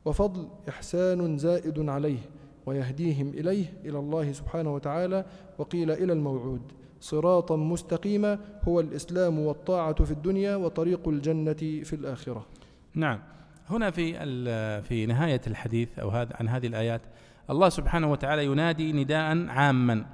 وفضل 0.05 0.49
إحسان 0.69 1.39
زائد 1.39 1.89
عليه 1.89 2.19
ويهديهم 2.67 3.29
إليه 3.29 3.73
إلى 3.85 3.99
الله 3.99 4.33
سبحانه 4.33 4.75
وتعالى 4.75 5.25
وقيل 5.59 5.91
إلى 5.91 6.13
الموعود. 6.13 6.63
صراطا 7.01 7.57
مستقيما 7.57 8.39
هو 8.69 8.81
الإسلام 8.81 9.39
والطاعة 9.39 10.05
في 10.05 10.11
الدنيا 10.11 10.57
وطريق 10.57 11.09
الجنة 11.09 11.53
في 11.53 11.93
الآخرة. 11.93 12.47
نعم. 12.95 13.21
هنا 13.71 13.91
في 13.91 14.13
في 14.83 15.07
نهاية 15.07 15.41
الحديث 15.47 15.99
أو 15.99 16.09
هذا 16.09 16.37
عن 16.41 16.49
هذه 16.49 16.67
الآيات 16.67 17.01
الله 17.51 17.69
سبحانه 17.69 18.13
وتعالى 18.13 18.45
ينادي 18.45 18.93
نداء 18.93 19.49
عاما 19.49 20.07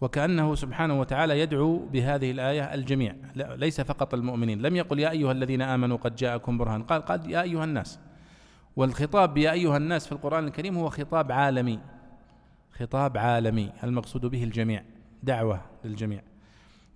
وكأنه 0.00 0.54
سبحانه 0.54 1.00
وتعالى 1.00 1.40
يدعو 1.40 1.78
بهذه 1.78 2.30
الآية 2.30 2.74
الجميع. 2.74 3.14
ليس 3.34 3.80
فقط 3.80 4.14
المؤمنين. 4.14 4.62
لم 4.62 4.76
يقل 4.76 4.98
يا 4.98 5.10
أيها 5.10 5.32
الذين 5.32 5.62
آمنوا 5.62 5.96
قد 5.96 6.16
جاءكم 6.16 6.58
برهان. 6.58 6.82
قال 6.82 7.04
قد 7.04 7.26
يا 7.26 7.42
أيها 7.42 7.64
الناس. 7.64 7.98
والخطاب 8.76 9.38
يا 9.38 9.52
أيها 9.52 9.76
الناس 9.76 10.06
في 10.06 10.12
القرآن 10.12 10.44
الكريم 10.44 10.78
هو 10.78 10.88
خطاب 10.88 11.32
عالمي. 11.32 11.78
خطاب 12.78 13.18
عالمي 13.18 13.72
المقصود 13.84 14.26
به 14.26 14.44
الجميع. 14.44 14.82
دعوة 15.22 15.60
للجميع. 15.84 16.22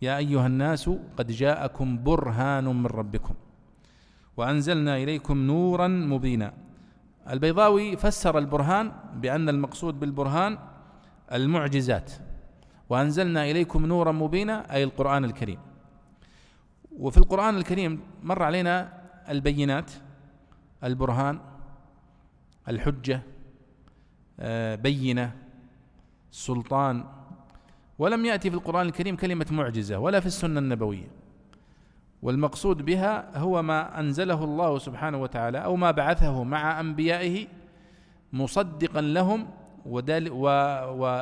يا 0.03 0.16
أيها 0.16 0.47
الناس 0.47 0.91
قد 1.16 1.33
جاءكم 1.33 2.05
برهان 2.05 2.64
من 2.64 2.87
ربكم 2.87 3.35
وأنزلنا 4.37 4.97
إليكم 4.97 5.39
نورا 5.39 5.89
مبينا. 5.89 6.55
البيضاوي 7.31 7.97
فسر 7.97 8.39
البرهان 8.39 8.93
بأن 9.14 9.49
المقصود 9.49 10.01
بالبرهان 10.01 10.59
المعجزات 11.33 12.12
وأنزلنا 12.89 13.51
إليكم 13.51 13.87
نورا 13.87 14.12
مبينا 14.12 14.75
أي 14.75 14.85
القرآن 14.85 15.25
الكريم. 15.25 15.59
وفي 16.99 17.18
القرآن 17.18 17.57
الكريم 17.57 18.01
مر 18.22 18.43
علينا 18.43 18.93
البينات 19.29 19.91
البرهان 20.85 21.41
الحجة 22.68 23.22
آه، 24.41 24.75
بينة 24.75 25.33
السلطان 26.33 27.05
ولم 27.99 28.24
يأتي 28.24 28.51
في 28.51 28.57
القرآن 28.57 28.86
الكريم 28.86 29.16
كلمة 29.16 29.47
معجزة 29.51 29.99
ولا 29.99 30.20
في 30.20 30.26
السنة 30.26 30.61
النبوية. 30.61 31.09
والمقصود 32.22 32.84
بها 32.84 33.38
هو 33.38 33.62
ما 33.62 34.01
أنزله 34.01 34.45
الله 34.45 34.78
سبحانه 34.78 35.18
وتعالى 35.22 35.59
أو 35.59 35.76
ما 35.76 35.90
بعثه 35.90 36.45
مع 36.45 36.80
أنبيائه 36.80 37.47
مصدقا 38.32 39.01
لهم 39.01 39.47
ودال 39.86 40.28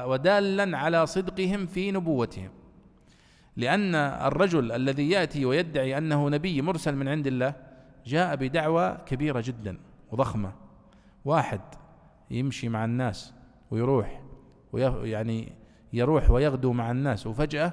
ودالا 0.06 0.78
على 0.78 1.06
صدقهم 1.06 1.66
في 1.66 1.90
نبوتهم. 1.90 2.50
لأن 3.56 3.94
الرجل 3.94 4.72
الذي 4.72 5.10
يأتي 5.10 5.44
ويدعي 5.44 5.98
أنه 5.98 6.28
نبي 6.28 6.62
مرسل 6.62 6.96
من 6.96 7.08
عند 7.08 7.26
الله 7.26 7.54
جاء 8.06 8.36
بدعوة 8.36 8.94
كبيرة 8.94 9.42
جدا 9.46 9.78
وضخمة. 10.12 10.52
واحد 11.24 11.60
يمشي 12.30 12.68
مع 12.68 12.84
الناس 12.84 13.34
ويروح 13.70 14.22
يعني 15.02 15.52
يروح 15.92 16.30
ويغدو 16.30 16.72
مع 16.72 16.90
الناس 16.90 17.26
وفجأة 17.26 17.72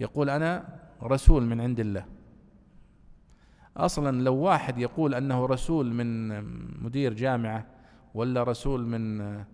يقول 0.00 0.30
أنا 0.30 0.78
رسول 1.02 1.42
من 1.42 1.60
عند 1.60 1.80
الله. 1.80 2.04
أصلا 3.76 4.22
لو 4.22 4.34
واحد 4.34 4.78
يقول 4.78 5.14
أنه 5.14 5.46
رسول 5.46 5.92
من 5.92 6.28
مدير 6.82 7.12
جامعة 7.12 7.66
ولا 8.14 8.42
رسول 8.42 8.86
من 8.86 9.44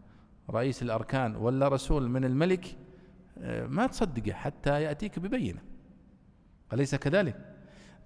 رئيس 0.51 0.83
الأركان 0.83 1.37
ولا 1.37 1.69
رسول 1.69 2.09
من 2.09 2.25
الملك 2.25 2.77
ما 3.69 3.87
تصدقه 3.87 4.33
حتى 4.33 4.83
يأتيك 4.83 5.19
ببينة. 5.19 5.61
أليس 6.73 6.95
كذلك؟ 6.95 7.55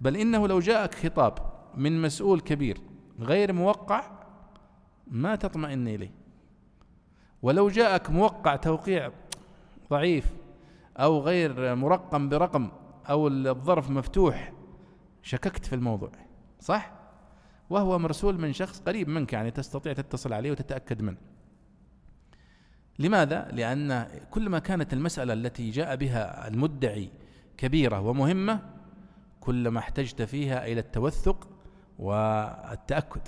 بل 0.01 0.17
إنه 0.17 0.47
لو 0.47 0.59
جاءك 0.59 0.95
خطاب 0.95 1.33
من 1.75 2.01
مسؤول 2.01 2.39
كبير 2.39 2.77
غير 3.19 3.53
موقع 3.53 4.03
ما 5.07 5.35
تطمئن 5.35 5.87
إليه. 5.87 6.11
ولو 7.41 7.69
جاءك 7.69 8.09
موقع 8.09 8.55
توقيع 8.55 9.11
ضعيف 9.89 10.33
أو 10.97 11.19
غير 11.19 11.75
مرقم 11.75 12.29
برقم 12.29 12.71
أو 13.09 13.27
الظرف 13.27 13.89
مفتوح 13.89 14.53
شككت 15.21 15.65
في 15.65 15.75
الموضوع 15.75 16.11
صح؟ 16.59 16.91
وهو 17.69 17.99
مرسول 17.99 18.41
من 18.41 18.53
شخص 18.53 18.79
قريب 18.79 19.09
منك 19.09 19.33
يعني 19.33 19.51
تستطيع 19.51 19.93
تتصل 19.93 20.33
عليه 20.33 20.51
وتتأكد 20.51 21.01
منه. 21.01 21.17
لماذا؟ 22.99 23.47
لأن 23.51 24.07
كلما 24.31 24.59
كانت 24.59 24.93
المسألة 24.93 25.33
التي 25.33 25.69
جاء 25.69 25.95
بها 25.95 26.47
المدعي 26.47 27.09
كبيرة 27.57 27.99
ومهمة 27.99 28.59
كلما 29.39 29.79
احتجت 29.79 30.21
فيها 30.21 30.65
إلى 30.65 30.79
التوثق 30.79 31.47
والتأكد. 31.99 33.21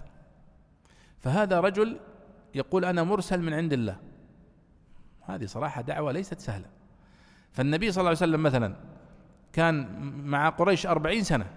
فهذا 1.19 1.59
رجل 1.59 1.99
يقول 2.55 2.85
أنا 2.85 3.03
مرسل 3.03 3.41
من 3.41 3.53
عند 3.53 3.73
الله. 3.73 4.08
هذه 5.29 5.45
صراحة 5.45 5.81
دعوة 5.81 6.11
ليست 6.11 6.39
سهلة. 6.39 6.65
فالنبي 7.51 7.91
صلى 7.91 8.01
الله 8.01 8.09
عليه 8.09 8.17
وسلم 8.17 8.43
مثلا 8.43 8.75
كان 9.53 10.01
مع 10.25 10.49
قريش 10.49 10.87
أربعين 10.87 11.23
سنة 11.23 11.47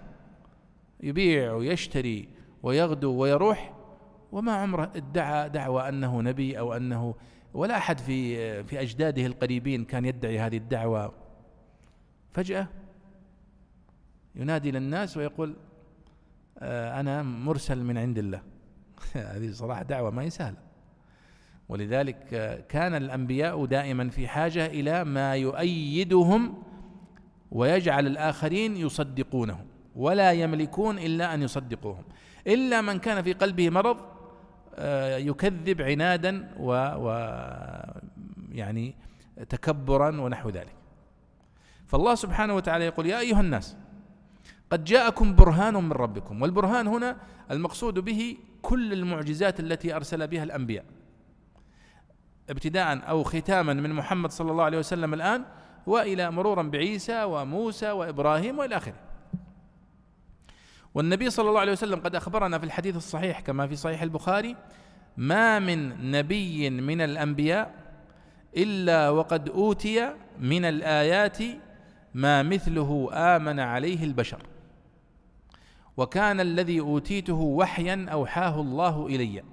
يبيع 1.03 1.53
ويشتري 1.53 2.29
ويغدو 2.63 3.11
ويروح 3.11 3.73
وما 4.31 4.51
عمره 4.51 4.91
ادعى 4.95 5.49
دعوة 5.49 5.89
أنه 5.89 6.21
نبي 6.21 6.59
أو 6.59 6.73
أنه 6.73 7.15
ولا 7.53 7.77
أحد 7.77 7.99
في 7.99 8.63
في 8.63 8.81
أجداده 8.81 9.25
القريبين 9.25 9.85
كان 9.85 10.05
يدعي 10.05 10.39
هذه 10.39 10.57
الدعوة. 10.57 11.13
فجأة 12.31 12.67
ينادي 14.35 14.71
للناس 14.71 15.17
ويقول 15.17 15.55
آه، 16.59 16.99
أنا 16.99 17.23
مرسل 17.23 17.83
من 17.83 17.97
عند 17.97 18.17
الله. 18.17 18.41
هذه 19.13 19.51
صراحة 19.51 19.83
دعوة 19.83 20.09
ما 20.09 20.21
هي 20.21 20.29
سهلة. 20.29 20.57
ولذلك 21.73 22.33
آه، 22.33 22.59
كان 22.69 22.95
الأنبياء 22.95 23.65
دائما 23.65 24.09
في 24.09 24.27
حاجة 24.27 24.65
إلى 24.65 25.03
ما 25.03 25.35
يؤيدهم 25.35 26.63
ويجعل 27.51 28.07
الآخرين 28.07 28.77
يصدقونهم 28.77 29.65
ولا 29.95 30.31
يملكون 30.31 30.99
إلا 30.99 31.33
أن 31.33 31.41
يصدقوهم. 31.41 32.03
إلا 32.47 32.81
من 32.81 32.99
كان 32.99 33.21
في 33.21 33.33
قلبه 33.33 33.69
مرض 33.69 33.97
آه، 34.75 35.17
يكذب 35.17 35.81
عنادا 35.81 36.49
و, 36.59 36.71
يعني 38.51 38.95
تكبرا 39.49 40.21
ونحو 40.21 40.49
ذلك. 40.49 40.75
فالله 41.87 42.15
سبحانه 42.15 42.55
وتعالى 42.55 42.85
يقول 42.85 43.05
يا 43.05 43.19
أيها 43.19 43.41
الناس 43.41 43.77
قد 44.69 44.83
جاءكم 44.83 45.35
برهان 45.35 45.73
من 45.73 45.91
ربكم 45.91 46.41
والبرهان 46.41 46.87
هنا 46.87 47.17
المقصود 47.51 47.99
به 47.99 48.37
كل 48.61 48.93
المعجزات 48.93 49.59
التي 49.59 49.95
أرسل 49.95 50.27
بها 50.27 50.43
الأنبياء. 50.43 50.85
ابتداء 52.49 53.09
أو 53.09 53.23
ختاما 53.23 53.73
من 53.73 53.93
محمد 53.93 54.31
صلى 54.31 54.51
الله 54.51 54.63
عليه 54.63 54.77
وسلم 54.77 55.13
الآن 55.13 55.45
وإلى 55.87 56.31
مرورا 56.31 56.63
بعيسى 56.63 57.23
وموسى 57.23 57.91
وإبراهيم 57.91 58.59
وإلى 58.59 58.77
آخره. 58.77 58.95
والنبي 60.93 61.29
صلى 61.29 61.49
الله 61.49 61.59
عليه 61.59 61.71
وسلم 61.71 61.99
قد 61.99 62.15
أخبرنا 62.15 62.59
في 62.59 62.65
الحديث 62.65 62.95
الصحيح 62.95 63.39
كما 63.39 63.67
في 63.67 63.75
صحيح 63.75 64.01
البخاري 64.01 64.55
ما 65.17 65.59
من 65.59 66.11
نبي 66.11 66.69
من 66.69 67.01
الأنبياء 67.01 67.73
إلا 68.57 69.09
وقد 69.09 69.49
أوتي 69.49 70.13
من 70.39 70.65
الآيات 70.65 71.37
ما 72.13 72.43
مثله 72.43 73.09
آمن 73.13 73.59
عليه 73.59 74.03
البشر. 74.03 74.43
وكان 75.97 76.39
الذي 76.39 76.79
أوتيته 76.79 77.33
وحيا 77.33 78.05
أوحاه 78.11 78.61
الله 78.61 79.07
إلي. 79.07 79.43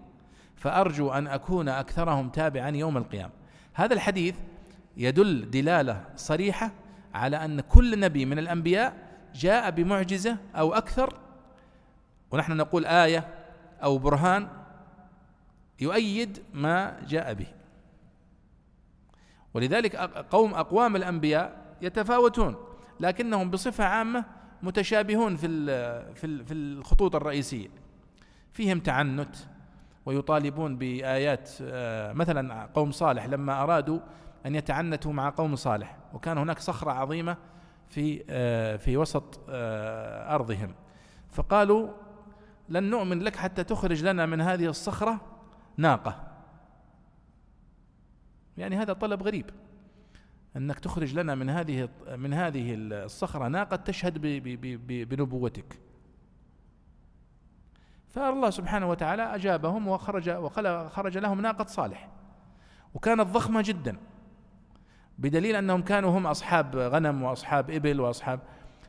فأرجو 0.60 1.10
أن 1.10 1.26
أكون 1.26 1.68
أكثرهم 1.68 2.28
تابعا 2.28 2.68
يوم 2.68 2.96
القيامة. 2.96 3.32
هذا 3.74 3.94
الحديث 3.94 4.36
يدل 4.96 5.50
دلالة 5.50 6.04
صريحة 6.16 6.72
على 7.14 7.36
أن 7.36 7.60
كل 7.60 8.00
نبي 8.00 8.24
من 8.24 8.38
الأنبياء 8.38 8.96
جاء 9.34 9.70
بمعجزة 9.70 10.36
أو 10.56 10.74
أكثر 10.74 11.18
ونحن 12.30 12.52
نقول 12.56 12.86
آية 12.86 13.28
أو 13.82 13.98
برهان 13.98 14.48
يؤيد 15.80 16.42
ما 16.54 17.00
جاء 17.08 17.34
به. 17.34 17.46
ولذلك 19.54 19.96
قوم 20.30 20.54
أقوام 20.54 20.96
الأنبياء 20.96 21.76
يتفاوتون 21.82 22.56
لكنهم 23.00 23.50
بصفة 23.50 23.84
عامة 23.84 24.24
متشابهون 24.62 25.36
في 25.36 25.48
في 26.44 26.54
الخطوط 26.54 27.16
الرئيسية. 27.16 27.68
فيهم 28.52 28.80
تعنت 28.80 29.36
ويطالبون 30.06 30.76
بآيات 30.76 31.50
آه، 31.62 32.12
مثلا 32.12 32.64
قوم 32.74 32.90
صالح 32.92 33.26
لما 33.26 33.62
أرادوا 33.62 34.00
أن 34.46 34.54
يتعنتوا 34.54 35.12
مع 35.12 35.30
قوم 35.30 35.56
صالح 35.56 35.96
وكان 36.14 36.38
هناك 36.38 36.58
صخرة 36.58 36.90
عظيمة 36.90 37.36
في 37.88 38.24
آه، 38.30 38.76
في 38.76 38.96
وسط 38.96 39.40
آه، 39.48 40.34
أرضهم. 40.34 40.74
فقالوا 41.30 41.88
لن 42.68 42.90
نؤمن 42.90 43.22
لك 43.22 43.36
حتى 43.36 43.64
تخرج 43.64 44.04
لنا 44.04 44.26
من 44.26 44.40
هذه 44.40 44.66
الصخرة 44.66 45.20
ناقة. 45.76 46.30
يعني 48.56 48.76
هذا 48.76 48.92
طلب 48.92 49.22
غريب. 49.22 49.50
أنك 50.56 50.78
تخرج 50.78 51.14
لنا 51.14 51.34
من 51.34 51.50
هذه 51.50 51.88
من 52.16 52.32
هذه 52.32 52.74
الصخرة 52.74 53.48
ناقة 53.48 53.76
تشهد 53.76 54.18
بنبوتك. 55.08 55.89
فالله 58.10 58.50
سبحانه 58.50 58.90
وتعالى 58.90 59.34
أجابهم 59.34 59.88
وخرج 59.88 60.30
وخرج 60.30 61.18
لهم 61.18 61.40
ناقة 61.40 61.64
صالح. 61.64 62.08
وكانت 62.94 63.26
ضخمة 63.26 63.62
جدا. 63.62 63.96
بدليل 65.18 65.56
أنهم 65.56 65.82
كانوا 65.82 66.18
هم 66.18 66.26
أصحاب 66.26 66.76
غنم 66.76 67.22
وأصحاب 67.22 67.70
إبل 67.70 68.00
وأصحاب 68.00 68.40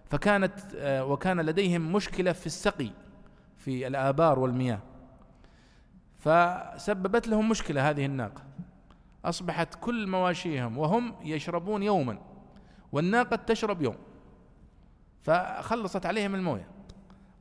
فكانت 0.05 0.53
وكان 0.83 1.41
لديهم 1.41 1.93
مشكلة 1.93 2.31
في 2.31 2.45
السقي 2.45 2.89
في 3.57 3.87
الآبار 3.87 4.39
والمياه. 4.39 4.79
فسببت 6.19 7.27
لهم 7.27 7.49
مشكلة 7.49 7.89
هذه 7.89 8.05
الناقة. 8.05 8.43
أصبحت 9.25 9.75
كل 9.75 10.07
مواشيهم 10.07 10.77
وهم 10.77 11.15
يشربون 11.23 11.83
يوما 11.83 12.17
والناقة 12.91 13.35
تشرب 13.35 13.81
يوم. 13.81 13.95
فخلصت 15.21 16.05
عليهم 16.05 16.35
الموية. 16.35 16.67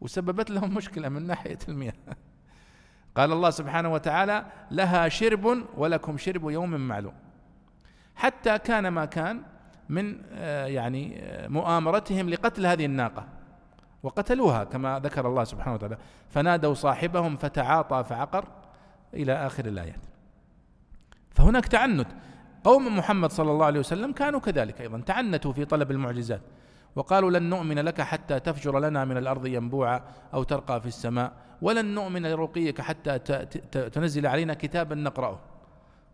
وسببت 0.00 0.50
لهم 0.50 0.74
مشكلة 0.74 1.08
من 1.08 1.26
ناحية 1.26 1.58
المياه. 1.68 1.92
قال 3.16 3.32
الله 3.32 3.50
سبحانه 3.50 3.92
وتعالى 3.92 4.46
لها 4.70 5.08
شرب 5.08 5.64
ولكم 5.76 6.18
شرب 6.18 6.50
يوم 6.50 6.70
معلوم. 6.70 7.14
حتى 8.14 8.58
كان 8.58 8.88
ما 8.88 9.04
كان 9.04 9.42
من 9.88 10.22
آه، 10.32 10.66
يعني 10.66 11.22
آه، 11.22 11.48
مؤامرتهم 11.48 12.28
لقتل 12.28 12.66
هذه 12.66 12.84
الناقة 12.84 13.26
وقتلوها 14.02 14.64
كما 14.64 14.98
ذكر 14.98 15.28
الله 15.28 15.44
سبحانه 15.44 15.74
وتعالى. 15.74 15.98
فنادوا 16.30 16.74
صاحبهم 16.74 17.36
فتعاطى 17.36 18.04
فعقر 18.04 18.44
إلى 19.14 19.32
آخر 19.32 19.66
الآيات. 19.66 20.00
فهناك 21.30 21.66
تعنت. 21.66 22.06
قوم 22.64 22.98
محمد 22.98 23.32
صلى 23.32 23.50
الله 23.50 23.66
عليه 23.66 23.80
وسلم 23.80 24.12
كانوا 24.12 24.40
كذلك 24.40 24.80
أيضا. 24.80 25.00
تعنتوا 25.00 25.52
في 25.52 25.64
طلب 25.64 25.90
المعجزات. 25.90 26.40
وقالوا 26.96 27.30
لن 27.30 27.42
نؤمن 27.42 27.78
لك 27.78 28.00
حتى 28.00 28.40
تفجر 28.40 28.78
لنا 28.78 29.04
من 29.04 29.16
الأرض 29.16 29.46
ينبوعا 29.46 30.02
أو 30.34 30.42
ترقى 30.42 30.80
في 30.80 30.86
السماء 30.86 31.32
ولن 31.62 31.94
نؤمن 31.94 32.26
لرقيك 32.26 32.80
حتى 32.80 33.18
تنزل 33.92 34.26
علينا 34.26 34.54
كتابا 34.54 34.94
نقرأه. 34.94 35.40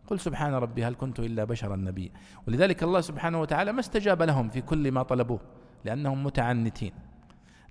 قل 0.07 0.19
سبحان 0.19 0.53
ربي 0.53 0.85
هل 0.85 0.95
كنت 0.95 1.19
إلا 1.19 1.43
بشرا 1.43 1.75
نبيا. 1.75 2.09
ولذلك 2.47 2.83
الله 2.83 3.01
سبحانه 3.01 3.41
وتعالى 3.41 3.71
ما 3.71 3.79
استجاب 3.79 4.21
لهم 4.21 4.49
في 4.49 4.61
كل 4.61 4.91
ما 4.91 5.03
طلبوه 5.03 5.39
لأنهم 5.85 6.23
متعنتين. 6.23 6.93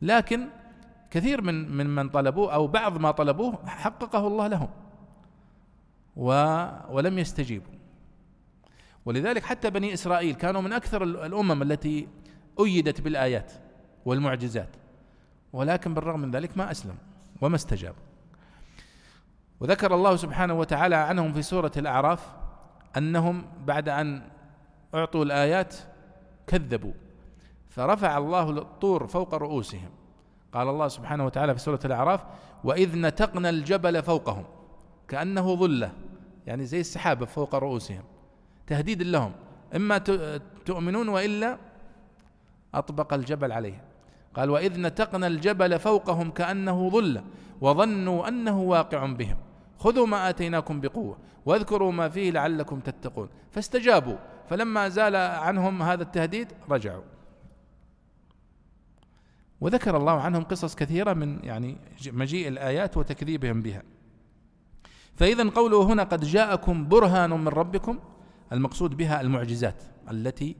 لكن 0.03 0.49
كثير 1.11 1.43
من 1.43 1.77
من 1.77 1.95
من 1.95 2.09
طلبوه 2.09 2.55
أو 2.55 2.67
بعض 2.67 2.99
ما 2.99 3.11
طلبوه 3.11 3.67
حققه 3.67 4.27
الله 4.27 4.47
لهم. 4.47 4.69
ولم 6.91 7.19
يستجيبوا. 7.19 7.73
ولذلك 9.05 9.45
حتى 9.45 9.71
بني 9.71 9.95
إسرائيل 9.95 10.35
كانوا 10.35 10.61
من 10.61 10.73
أكثر 10.73 11.03
الأمم 11.03 11.63
التي 11.63 12.09
أيدت 12.61 13.01
بالآيات 13.01 13.53
والمعجزات 14.05 14.69
ولكن 15.53 15.95
بالرغم 15.95 16.21
من 16.21 16.31
ذلك 16.31 16.59
ما 16.59 16.71
اسلموا 16.71 16.99
وما 17.41 17.57
استجابوا 17.57 18.03
وذكر 19.61 19.95
الله 19.95 20.17
سبحانه 20.17 20.55
وتعالى 20.55 20.97
عنهم 20.97 21.33
في 21.33 21.43
سورة 21.43 21.73
الأعراف 21.77 22.33
أنهم 22.97 23.45
بعد 23.65 23.89
أن 23.89 24.23
أعطوا 24.95 25.25
الآيات 25.25 25.75
كذبوا 26.47 26.93
فرفع 27.69 28.19
الله 28.19 28.51
الطور 28.51 29.07
فوق 29.07 29.35
رؤوسهم. 29.35 29.91
قال 30.53 30.69
الله 30.69 30.89
سبحانه 30.89 31.27
وتعالى 31.27 31.55
في 31.55 31.61
سورة 31.61 31.81
الأعراف 31.85 32.25
وإذ 32.65 32.99
نتقنا 32.99 33.51
الجبل 33.51 34.03
فوقهم 34.03 34.45
كأنه 35.09 35.55
ظلة 35.55 35.93
يعني 36.47 36.65
زي 36.65 36.81
السحابة 36.81 37.27
فوق 37.27 37.55
رؤوسهم. 37.55 38.03
تهديد 38.67 39.03
لهم 39.03 39.33
إما 39.77 39.99
تؤمنون 40.67 41.09
وإلا 41.09 41.59
أطبق 42.75 43.14
الجبل 43.14 43.53
عليهم 43.53 43.81
قال 44.35 44.51
وإذ 44.51 44.81
نتقنا 44.81 45.27
الجبل 45.27 45.79
فوقهم 45.79 46.31
كأنه 46.31 46.91
ظلة 46.91 47.25
وظنوا 47.61 48.29
أنه 48.29 48.61
واقع 48.61 49.07
بهم. 49.07 49.37
خذوا 49.79 50.07
ما 50.07 50.29
آتيناكم 50.29 50.81
بقوة 50.81 51.19
واذكروا 51.47 51.93
ما 51.93 52.09
فيه 52.09 52.31
لعلكم 52.31 52.81
تتقون. 52.81 53.29
فاستجابوا. 53.51 54.17
فلما 54.49 54.89
زال 54.89 55.17
عنهم 55.17 55.83
هذا 55.83 56.03
التهديد 56.03 56.53
رجعوا. 56.71 57.03
وذكر 59.61 59.97
الله 59.97 60.21
عنهم 60.21 60.45
قصص 60.45 60.75
كثيرة 60.75 61.12
من 61.12 61.45
يعني 61.45 61.79
مجيء 62.07 62.49
الآيات 62.49 62.97
وتكذيبهم 62.97 63.62
بها. 63.62 63.83
فإذا 65.14 65.51
قوله 65.51 65.83
هنا 65.83 66.03
قد 66.03 66.25
جاءكم 66.25 66.89
برهان 66.89 67.31
من 67.31 67.49
ربكم 67.49 67.99
المقصود 68.53 68.97
بها 68.97 69.21
المعجزات 69.21 69.83
التي 70.11 70.57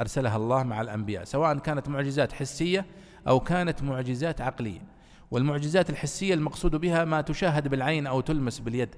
أرسلها 0.00 0.36
الله 0.36 0.62
مع 0.62 0.80
الأنبياء 0.80 1.24
سواء 1.24 1.58
كانت 1.58 1.88
معجزات 1.88 2.32
حسية 2.32 2.86
أو 3.28 3.40
كانت 3.40 3.82
معجزات 3.82 4.40
عقلية. 4.40 4.96
والمعجزات 5.30 5.90
الحسية 5.90 6.34
المقصود 6.34 6.76
بها 6.76 7.04
ما 7.04 7.20
تشاهد 7.20 7.68
بالعين 7.68 8.06
أو 8.06 8.20
تلمس 8.20 8.58
باليد 8.58 8.94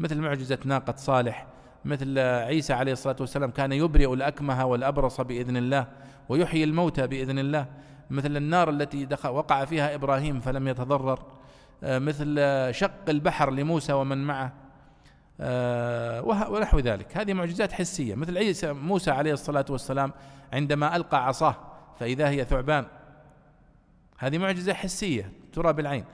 مثل 0.00 0.20
معجزة 0.20 0.58
ناقة 0.64 0.94
صالح 0.96 1.46
مثل 1.84 2.18
عيسى 2.18 2.72
عليه 2.72 2.92
الصلاة 2.92 3.16
والسلام 3.20 3.50
كان 3.50 3.72
يبرئ 3.72 4.14
الأكمه 4.14 4.66
والأبرص 4.66 5.20
بإذن 5.20 5.56
الله 5.56 5.86
ويحيي 6.28 6.64
الموتى 6.64 7.06
بإذن 7.06 7.38
الله 7.38 7.66
مثل 8.10 8.36
النار 8.36 8.70
التي 8.70 9.04
دخل 9.04 9.28
وقع 9.28 9.64
فيها 9.64 9.94
إبراهيم 9.94 10.40
فلم 10.40 10.68
يتضرر 10.68 11.18
آه، 11.84 11.98
مثل 11.98 12.36
شق 12.74 13.08
البحر 13.08 13.50
لموسى 13.50 13.92
ومن 13.92 14.18
معه. 14.24 14.52
ونحو 16.24 16.78
ذلك. 16.78 17.16
هذه 17.16 17.32
معجزات 17.32 17.72
حسية 17.72 18.14
مثل 18.14 18.38
عيسى 18.38 18.72
موسى 18.72 19.10
عليه 19.10 19.32
الصلاة 19.32 19.64
والسلام 19.70 20.12
عندما 20.52 20.96
ألقى 20.96 21.26
عصاه 21.26 21.56
فإذا 22.00 22.28
هي 22.28 22.44
ثعبان. 22.44 22.86
هذه 24.18 24.38
معجزة 24.38 24.72
حسية 24.72 25.32
ترى 25.52 25.72
بالعين. 25.72 26.04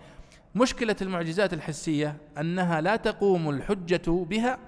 مشكلة 0.55 0.97
المعجزات 1.03 1.53
الحسية 1.53 2.17
أنها 2.39 2.81
لا 2.81 2.97
تقوم 2.97 3.51
الحجة 3.51 4.11
بها 4.25 4.59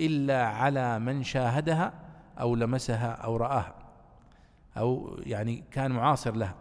إلا 0.00 0.46
على 0.46 0.98
من 0.98 1.22
شاهدها 1.22 1.92
أو 2.40 2.54
لمسها 2.54 3.12
أو 3.12 3.36
رآها 3.36 3.74
أو 4.76 5.20
يعني 5.26 5.64
كان 5.70 5.90
معاصر 5.90 6.36
لها. 6.36 6.54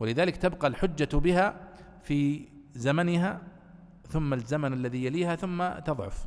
ولذلك 0.00 0.36
تبقى 0.36 0.68
الحجة 0.68 1.16
بها 1.16 1.54
في 2.02 2.48
زمنها 2.74 3.40
ثم 4.08 4.34
الزمن 4.34 4.72
الذي 4.72 5.04
يليها 5.04 5.36
ثم 5.36 5.68
تضعف. 5.68 6.26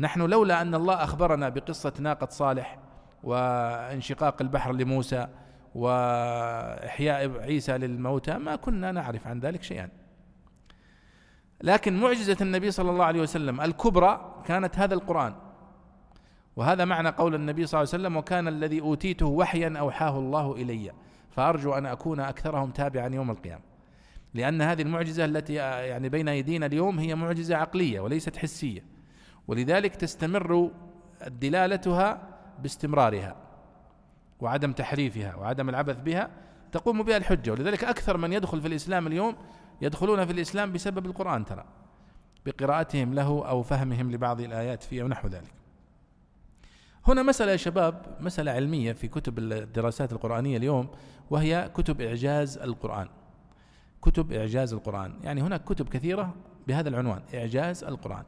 نحن 0.00 0.20
لولا 0.20 0.62
أن 0.62 0.74
الله 0.74 0.94
أخبرنا 0.94 1.48
بقصة 1.48 1.92
ناقة 2.00 2.28
صالح 2.30 2.78
وانشقاق 3.22 4.42
البحر 4.42 4.72
لموسى 4.72 5.26
وإحياء 5.74 7.40
عيسى 7.40 7.78
للموتى 7.78 8.38
ما 8.38 8.56
كنا 8.56 8.92
نعرف 8.92 9.26
عن 9.26 9.40
ذلك 9.40 9.62
شيئا. 9.62 9.88
لكن 11.62 12.00
معجزة 12.00 12.36
النبي 12.40 12.70
صلى 12.70 12.90
الله 12.90 13.04
عليه 13.04 13.20
وسلم 13.20 13.60
الكبرى 13.60 14.42
كانت 14.46 14.78
هذا 14.78 14.94
القرآن. 14.94 15.34
وهذا 16.56 16.84
معنى 16.84 17.08
قول 17.08 17.34
النبي 17.34 17.66
صلى 17.66 17.80
الله 17.80 17.90
عليه 17.92 18.02
وسلم 18.02 18.16
وكان 18.16 18.48
الذي 18.48 18.80
أوتيته 18.80 19.26
وحيا 19.26 19.78
أوحاه 19.78 20.18
الله 20.18 20.54
إلي. 20.54 20.92
فأرجو 21.30 21.72
أن 21.72 21.86
أكون 21.86 22.20
أكثرهم 22.20 22.70
تابعا 22.70 23.14
يوم 23.14 23.30
القيامة. 23.30 23.62
لأن 24.34 24.62
هذه 24.62 24.82
المعجزة 24.82 25.24
التي 25.24 25.54
يعني 25.54 26.08
بين 26.08 26.28
أيدينا 26.28 26.66
اليوم 26.66 26.98
هي 26.98 27.14
معجزة 27.14 27.56
عقلية 27.56 28.00
وليست 28.00 28.36
حسية. 28.36 28.97
ولذلك 29.48 29.96
تستمر 29.96 30.70
دلالتها 31.26 32.28
باستمرارها 32.62 33.36
وعدم 34.40 34.72
تحريفها 34.72 35.34
وعدم 35.34 35.68
العبث 35.68 36.00
بها 36.00 36.30
تقوم 36.72 37.02
بها 37.02 37.16
الحجة. 37.16 37.50
ولذلك 37.50 37.84
أكثر 37.84 38.16
من 38.16 38.32
يدخل 38.32 38.60
في 38.60 38.68
الإسلام 38.68 39.06
اليوم 39.06 39.36
يدخلون 39.82 40.26
في 40.26 40.32
الإسلام 40.32 40.72
بسبب 40.72 41.06
القرآن 41.06 41.44
ترى 41.44 41.64
بقراءتهم 42.46 43.14
له 43.14 43.48
أو 43.48 43.62
فهمهم 43.62 44.12
لبعض 44.12 44.40
الآيات 44.40 44.82
فيه 44.82 45.02
ونحو 45.02 45.28
ذلك. 45.28 45.52
هنا 47.06 47.22
مسألة 47.22 47.52
يا 47.52 47.56
شباب 47.56 48.16
مسألة 48.20 48.52
علمية 48.52 48.92
في 48.92 49.08
كتب 49.08 49.38
الدراسات 49.38 50.12
القرآنية 50.12 50.56
اليوم 50.56 50.88
وهي 51.30 51.70
كتب 51.74 52.00
إعجاز 52.00 52.58
القرآن. 52.58 53.08
كتب 54.02 54.32
إعجاز 54.32 54.72
القرآن 54.72 55.14
يعني 55.22 55.42
هناك 55.42 55.64
كتب 55.64 55.88
كثيرة 55.88 56.34
بهذا 56.66 56.88
العنوان 56.88 57.22
إعجاز 57.34 57.84
القرآن. 57.84 58.24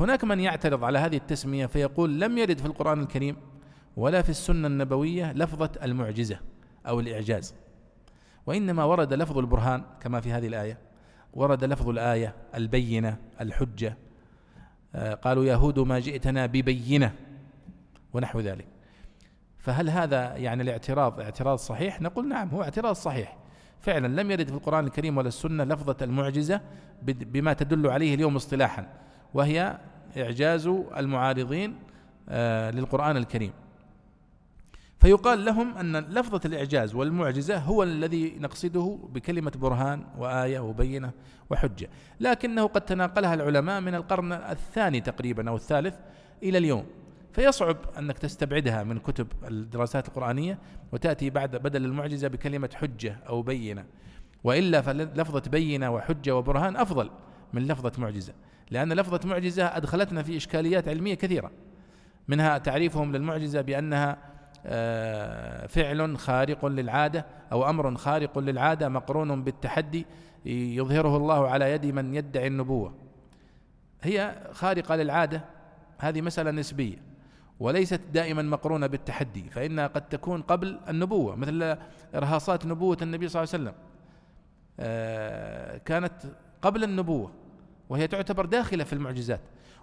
هناك 0.00 0.24
من 0.24 0.40
يعترض 0.40 0.84
على 0.84 0.98
هذه 0.98 1.16
التسمية 1.16 1.66
فيقول 1.66 2.20
لم 2.20 2.38
يرد 2.38 2.58
في 2.58 2.66
القرآن 2.66 3.00
الكريم 3.00 3.36
ولا 3.96 4.22
في 4.22 4.28
السنة 4.28 4.66
النبوية 4.66 5.32
لفظة 5.32 5.70
المعجزة 5.82 6.38
أو 6.86 7.00
الإعجاز. 7.00 7.54
وإنما 8.46 8.84
ورد 8.84 9.12
لفظ 9.12 9.38
البرهان 9.38 9.84
كما 10.00 10.20
في 10.20 10.32
هذه 10.32 10.46
الآية. 10.46 10.78
ورد 11.32 11.64
لفظ 11.64 11.88
الآية 11.88 12.34
البينة 12.54 13.16
الحجة. 13.40 13.96
آه، 14.94 15.14
قالوا 15.14 15.44
يهود 15.44 15.78
ما 15.78 15.98
جئتنا 15.98 16.46
ببينة 16.46 17.12
ونحو 18.12 18.40
ذلك. 18.40 18.66
فهل 19.58 19.90
هذا 19.90 20.36
يعني 20.36 20.62
الاعتراض 20.62 21.20
اعتراض 21.20 21.58
صحيح؟ 21.58 22.00
نقول 22.00 22.28
نعم 22.28 22.48
هو 22.48 22.62
اعتراض 22.62 22.94
صحيح. 22.94 23.36
فعلا 23.80 24.20
لم 24.20 24.30
يرد 24.30 24.48
في 24.48 24.54
القرآن 24.54 24.84
الكريم 24.84 25.18
ولا 25.18 25.28
السنة 25.28 25.64
لفظة 25.64 25.96
المعجزة 26.02 26.60
بما 27.02 27.52
تدل 27.52 27.86
عليه 27.86 28.14
اليوم 28.14 28.36
اصطلاحا. 28.36 28.86
وهي 29.34 29.78
إعجاز 30.16 30.66
المعارضين 30.96 31.76
آه، 32.28 32.70
للقرآن 32.70 33.16
الكريم. 33.16 33.52
فيقال 35.00 35.44
لهم 35.44 35.78
أن 35.78 35.96
لفظة 35.96 36.40
الإعجاز 36.44 36.94
والمعجزة 36.94 37.58
هو 37.58 37.82
الذي 37.82 38.36
نقصده 38.38 38.98
بكلمة 39.12 39.52
برهان 39.56 40.04
وآية 40.18 40.60
وبينة 40.60 41.10
وحجة. 41.50 41.90
لكنه 42.20 42.66
قد 42.66 42.80
تناقلها 42.80 43.34
العلماء 43.34 43.80
من 43.80 43.94
القرن 43.94 44.32
الثاني 44.32 45.00
تقريبا 45.00 45.48
أو 45.48 45.56
الثالث 45.56 45.94
إلى 46.42 46.58
اليوم. 46.58 46.86
فيصعب 47.32 47.76
أنك 47.98 48.18
تستبعدها 48.18 48.82
من 48.82 48.98
كتب 48.98 49.26
الدراسات 49.48 50.08
القرآنية 50.08 50.58
وتأتي 50.92 51.30
بعد 51.30 51.56
بدل 51.56 51.84
المعجزة 51.84 52.28
بكلمة 52.28 52.70
حجة 52.74 53.18
أو 53.28 53.42
بينة. 53.42 53.84
وإلا 54.44 54.80
فلفظة 54.80 55.50
بينة 55.50 55.90
وحجة 55.90 56.36
وبرهان 56.36 56.76
أفضل. 56.76 57.10
من 57.54 57.66
لفظة 57.66 57.92
معجزة. 57.98 58.32
لأن 58.70 58.92
لفظة 58.92 59.28
معجزة 59.28 59.76
أدخلتنا 59.76 60.22
في 60.22 60.36
إشكاليات 60.36 60.88
علمية 60.88 61.14
كثيرة. 61.14 61.50
منها 62.28 62.58
تعريفهم 62.58 63.16
للمعجزة 63.16 63.60
بأنها 63.60 64.18
آه، 64.66 65.66
فعل 65.66 66.18
خارق 66.18 66.66
للعادة 66.66 67.26
أو 67.52 67.70
أمر 67.70 67.96
خارق 67.96 68.38
للعادة 68.38 68.88
مقرون 68.88 69.44
بالتحدي 69.44 70.06
يظهره 70.46 71.16
الله 71.16 71.48
على 71.48 71.72
يد 71.72 71.86
من 71.86 72.14
يدعي 72.14 72.46
النبوة. 72.46 72.94
هي 74.02 74.34
خارقة 74.52 74.96
للعادة 74.96 75.44
هذه 75.98 76.20
مسألة 76.20 76.50
نسبية 76.50 76.96
وليست 77.60 78.00
دائما 78.12 78.42
مقرونة 78.42 78.86
بالتحدي 78.86 79.50
فإنها 79.50 79.86
قد 79.86 80.08
تكون 80.08 80.42
قبل 80.42 80.80
النبوة 80.88 81.36
مثل 81.36 81.76
إرهاصات 82.14 82.66
نبوة 82.66 82.98
النبي 83.02 83.28
صلى 83.28 83.42
الله 83.42 83.54
عليه 83.54 83.64
وسلم. 83.64 83.74
آه، 84.80 85.76
كانت 85.76 86.12
قبل 86.62 86.84
النبوة. 86.84 87.43
وهي 87.88 88.06
تعتبر 88.06 88.46
داخلة 88.46 88.84
في 88.84 88.92
المعجزات. 88.92 89.40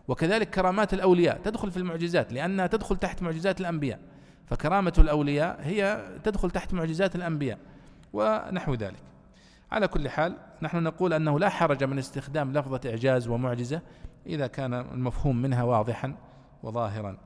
وكذلك 0.07 0.49
كرامات 0.49 0.93
الأولياء 0.93 1.41
تدخل 1.43 1.71
في 1.71 1.77
المعجزات 1.77 2.33
لأنها 2.33 2.67
تدخل 2.67 2.97
تحت 2.97 3.21
معجزات 3.21 3.61
الأنبياء. 3.61 3.99
فكرامة 4.45 4.93
الأولياء 4.97 5.59
هي 5.61 6.05
تدخل 6.23 6.51
تحت 6.51 6.73
معجزات 6.73 7.15
الأنبياء 7.15 7.57
ونحو 8.13 8.73
ذلك. 8.73 9.03
على 9.71 9.87
كل 9.87 10.09
حال 10.09 10.37
نحن 10.61 10.83
نقول 10.83 11.13
أنه 11.13 11.39
لا 11.39 11.49
حرج 11.49 11.83
من 11.83 11.97
استخدام 11.97 12.53
لفظة 12.53 12.89
إعجاز 12.89 13.27
ومعجزة 13.27 13.81
إذا 14.25 14.47
كان 14.47 14.73
المفهوم 14.73 15.41
منها 15.41 15.63
واضحا 15.63 16.15
وظاهرا. 16.63 17.17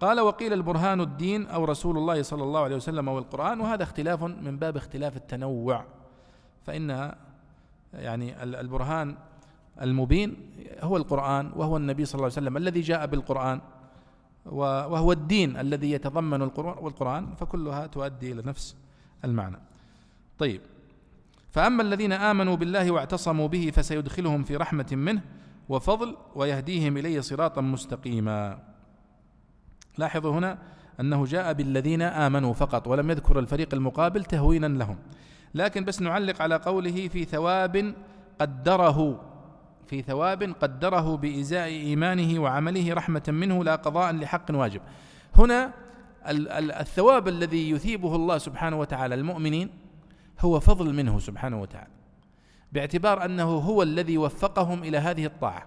قال 0.00 0.20
وقيل 0.20 0.52
البرهان 0.52 1.00
الدين 1.00 1.46
أو 1.46 1.64
رسول 1.64 1.98
الله 1.98 2.22
صلى 2.22 2.42
الله 2.42 2.60
عليه 2.60 2.76
وسلم 2.76 3.08
أو 3.08 3.18
القرآن 3.18 3.60
وهذا 3.60 3.82
اختلاف 3.82 4.22
من 4.22 4.58
باب 4.58 4.76
اختلاف 4.76 5.16
التنوع. 5.16 5.84
فإن 6.66 7.14
يعني 7.94 8.42
البرهان 8.42 9.16
المبين 9.82 10.36
هو 10.80 10.96
القرآن 10.96 11.52
وهو 11.56 11.76
النبي 11.76 12.04
صلى 12.04 12.14
الله 12.14 12.24
عليه 12.24 12.34
وسلم 12.34 12.56
الذي 12.56 12.80
جاء 12.80 13.06
بالقرآن 13.06 13.60
وهو 14.46 15.12
الدين 15.12 15.56
الذي 15.56 15.90
يتضمن 15.90 16.42
القرآن 16.42 17.34
فكلها 17.34 17.86
تؤدي 17.86 18.32
إلى 18.32 18.42
نفس 18.42 18.76
المعنى. 19.24 19.56
طيب. 20.38 20.60
فأما 21.50 21.82
الذين 21.82 22.12
آمنوا 22.12 22.56
بالله 22.56 22.90
واعتصموا 22.90 23.48
به 23.48 23.70
فسيدخلهم 23.74 24.42
في 24.42 24.56
رحمة 24.56 24.86
منه 24.92 25.22
وفضل 25.68 26.16
ويهديهم 26.34 26.96
إليه 26.96 27.20
صراطا 27.20 27.60
مستقيما. 27.60 28.58
لاحظوا 29.98 30.32
هنا 30.32 30.58
أنه 31.00 31.24
جاء 31.24 31.52
بالذين 31.52 32.02
آمنوا 32.02 32.52
فقط 32.52 32.88
ولم 32.88 33.10
يذكر 33.10 33.38
الفريق 33.38 33.74
المقابل 33.74 34.24
تهوينا 34.24 34.66
لهم. 34.66 34.98
لكن 35.54 35.84
بس 35.84 36.02
نعلق 36.02 36.42
على 36.42 36.56
قوله 36.56 37.08
في 37.08 37.24
ثواب 37.24 37.94
قدره 38.40 39.20
في 39.86 40.02
ثواب 40.02 40.42
قدره 40.42 41.16
بإزاء 41.16 41.66
إيمانه 41.68 42.40
وعمله 42.40 42.94
رحمة 42.94 43.22
منه 43.28 43.64
لا 43.64 43.76
قضاء 43.76 44.12
لحق 44.12 44.44
واجب. 44.50 44.80
هنا 45.34 45.72
الثواب 46.80 47.28
الذي 47.28 47.70
يثيبه 47.70 48.16
الله 48.16 48.38
سبحانه 48.38 48.78
وتعالى 48.78 49.14
المؤمنين 49.14 49.70
هو 50.40 50.60
فضل 50.60 50.94
منه 50.94 51.18
سبحانه 51.18 51.60
وتعالى 51.60 51.90
باعتبار 52.72 53.24
أنه 53.24 53.44
هو 53.44 53.82
الذي 53.82 54.18
وفقهم 54.18 54.82
إلى 54.82 54.98
هذه 54.98 55.26
الطاعة 55.26 55.66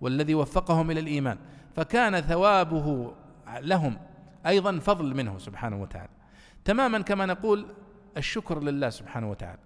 والذي 0.00 0.34
وفقهم 0.34 0.90
إلى 0.90 1.00
الإيمان. 1.00 1.38
فكان 1.76 2.20
ثوابه 2.20 3.12
لهم 3.60 3.96
أيضا 4.46 4.78
فضل 4.78 5.14
منه 5.14 5.38
سبحانه 5.38 5.82
وتعالى. 5.82 6.10
تماما 6.64 6.98
كما 6.98 7.26
نقول 7.26 7.66
الشكر 8.18 8.62
لله 8.62 8.90
سبحانه 8.90 9.30
وتعالى. 9.30 9.58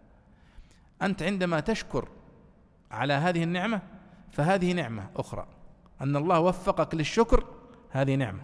أنت 1.03 1.23
عندما 1.23 1.61
تشكر 1.61 2.09
على 2.91 3.13
هذه 3.13 3.43
النعمة 3.43 3.81
فهذه 4.31 4.73
نعمة 4.73 5.11
أخرى. 5.17 5.47
أن 6.01 6.17
الله 6.17 6.41
وفقك 6.41 6.95
للشكر 6.95 7.45
هذه 7.91 8.15
نعمة. 8.15 8.43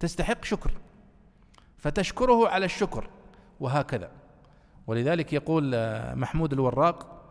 تستحق 0.00 0.44
شكر. 0.44 0.70
فتشكره 1.78 2.48
على 2.48 2.64
الشكر 2.64 3.10
وهكذا. 3.60 4.10
ولذلك 4.86 5.32
يقول 5.32 5.74
آه، 5.74 6.14
محمود 6.14 6.52
الوراق 6.52 7.22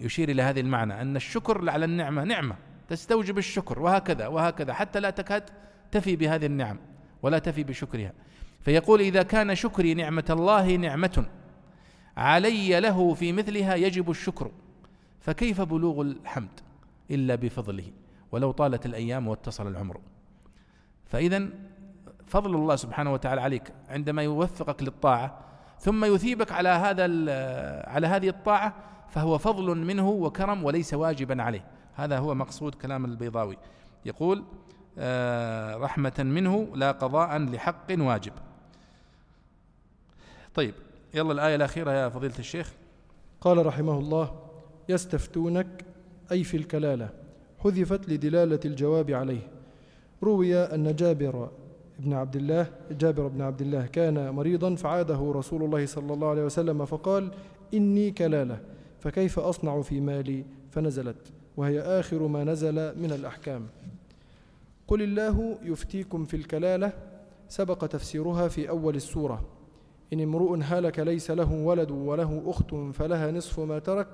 يشير 0.00 0.28
إلى 0.28 0.42
هذه 0.42 0.60
المعنى 0.60 1.00
أن 1.00 1.16
الشكر 1.16 1.70
على 1.70 1.84
النعمة 1.84 2.24
نعمة 2.24 2.56
تستوجب 2.88 3.38
الشكر 3.38 3.78
وهكذا 3.78 4.26
وهكذا. 4.26 4.72
حتى 4.72 5.00
لا 5.00 5.10
تكاد 5.10 5.50
تفي 5.90 6.16
بهذه 6.16 6.46
النعم 6.46 6.78
ولا 7.22 7.38
تفي 7.38 7.64
بشكرها. 7.64 8.12
فيقول 8.66 9.00
إذا 9.00 9.22
كان 9.22 9.54
شكري 9.54 9.94
نعمة 9.94 10.24
الله 10.30 10.76
نعمة 10.76 11.26
علي 12.16 12.80
له 12.80 13.14
في 13.14 13.32
مثلها 13.32 13.74
يجب 13.74 14.10
الشكر 14.10 14.50
فكيف 15.20 15.60
بلوغ 15.60 16.00
الحمد 16.00 16.60
إلا 17.10 17.34
بفضله؟ 17.34 17.84
ولو 18.32 18.50
طالت 18.50 18.86
الأيام 18.86 19.28
واتصل 19.28 19.66
العمر. 19.66 20.00
فاذا 21.04 21.48
فضل 22.26 22.54
الله 22.54 22.76
سبحانه 22.76 23.12
وتعالى 23.12 23.40
عليك 23.40 23.72
عندما 23.88 24.22
يوفقك 24.22 24.82
للطاعة 24.82 25.38
ثم 25.78 26.04
يثيبك 26.04 26.52
على 26.52 26.68
هذا 26.68 27.04
على 27.90 28.06
هذه 28.06 28.28
الطاعة 28.28 28.74
فهو 29.08 29.38
فضل 29.38 29.76
منه 29.76 30.08
وكرم 30.08 30.64
وليس 30.64 30.94
واجبا 30.94 31.42
عليه. 31.42 31.64
هذا 31.94 32.18
هو 32.18 32.34
مقصود 32.34 32.74
كلام 32.74 33.04
البيضاوي. 33.04 33.58
يقول 34.04 34.44
آه، 34.98 35.76
رحمة 35.76 36.14
منه 36.18 36.68
لا 36.74 36.92
قضاء 36.92 37.38
لحق 37.38 37.86
واجب. 37.90 38.32
طيب 40.56 40.74
يلا 41.14 41.32
الآية 41.32 41.54
الأخيرة 41.54 41.90
يا 41.90 42.08
فضيلة 42.08 42.38
الشيخ. 42.38 42.72
قال 43.40 43.66
رحمه 43.66 43.98
الله 43.98 44.34
يستفتونك 44.88 45.84
أي 46.32 46.44
في 46.44 46.56
الكلالة 46.56 47.10
حذفت 47.58 48.08
لدلالة 48.08 48.60
الجواب 48.64 49.10
عليه. 49.10 49.48
روي 50.22 50.56
أن 50.56 50.96
جابر 50.96 51.50
بن 51.98 52.12
عبد 52.12 52.36
الله 52.36 52.66
جابر 52.90 53.26
بن 53.26 53.42
عبد 53.42 53.62
الله 53.62 53.86
كان 53.86 54.30
مريضا 54.30 54.74
فعاده 54.74 55.32
رسول 55.34 55.62
الله 55.62 55.86
صلى 55.86 56.14
الله 56.14 56.28
عليه 56.28 56.44
وسلم 56.44 56.84
فقال 56.84 57.30
إني 57.74 58.10
كلالة 58.10 58.60
فكيف 59.00 59.38
أصنع 59.38 59.82
في 59.82 60.00
مالي؟ 60.00 60.44
فنزلت 60.70 61.32
وهي 61.56 61.80
آخر 61.80 62.26
ما 62.26 62.44
نزل 62.44 62.74
من 62.74 63.12
الأحكام. 63.12 63.66
قل 64.88 65.02
الله 65.02 65.58
يفتيكم 65.62 66.24
في 66.24 66.36
الكلالة 66.36 66.92
سبق 67.48 67.86
تفسيرها 67.86 68.48
في 68.48 68.68
أول 68.68 68.96
السورة. 68.96 69.55
إن 70.12 70.20
امرؤ 70.20 70.58
هلك 70.62 70.98
ليس 70.98 71.30
له 71.30 71.52
ولد 71.52 71.90
وله 71.90 72.42
أخت 72.46 72.74
فلها 72.74 73.30
نصف 73.30 73.60
ما 73.60 73.78
ترك 73.78 74.08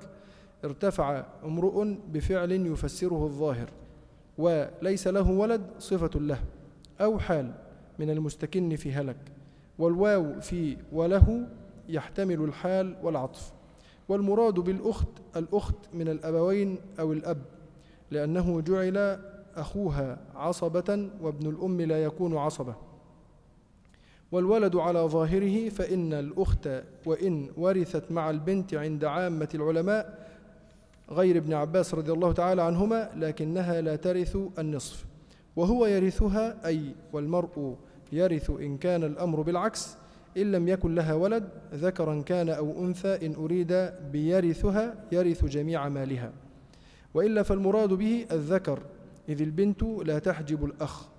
ارتفع 0.65 1.25
امرؤ 1.43 1.87
بفعل 2.13 2.51
يفسره 2.51 3.25
الظاهر 3.25 3.69
وليس 4.37 5.07
له 5.07 5.31
ولد 5.31 5.61
صفة 5.79 6.19
له 6.19 6.39
أو 7.01 7.19
حال 7.19 7.51
من 7.99 8.09
المستكن 8.09 8.75
في 8.75 8.91
هلك 8.91 9.17
والواو 9.79 10.41
في 10.41 10.77
وله 10.91 11.47
يحتمل 11.89 12.41
الحال 12.41 12.95
والعطف 13.03 13.53
والمراد 14.09 14.53
بالأخت 14.53 15.07
الأخت 15.35 15.75
من 15.93 16.07
الأبوين 16.07 16.77
أو 16.99 17.13
الأب 17.13 17.41
لأنه 18.11 18.61
جعل 18.61 19.19
أخوها 19.55 20.17
عصبة 20.35 21.09
وابن 21.21 21.49
الأم 21.49 21.81
لا 21.81 22.03
يكون 22.03 22.37
عصبة. 22.37 22.75
والولد 24.33 24.75
على 24.75 24.99
ظاهره 24.99 25.69
فإن 25.69 26.13
الأخت 26.13 26.69
وإن 27.05 27.49
ورثت 27.57 28.11
مع 28.11 28.29
البنت 28.29 28.73
عند 28.73 29.05
عامة 29.05 29.49
العلماء 29.55 30.27
غير 31.11 31.37
ابن 31.37 31.53
عباس 31.53 31.93
رضي 31.93 32.11
الله 32.11 32.31
تعالى 32.31 32.61
عنهما 32.61 33.09
لكنها 33.15 33.81
لا 33.81 33.95
ترث 33.95 34.37
النصف. 34.59 35.05
وهو 35.55 35.85
يرثها 35.85 36.67
أي 36.67 36.81
والمرء 37.13 37.75
يرث 38.11 38.49
إن 38.49 38.77
كان 38.77 39.03
الأمر 39.03 39.41
بالعكس 39.41 39.97
إن 40.37 40.51
لم 40.51 40.67
يكن 40.67 40.95
لها 40.95 41.13
ولد 41.13 41.49
ذكرا 41.73 42.21
كان 42.21 42.49
أو 42.49 42.85
أنثى 42.85 43.25
إن 43.25 43.35
أريد 43.35 43.89
بيرثها 44.11 44.95
يرث 45.11 45.45
جميع 45.45 45.89
مالها. 45.89 46.31
وإلا 47.13 47.43
فالمراد 47.43 47.93
به 47.93 48.25
الذكر 48.31 48.79
إذ 49.29 49.41
البنت 49.41 49.83
لا 49.83 50.19
تحجب 50.19 50.65
الأخ. 50.65 51.12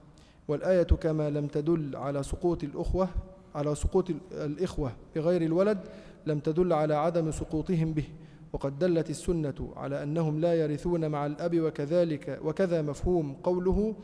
والآية 0.48 0.82
كما 0.82 1.30
لم 1.30 1.46
تدل 1.46 1.96
على 1.96 2.22
سقوط 2.22 2.64
الأخوة 2.64 3.08
على 3.54 3.74
سقوط 3.74 4.10
الإخوة 4.32 4.92
بغير 5.16 5.42
الولد 5.42 5.78
لم 6.26 6.38
تدل 6.38 6.72
على 6.72 6.94
عدم 6.94 7.30
سقوطهم 7.30 7.92
به. 7.92 8.04
وقد 8.52 8.78
دلت 8.78 9.10
السنة 9.10 9.72
على 9.76 10.02
أنهم 10.02 10.40
لا 10.40 10.54
يرثون 10.54 11.10
مع 11.10 11.26
الأب 11.26 11.60
وكذلك 11.60 12.40
وكذا 12.44 12.82
مفهوم 12.82 13.32
قوله 13.32 13.94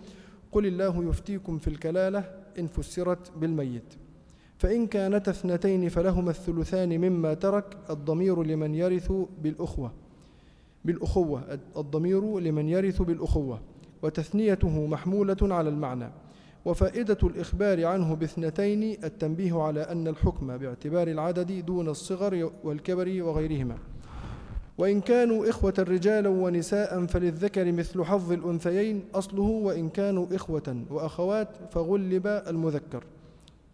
قل 0.53 0.66
الله 0.66 1.05
يفتيكم 1.05 1.59
في 1.59 1.68
الكلالة 1.68 2.24
إن 2.59 2.66
فسرت 2.66 3.32
بالميت 3.36 3.95
فإن 4.59 4.86
كانتا 4.86 5.30
اثنتين 5.30 5.88
فلهما 5.88 6.30
الثلثان 6.30 7.01
مما 7.01 7.34
ترك 7.34 7.76
الضمير 7.91 8.43
لمن 8.43 8.74
يرث 8.74 9.12
بالأخوة 9.43 9.93
بالأخوة 10.84 11.59
الضمير 11.76 12.38
لمن 12.38 12.68
يرث 12.68 13.03
بالأخوة. 13.03 13.61
وتثنيته 14.03 14.86
محمولة 14.86 15.36
على 15.43 15.68
المعنى. 15.68 16.11
وفائدة 16.65 17.19
الإخبار 17.23 17.85
عنه 17.85 18.15
باثنتين 18.15 18.83
التنبيه 19.05 19.63
على 19.63 19.81
أن 19.81 20.09
الحكم 20.09 20.57
باعتبار 20.57 21.09
العدد 21.09 21.67
دون 21.67 21.89
الصغر 21.89 22.51
والكبر 22.65 23.23
وغيرهما. 23.23 23.77
وإن 24.79 25.01
كانوا 25.01 25.51
إخوة 25.51 25.75
رجالا 25.79 26.29
ونساء 26.29 27.07
فللذكر 27.07 27.73
مثل 27.73 28.05
حظ 28.05 28.33
الأنثيين 28.33 29.03
أصله 29.15 29.43
وإن 29.43 29.89
كانوا 29.89 30.27
إخوة 30.33 30.85
وأخوات 30.91 31.49
فغلب 31.71 32.27
المذكر. 32.27 33.05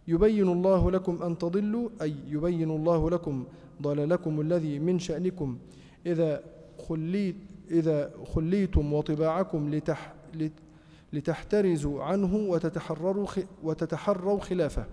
يبين 0.07 0.47
الله 0.47 0.91
لكم 0.91 1.23
أن 1.23 1.37
تضلوا 1.37 1.89
أي 2.01 2.15
يبين 2.27 2.71
الله 2.71 3.09
لكم 3.09 3.43
ضلالكم 3.81 4.41
الذي 4.41 4.79
من 4.79 4.99
شأنكم. 4.99 5.57
إذا 6.05 6.43
خليت 6.89 7.35
إذا 7.71 8.11
خليتم 8.35 8.93
وطباعكم 8.93 9.73
لتح 9.73 10.13
لتحترزوا 11.13 12.03
عنه 12.03 12.35
وتتحرروا 12.35 13.27
وتتحروا 13.63 14.39
خلافه 14.39 14.85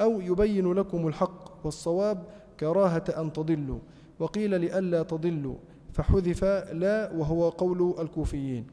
أو 0.00 0.20
يبين 0.20 0.72
لكم 0.72 1.08
الحق 1.08 1.66
والصواب 1.66 2.22
كراهة 2.60 3.04
أن 3.18 3.32
تضلوا 3.32 3.78
وقيل 4.18 4.60
لئلا 4.60 5.02
تضلوا 5.02 5.54
فحذف 5.92 6.44
لا 6.72 7.12
وهو 7.12 7.48
قول 7.48 7.94
الكوفيين 8.00 8.66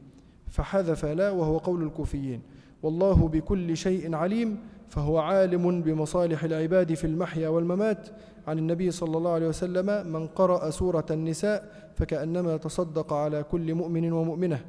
فحذف 0.46 1.04
لا 1.04 1.30
وهو 1.30 1.58
قول 1.58 1.82
الكوفيين 1.82 2.40
والله 2.82 3.28
بكل 3.28 3.76
شيء 3.76 4.14
عليم 4.14 4.58
فهو 4.88 5.18
عالم 5.18 5.82
بمصالح 5.82 6.44
العباد 6.44 6.94
في 6.94 7.06
المحيا 7.06 7.48
والممات 7.48 8.08
عن 8.46 8.58
النبي 8.58 8.90
صلى 8.90 9.16
الله 9.16 9.30
عليه 9.30 9.48
وسلم 9.48 10.12
من 10.12 10.26
قرأ 10.26 10.70
سورة 10.70 11.06
النساء 11.10 11.88
فكأنما 11.96 12.56
تصدق 12.56 13.12
على 13.12 13.42
كل 13.42 13.74
مؤمن 13.74 14.12
ومؤمنة. 14.12 14.64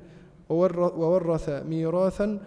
وورث 0.50 1.50
ميراثا 1.50 2.39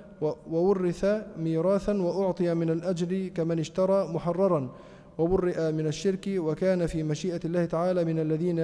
وورث 0.50 1.04
ميراثا 1.38 1.92
وأعطي 1.92 2.54
من 2.54 2.70
الأجر 2.70 3.28
كمن 3.28 3.58
اشترى 3.58 4.08
محررا. 4.12 4.70
وبرئ 5.18 5.72
من 5.72 5.86
الشرك 5.86 6.28
وكان 6.28 6.86
في 6.86 7.02
مشيئة 7.02 7.40
الله 7.44 7.64
تعالى 7.64 8.04
من 8.04 8.18
الذين 8.18 8.58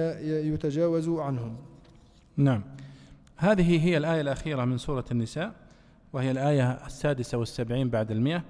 يتجاوز 0.53 1.09
عنهم. 1.09 1.55
نعم. 2.37 2.63
هذه 3.37 3.85
هي 3.85 3.97
الآية 3.97 4.21
الأخيرة 4.21 4.65
من 4.65 4.77
سورة 4.77 5.05
النساء 5.11 5.51
وهي 6.13 6.31
الآية 6.31 6.71
السادسة 6.71 7.37
والسبعين 7.37 7.89
بعد 7.89 8.11
المئة 8.11 8.43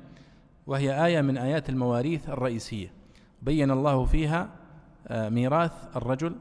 وهي 0.67 1.05
آية 1.05 1.21
من 1.21 1.37
آيات 1.37 1.69
المواريث 1.69 2.29
الرئيسية. 2.29 2.91
بين 3.41 3.71
الله 3.71 4.05
فيها 4.05 4.49
آه، 5.07 5.29
ميراث 5.29 5.71
الرجل 5.95 6.35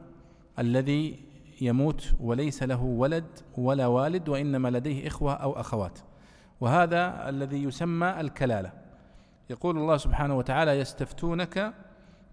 الذي 0.59 1.19
يموت 1.61 2.13
وليس 2.19 2.63
له 2.63 2.83
ولد 2.83 3.25
ولا 3.57 3.87
والد 3.87 4.29
وإنما 4.29 4.69
لديه 4.69 5.07
إخوة 5.07 5.33
أو 5.33 5.59
أخوات. 5.59 5.99
وهذا 6.61 7.29
الذي 7.29 7.63
يسمى 7.63 8.19
الكلالة. 8.19 8.71
يقول 9.49 9.77
الله 9.77 9.97
سبحانه 9.97 10.37
وتعالى 10.37 10.71
يستفتونك 10.71 11.73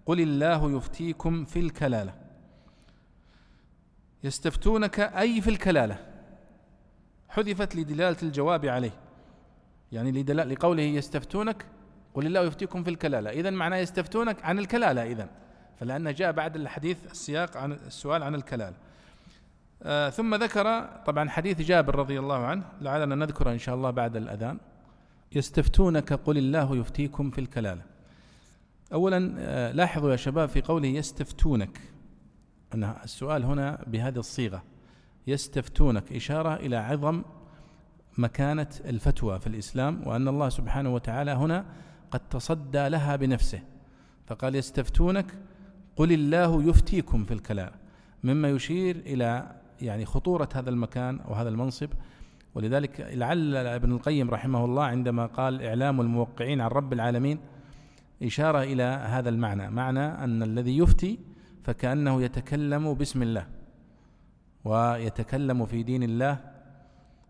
قل 0.07 0.21
الله 0.21 0.77
يفتيكم 0.77 1.45
في 1.45 1.61
الكلالة. 1.61 2.15
يستفتونك 4.25 5.01
أي 5.01 5.41
في 5.41 5.51
الكلالة؟ 5.51 5.99
حذفت 7.29 7.77
لدلالة 7.77 8.17
الجواب 8.23 8.67
عليه. 8.67 8.93
يعني 9.93 10.23
لقوله 10.23 10.83
يستفتونك 10.83 11.67
قل 12.15 12.27
الله 12.27 12.41
يفتيكم 12.41 12.83
في 12.83 12.91
الكلالة. 12.91 13.31
إذا 13.31 13.51
معناه 13.51 13.77
يستفتونك 13.77 14.45
عن 14.45 14.59
الكلالة 14.59 15.03
إذا 15.03 15.29
فلأن 15.77 16.15
جاء 16.15 16.33
بعد 16.33 16.57
الحديث 16.57 17.07
السياق 17.11 17.57
عن 17.57 17.73
السؤال 17.73 18.23
عن 18.23 18.35
الكلالة. 18.35 18.77
آه 19.83 20.11
ثم 20.11 20.35
ذكر 20.35 20.89
طبعا 21.07 21.29
حديث 21.29 21.61
جابر 21.61 21.95
رضي 21.95 22.19
الله 22.19 22.47
عنه 22.47 22.65
لعلنا 22.81 23.15
نذكره 23.15 23.53
إن 23.53 23.59
شاء 23.59 23.75
الله 23.75 23.91
بعد 23.91 24.17
الأذان. 24.17 24.59
يستفتونك 25.33 26.13
قل 26.13 26.39
الله 26.39 26.77
يفتيكم 26.77 27.31
في 27.31 27.41
الكلالة. 27.41 27.83
أولا 28.93 29.35
آه 29.39 29.73
لاحظوا 29.73 30.11
يا 30.11 30.17
شباب 30.17 30.49
في 30.49 30.61
قوله 30.61 30.89
يستفتونك. 30.89 31.81
أن 32.75 32.85
السؤال 32.85 33.45
هنا 33.45 33.85
بهذه 33.87 34.19
الصيغة. 34.19 34.63
يستفتونك 35.27 36.13
إشارة 36.13 36.55
إلى 36.55 36.77
عظم 36.77 37.23
مكانة 38.19 38.69
الفتوى 38.85 39.41
في 39.41 39.47
الإسلام 39.47 40.03
وأن 40.07 40.29
الله 40.29 40.49
سبحانه 40.49 40.95
وتعالى 40.95 41.31
هنا 41.31 41.67
قد 42.11 42.21
تصدى 42.29 42.89
لها 42.89 43.17
بنفسه. 43.17 43.61
فقال 44.27 44.55
يستفتونك 44.55 45.27
قل 45.97 46.13
الله 46.13 46.69
يفتيكم 46.69 47.25
في 47.25 47.35
الكلام 47.35 47.71
مما 48.25 48.49
يشير 48.49 48.97
إلى 48.97 49.57
يعني 49.83 50.05
خطورة 50.05 50.49
هذا 50.55 50.71
المكان 50.71 51.21
أو 51.21 51.35
هذا 51.35 51.49
المنصب. 51.49 51.89
ولذلك 52.55 53.01
لعل 53.01 53.57
ابن 53.57 53.93
القيم 53.93 54.31
رحمه 54.31 54.65
الله 54.65 54.85
عندما 54.85 55.27
قال 55.27 55.63
إعلام 55.63 56.01
الموقعين 56.01 56.61
عن 56.61 56.69
رب 56.69 56.93
العالمين 56.93 57.39
إشارة 58.23 58.63
إلى 58.63 58.83
هذا 58.83 59.29
المعنى. 59.29 59.71
معنى 59.71 60.25
أن 60.25 60.43
الذي 60.43 60.79
يفتي 60.79 61.19
فكأنه 61.65 62.23
يتكلم 62.23 62.95
باسم 62.95 63.23
الله 63.23 63.47
ويتكلم 64.65 65.67
في 65.67 65.83
دين 65.83 66.03
الله. 66.03 66.39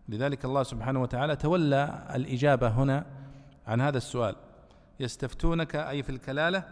لذلك 0.09 0.45
الله 0.45 0.63
سبحانه 0.63 1.01
وتعالى 1.01 1.35
تولى 1.35 2.07
الإجابة 2.15 2.67
هنا 2.67 3.05
عن 3.67 3.81
هذا 3.81 3.97
السؤال. 3.97 4.35
يستفتونك 4.99 5.75
أي 5.75 6.03
في 6.03 6.09
الكلالة؟ 6.09 6.63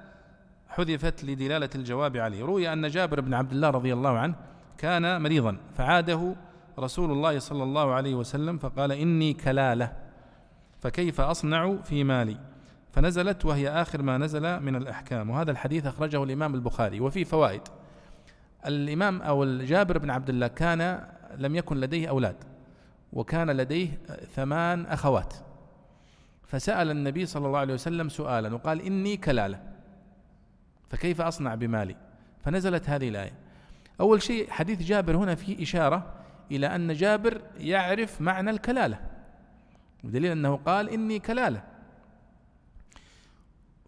حذفت 0.69 1.23
لدلالة 1.23 1.69
الجواب 1.76 2.17
عليه 2.17 2.45
روي 2.45 2.73
أن 2.73 2.88
جابر 2.88 3.21
بن 3.21 3.34
عبد 3.34 3.51
الله 3.51 3.69
رضي 3.69 3.93
الله 3.93 4.17
عنه 4.17 4.36
كان 4.78 5.21
مريضا. 5.21 5.57
فعاده 5.78 6.36
رسول 6.80 7.11
الله 7.11 7.39
صلى 7.39 7.63
الله 7.63 7.93
عليه 7.93 8.15
وسلم 8.15 8.57
فقال 8.57 8.91
إني 8.91 9.34
كلالة 9.34 9.93
فكيف 10.80 11.21
أصنع 11.21 11.76
في 11.84 12.03
مالي؟ 12.03 12.38
فنزلت 12.91 13.45
وهي 13.45 13.69
آخر 13.69 14.01
ما 14.01 14.17
نزل 14.17 14.59
من 14.59 14.76
الأحكام. 14.76 15.30
وهذا 15.30 15.51
الحديث 15.51 15.86
أخرجه 15.86 16.23
الإمام 16.23 16.55
البخاري. 16.55 16.99
وفي 16.99 17.26
فوائد 17.26 17.61
الإمام 18.65 19.21
أو 19.21 19.43
الجابر 19.43 19.97
بن 19.97 20.09
عبد 20.09 20.30
الله 20.30 20.47
كان 20.47 21.07
لم 21.38 21.55
يكن 21.55 21.78
لديه 21.78 22.09
أولاد 22.09 22.36
وكان 23.13 23.51
لديه 23.51 23.89
ثمان 24.36 24.86
أخوات. 24.86 25.34
فسأل 26.47 26.91
النبي 26.91 27.26
صلى 27.26 27.47
الله 27.47 27.59
عليه 27.59 27.73
وسلم 27.73 28.09
سؤالا 28.09 28.53
وقال 28.53 28.82
إني 28.82 29.17
كلالة 29.17 29.59
فكيف 30.89 31.21
أصنع 31.21 31.55
بمالي؟ 31.55 31.95
فنزلت 32.43 32.89
هذه 32.89 33.09
الآية. 33.09 33.44
أول 34.01 34.21
شيء 34.21 34.49
حديث 34.49 34.81
جابر 34.81 35.17
هنا 35.17 35.35
فيه 35.35 35.63
إشارة 35.63 36.13
إلى 36.51 36.75
أن 36.75 36.93
جابر 36.93 37.41
يعرف 37.57 38.21
معنى 38.21 38.49
الكلالة 38.49 38.99
بدليل 40.03 40.31
أنه 40.31 40.55
قال 40.55 40.89
إني 40.89 41.19
كلالة. 41.19 41.63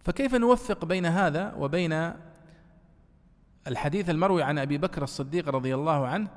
فكيف 0.03 0.35
نوفق 0.35 0.85
بين 0.85 1.05
هذا 1.05 1.53
وبين 1.53 2.13
الحديث 3.67 4.09
المروي 4.09 4.43
عن 4.43 4.59
أبي 4.59 4.77
بكر 4.77 5.03
الصديق 5.03 5.49
رضي 5.49 5.75
الله 5.75 6.07
عنه 6.07 6.29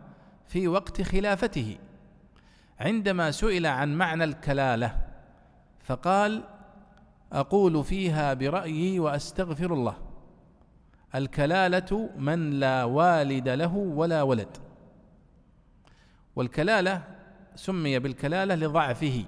في 0.47 0.69
وقت 0.69 1.03
خلافته؟ 1.03 1.79
عندما 2.81 3.31
سئل 3.31 3.67
عن 3.67 3.95
معنى 3.95 4.25
الكلالة 4.25 4.99
فقال 5.81 6.43
أقول 7.33 7.85
فيها 7.85 8.35
برأيي 8.35 8.99
وأستغفر 8.99 9.75
الله. 9.75 10.10
الكلالة 11.15 12.11
من 12.17 12.51
لا 12.51 12.85
والد 12.85 13.49
له 13.49 13.77
ولا 13.77 14.23
ولد. 14.23 14.57
والكلالة 16.37 17.03
سمي 17.55 17.99
بالكلالة 17.99 18.55
لضعفه. 18.55 19.25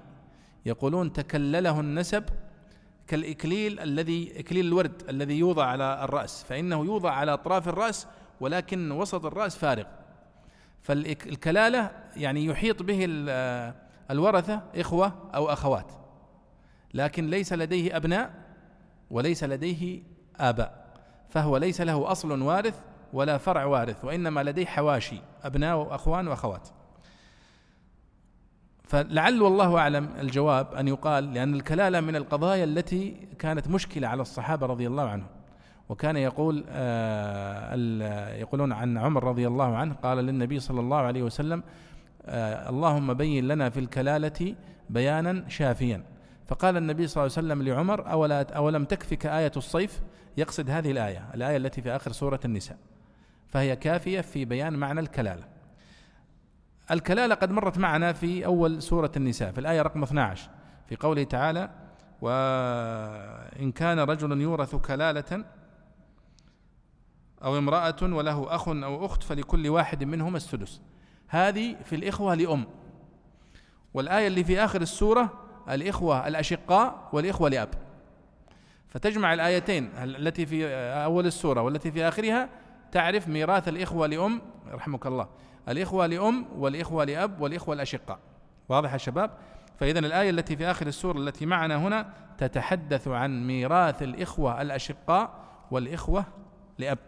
يقولون 0.66 1.12
تكلله 1.12 1.80
النسب 1.80 2.24
كالإكليل 3.07 3.80
الذي 3.80 4.41
إكليل 4.41 4.66
الورد 4.66 5.03
الذي 5.09 5.39
يوضع 5.39 5.64
على 5.64 6.05
الرأس 6.05 6.45
فإنه 6.45 6.85
يوضع 6.85 7.11
على 7.11 7.33
أطراف 7.33 7.68
الرأس 7.68 8.07
ولكن 8.41 8.91
وسط 8.91 9.26
الرأس 9.26 9.57
فارغ. 9.57 9.85
فالكلالة 10.83 11.91
يعني 12.16 12.45
يحيط 12.45 12.83
به 12.83 13.07
الورثة 14.11 14.62
إخوة 14.74 15.30
أو 15.35 15.53
أخوات 15.53 15.93
لكن 16.95 17.30
ليس 17.30 17.53
لديه 17.53 17.97
أبناء 17.97 18.35
وليس 19.11 19.45
لديه 19.45 20.03
آباء. 20.37 20.82
فهو 21.33 21.57
ليس 21.57 21.80
له 21.80 22.12
أصل 22.12 22.43
وارث 22.43 22.74
ولا 23.12 23.39
فرع 23.39 23.64
وارث 23.64 24.05
وإنما 24.05 24.43
لديه 24.43 24.66
حواشي 24.66 25.20
أبناء 25.45 25.76
وأخوان 25.76 26.28
وأخوات. 26.28 26.68
فلعل 28.85 29.43
والله 29.43 29.78
أعلم 29.78 30.09
الجواب 30.20 30.74
أن 30.74 30.89
يقال 30.89 31.35
لأن 31.35 31.55
الكلالة 31.55 32.01
من 32.01 32.16
القضايا 32.16 32.64
التي 32.64 33.28
كانت 33.39 33.68
مشكلة 33.68 34.09
على 34.09 34.22
الصحابة 34.22 34.66
رضي 34.66 34.87
الله 34.87 35.09
عنهم. 35.09 35.26
وكان 35.89 36.16
يقول 36.16 36.64
آه 36.68 37.74
يقولون 38.35 38.72
عن 38.72 38.99
عمر 38.99 39.24
رضي 39.24 39.47
الله 39.47 39.76
عنه 39.76 39.95
قال 39.95 40.18
للنبي 40.18 40.61
صلى 40.61 40.80
الله 40.80 40.97
عليه 40.97 41.22
وسلم 41.22 41.62
آه 42.26 42.70
اللهم 42.70 43.14
بين 43.14 43.49
لنا 43.49 43.70
في 43.70 43.80
الكلالة 43.80 44.55
بيانا 44.91 45.49
شافيا. 45.49 46.05
فقال 46.47 46.76
النبي 46.76 47.07
صلى 47.07 47.22
الله 47.24 47.37
عليه 47.37 47.47
وسلم 47.49 47.62
لعمر 47.68 48.12
أولا 48.12 48.57
أولم 48.57 48.85
تكفك 48.85 49.26
آية 49.26 49.53
الصيف؟ 49.57 50.01
يقصد 50.37 50.70
هذه 50.70 50.91
الآية 50.91 51.30
الآية 51.35 51.57
التي 51.57 51.83
في 51.83 51.97
آخر 51.97 52.12
سورة 52.12 52.41
النساء 52.45 52.78
فهي 53.49 53.76
كافية 53.76 54.20
في 54.20 54.45
بيان 54.45 54.72
معنى 54.72 55.01
الكلالة. 55.01 55.45
الكلالة 56.91 57.35
قد 57.35 57.51
مرت 57.53 57.78
معنا 57.78 58.12
في 58.12 58.47
أول 58.47 58.83
سورة 58.83 59.12
النساء 59.16 59.53
في 59.53 59.59
الآية 59.59 59.83
رقم 59.83 60.03
12 60.03 60.51
في 60.89 60.97
قوله 60.97 61.24
تعالى 61.24 61.70
وإن 62.20 63.72
كان 63.72 63.99
رجل 63.99 64.41
يورث 64.41 64.74
كلالة 64.74 65.45
أو 67.45 67.59
امرأة 67.59 67.97
وله 68.03 68.55
أخ 68.55 68.68
أو 68.68 69.07
أخت 69.07 69.22
فلكل 69.22 69.68
واحد 69.68 70.05
منهما 70.05 70.37
السدس. 70.37 70.80
هذه 71.28 71.76
في 71.85 71.97
الإخوة 71.97 72.35
لأم. 72.35 72.66
والآية 73.95 74.26
اللي 74.26 74.45
في 74.45 74.64
آخر 74.64 74.80
السورة 74.80 75.33
الإخوة 75.70 76.28
الأشقاء 76.28 77.09
والإخوة 77.12 77.49
لأب. 77.49 77.68
فتجمع 78.93 79.34
الآيتين 79.34 79.90
التي 79.99 80.47
في 80.47 80.66
أول 81.05 81.26
السورة 81.26 81.62
والتي 81.62 81.93
في 81.93 82.09
آخرها 82.09 82.49
تعرف 82.93 83.28
ميراث 83.28 83.68
الإخوة 83.68 84.07
لأم 84.07 84.43
رحمك 84.72 85.07
الله 85.07 85.28
الإخوة 85.68 86.07
لأم 86.07 86.47
والإخوة 86.57 87.05
لأب 87.05 87.40
والإخوة 87.40 87.74
الأشقاء. 87.74 88.18
واضح 88.68 88.93
يا 88.93 88.99
شباب؟ 88.99 89.30
فإذا 89.80 89.99
الآية 89.99 90.30
التي 90.30 90.57
في 90.57 90.70
آخر 90.70 90.86
السورة 90.86 91.18
التي 91.18 91.47
معنا 91.47 91.76
هنا 91.76 92.12
تتحدث 92.38 93.09
عن 93.09 93.47
ميراث 93.47 94.03
الإخوة 94.03 94.62
الأشقاء 94.62 95.45
والإخوة 95.70 96.24
لأب. 96.78 96.99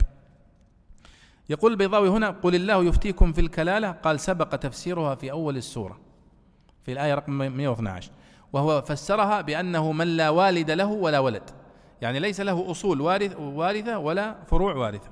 يقول 1.48 1.72
البيضاوي 1.72 2.08
هنا 2.08 2.30
قل 2.30 2.54
الله 2.54 2.84
يفتيكم 2.84 3.32
في 3.32 3.40
الكلالة 3.40 3.90
قال 3.90 4.20
سبق 4.20 4.56
تفسيرها 4.56 5.14
في 5.14 5.30
أول 5.30 5.56
السورة. 5.56 6.00
في 6.82 6.92
الآية 6.92 7.14
رقم 7.14 7.32
112 7.32 8.10
وهو 8.52 8.82
فسرها 8.82 9.40
بأنه 9.40 9.92
من 9.92 10.06
لا 10.06 10.30
والد 10.30 10.70
له 10.70 10.86
ولا 10.86 11.18
ولد. 11.18 11.63
يعني 12.04 12.20
ليس 12.20 12.40
له 12.40 12.70
أصول 12.70 13.00
وارث 13.00 13.36
وارثة 13.36 13.98
ولا 13.98 14.36
فروع 14.46 14.74
وارثة 14.74 15.08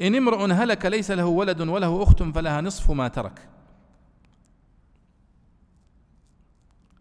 إن 0.00 0.14
امرؤ 0.14 0.52
هلك 0.52 0.86
ليس 0.86 1.10
له 1.10 1.26
ولد 1.26 1.60
وله 1.60 2.02
أخت 2.02 2.22
فلها 2.22 2.60
نصف 2.60 2.90
ما 2.90 3.08
ترك. 3.08 3.48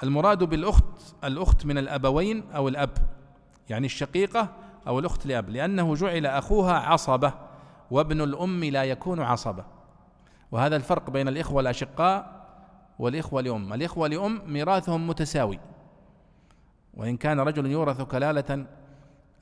المراد 0.04 0.44
بالأخت 0.44 1.16
الأخت 1.24 1.66
من 1.66 1.78
الأبوين 1.78 2.52
أو 2.52 2.68
الأب 2.68 2.98
يعني 3.70 3.86
الشقيقة 3.86 4.50
أو 4.88 5.00
الأخت 5.00 5.26
لأب 5.26 5.50
لأنه 5.50 5.96
جعل 5.96 6.26
أخوها 6.26 6.74
عصبة 6.74 7.34
وابن 7.92 8.22
الأم 8.22 8.64
لا 8.64 8.84
يكون 8.84 9.20
عصبة. 9.22 9.66
وهذا 10.52 10.76
الفرق 10.76 11.10
بين 11.10 11.28
الإخوة 11.28 11.62
الأشقاء 11.62 12.46
والإخوة 13.00 13.42
لأم. 13.42 13.74
الإخوة 13.74 14.08
لأم 14.08 14.42
ميراثهم 14.48 15.08
متساوي. 15.08 15.60
وإن 16.94 17.18
كان 17.18 17.40
رجل 17.40 17.66
يورث 17.66 18.02
كلالة 18.02 18.66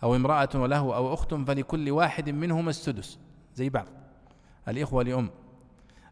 أو 0.03 0.15
امرأة 0.15 0.49
وله 0.55 0.95
أو 0.95 1.13
أخت 1.13 1.33
فلكل 1.33 1.91
واحد 1.91 2.29
منهما 2.29 2.69
السدس. 2.69 3.19
زي 3.55 3.69
بعض. 3.69 3.87
الإخوة 4.67 5.03
لأم. 5.03 5.29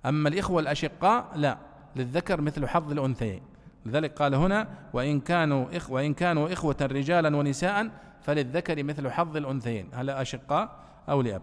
أما 0.05 0.29
الإخوة 0.29 0.61
الأشقاء 0.61 1.31
لا. 1.35 1.57
للذكر 1.95 2.41
مثل 2.41 2.67
حظ 2.67 2.91
الأنثيين. 2.91 3.41
لذلك 3.85 4.13
قال 4.13 4.35
هنا 4.35 4.67
وإن 4.93 5.19
كانوا 5.19 5.77
إخ 5.77 5.91
وإن 5.91 6.13
كانوا 6.13 6.53
إخوة 6.53 6.77
رجالا 6.81 7.37
ونساء 7.37 7.91
فللذكر 8.21 8.83
مثل 8.83 9.09
حظ 9.09 9.37
الأنثيين. 9.37 9.89
هل 9.93 10.09
أشقاء 10.09 10.79
أو 11.09 11.21
لأب؟ 11.21 11.41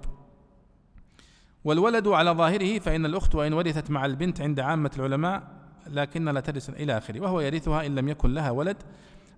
والولد 1.64 2.08
على 2.08 2.30
ظاهره 2.30 2.78
فإن 2.78 3.06
الأخت 3.06 3.34
وإن 3.34 3.52
ورثت 3.52 3.90
مع 3.90 4.06
البنت 4.06 4.40
عند 4.40 4.60
عامة 4.60 4.90
العلماء 4.96 5.42
لكن 5.86 6.24
لا 6.24 6.40
ترث 6.40 6.70
إلى 6.70 6.98
آخره. 6.98 7.20
وهو 7.20 7.40
يرثها 7.40 7.86
إن 7.86 7.94
لم 7.94 8.08
يكن 8.08 8.34
لها 8.34 8.50
ولد 8.50 8.76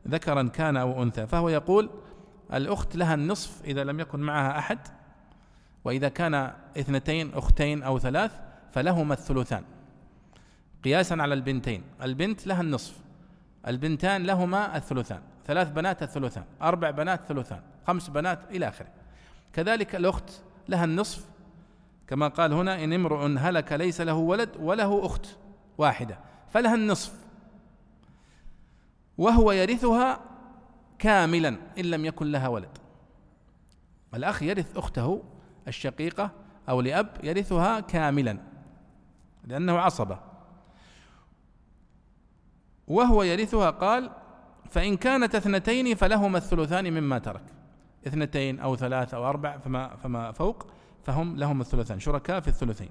ذكرا 0.09 0.43
كان 0.43 0.77
أو 0.77 1.03
أنثى. 1.03 1.27
فهو 1.27 1.49
يقول 1.49 1.91
الأخت 2.55 2.97
لها 2.97 3.15
النصف 3.15 3.65
إذا 3.65 3.85
لم 3.85 4.01
يكن 4.01 4.21
معها 4.21 4.59
أحد 4.59 4.79
وإذا 5.85 6.09
كان 6.09 6.35
اثنتين 6.79 7.35
أختين 7.35 7.83
أو 7.83 7.99
ثلاث 7.99 8.33
فلهما 8.73 9.15
الثلثان. 9.15 9.63
قياسا 10.85 11.15
على 11.15 11.35
البنتين 11.35 11.83
البنت 12.03 12.47
لها 12.47 12.61
النصف 12.61 12.97
البنتان 13.67 14.23
لهما 14.23 14.77
الثلثان 14.77 15.21
ثلاث 15.47 15.71
بنات 15.71 16.03
الثلثان 16.03 16.45
أربع 16.63 16.91
بنات 16.91 17.21
ثلثان 17.29 17.61
خمس 17.87 18.09
بنات 18.09 18.39
إلى 18.51 18.69
آخره. 18.69 18.89
كذلك 19.53 19.95
الأخت 19.95 20.31
لها 20.69 20.85
النصف 20.85 21.25
كما 22.09 22.29
قال 22.29 22.53
هنا 22.53 22.85
إن 22.85 22.93
امرؤ 22.93 23.39
هلك 23.39 23.73
ليس 23.73 24.01
له 24.01 24.15
ولد 24.15 24.49
وله 24.59 25.07
أخت 25.07 25.27
واحدة 25.79 26.19
فلها 26.51 26.75
النصف. 26.75 27.13
وهو 29.19 29.53
يرثها 29.53 30.21
كاملا 31.01 31.57
إن 31.79 31.85
لم 31.85 32.05
يكن 32.05 32.33
لها 32.33 32.49
ولد. 32.49 32.79
الأخ 34.15 34.43
يرث 34.43 34.77
أخته 34.77 35.23
الشقيقة 35.69 36.31
أو 36.69 36.81
لأب 36.81 37.17
يرثها 37.23 37.81
كاملا 37.81 38.39
لأنه 39.45 39.79
عصبة. 39.79 40.19
وهو 42.89 43.23
يرثها 43.23 43.71
قال 43.71 44.11
فإن 44.71 44.97
كانت 44.97 45.35
اثنتين 45.35 45.95
فلهما 45.95 46.39
الثلثان 46.39 46.93
مما 46.93 47.19
ترك. 47.19 47.43
اثنتين 48.07 48.61
أو 48.61 48.77
ثلاث 48.77 49.15
أو 49.15 49.29
أربع 49.29 49.59
فما, 49.59 49.97
فما 49.97 50.33
فوق 50.33 50.67
فهم 51.05 51.37
لهم 51.37 51.61
الثلثان 51.61 52.01
شركاء 52.01 52.41
في 52.41 52.49
الثلثين. 52.49 52.91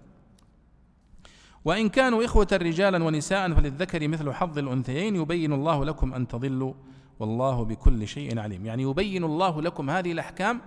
وإن 1.65 1.89
كانوا 1.89 2.25
إخوة 2.25 2.47
رجالا 2.53 3.03
ونساء 3.03 3.53
فللذكر 3.53 4.07
مثل 4.07 4.33
حظ 4.33 4.57
الأنثيين 4.57 5.15
يبين 5.15 5.53
الله 5.53 5.85
لكم 5.85 6.13
أن 6.13 6.27
تضلوا 6.27 6.73
والله 7.19 7.65
بكل 7.65 8.07
شيء 8.07 8.39
عليم. 8.39 8.65
يعني 8.65 8.83
يبين 8.83 9.23
الله 9.23 9.61
لكم 9.61 9.89
هذه 9.89 10.11
الأحكام 10.11 10.61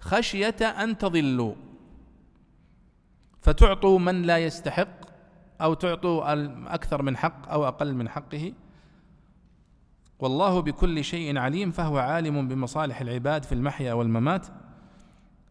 خشية 0.00 0.56
أن 0.62 0.98
تضلوا. 0.98 1.54
فتعطوا 3.40 3.98
من 3.98 4.22
لا 4.22 4.38
يستحق 4.38 4.88
أو 5.60 5.74
تعطوا 5.74 6.32
أكثر 6.74 7.02
من 7.02 7.16
حق 7.16 7.50
أو 7.50 7.68
أقل 7.68 7.94
من 7.94 8.08
حقه. 8.08 8.52
والله 10.18 10.60
بكل 10.60 11.04
شيء 11.04 11.38
عليم 11.38 11.70
فهو 11.70 11.98
عالم 11.98 12.48
بمصالح 12.48 13.00
العباد 13.00 13.44
في 13.44 13.52
المحيا 13.52 13.92
والممات. 13.92 14.46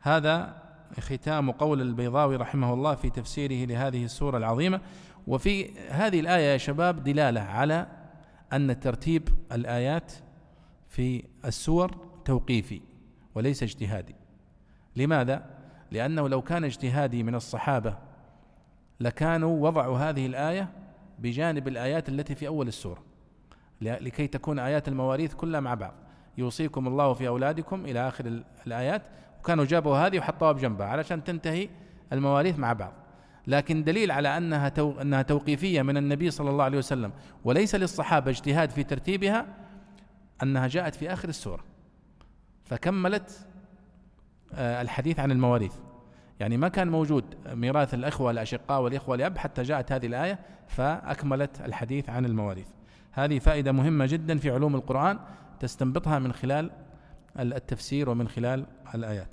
هذا 0.01 0.61
ختام 0.99 1.51
قول 1.51 1.81
البيضاوي 1.81 2.35
رحمه 2.35 2.73
الله 2.73 2.95
في 2.95 3.09
تفسيره 3.09 3.65
لهذه 3.65 4.05
السورة 4.05 4.37
العظيمة. 4.37 4.81
وفي 5.27 5.79
هذه 5.89 6.19
الآية 6.19 6.53
يا 6.53 6.57
شباب 6.57 7.03
دلالة 7.03 7.41
على 7.41 7.87
أن 8.53 8.79
ترتيب 8.79 9.29
الآيات 9.51 10.13
في 10.95 11.23
السور 11.45 11.95
توقيفي 12.25 12.81
وليس 13.35 13.63
اجتهادي. 13.63 14.15
لماذا؟ 14.95 15.45
لأنه 15.91 16.29
لو 16.29 16.41
كان 16.41 16.63
اجتهادي 16.63 17.23
من 17.23 17.35
الصحابة 17.35 17.97
لكانوا 18.99 19.67
وضعوا 19.67 19.97
هذه 19.97 20.25
الآية 20.25 20.69
بجانب 21.19 21.67
الآيات 21.67 22.09
التي 22.09 22.35
في 22.35 22.47
أول 22.47 22.67
السورة 22.67 23.03
لكي 23.81 24.27
تكون 24.27 24.59
آيات 24.59 24.87
المواريث 24.87 25.33
كلها 25.33 25.59
مع 25.59 25.73
بعض. 25.73 25.93
يوصيكم 26.37 26.87
الله 26.87 27.13
في 27.13 27.27
أولادكم 27.27 27.85
إلى 27.85 28.07
آخر 28.07 28.43
الآيات. 28.67 29.01
وكانوا 29.39 29.65
جابوا 29.65 29.97
هذه 29.97 30.19
وحطوها 30.19 30.51
بجنبها 30.51 30.87
علشان 30.87 31.23
تنتهي 31.23 31.69
المواريث 32.13 32.59
مع 32.59 32.73
بعض. 32.73 32.93
لكن 33.47 33.83
دليل 33.83 34.11
على 34.11 34.37
أنها 34.37 34.73
أنها 35.01 35.21
توقيفية 35.21 35.81
من 35.81 35.97
النبي 35.97 36.31
صلى 36.31 36.49
الله 36.49 36.63
عليه 36.63 36.77
وسلم 36.77 37.11
وليس 37.43 37.75
للصحابة 37.75 38.31
اجتهاد 38.31 38.69
في 38.69 38.83
ترتيبها 38.83 39.64
أنها 40.43 40.67
جاءت 40.67 40.95
في 40.95 41.13
آخر 41.13 41.29
السورة 41.29 41.63
فكملت 42.63 43.47
آه، 44.53 44.81
الحديث 44.81 45.19
عن 45.19 45.31
المواريث. 45.31 45.73
يعني 46.39 46.57
ما 46.57 46.67
كان 46.67 46.87
موجود 46.87 47.23
ميراث 47.53 47.93
الأخوة 47.93 48.31
الأشقاء 48.31 48.81
والإخوة 48.81 49.15
الأب 49.15 49.37
حتى 49.37 49.63
جاءت 49.63 49.91
هذه 49.91 50.05
الآية 50.05 50.39
فأكملت 50.67 51.61
الحديث 51.61 52.09
عن 52.09 52.25
المواريث. 52.25 52.67
هذه 53.11 53.39
فائدة 53.39 53.71
مهمة 53.71 54.05
جدا 54.05 54.37
في 54.37 54.51
علوم 54.51 54.75
القرآن 54.75 55.19
تستنبطها 55.59 56.19
من 56.19 56.33
خلال 56.33 56.71
التفسير 57.39 58.09
ومن 58.09 58.27
خلال 58.27 58.65
الآيات. 58.95 59.27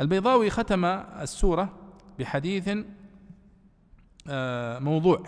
البيضاوي 0.00 0.50
ختم 0.50 0.84
السورة 0.84 1.72
بحديث 2.18 2.70
آه، 4.28 4.78
موضوع 4.78 5.22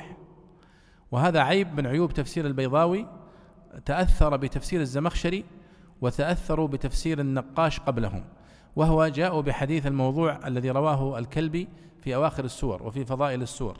وهذا 1.11 1.41
عيب 1.41 1.75
من 1.75 1.87
عيوب 1.87 2.13
تفسير 2.13 2.47
البيضاوي 2.47 3.07
تأثر 3.85 4.37
بتفسير 4.37 4.81
الزمخشري 4.81 5.45
وتأثروا 6.01 6.69
بتفسير 6.69 7.21
النقاش 7.21 7.81
قبلهم 7.81 8.25
وهو 8.77 9.09
جاءوا 9.09 9.43
بحديث 9.43 9.87
الموضوع 9.87 10.47
الذي 10.47 10.71
رواه 10.71 11.19
الكلبي 11.19 11.69
في 12.01 12.15
أواخر 12.15 12.45
السور 12.45 12.83
وفي 12.83 13.05
فضائل 13.05 13.43
السور. 13.43 13.77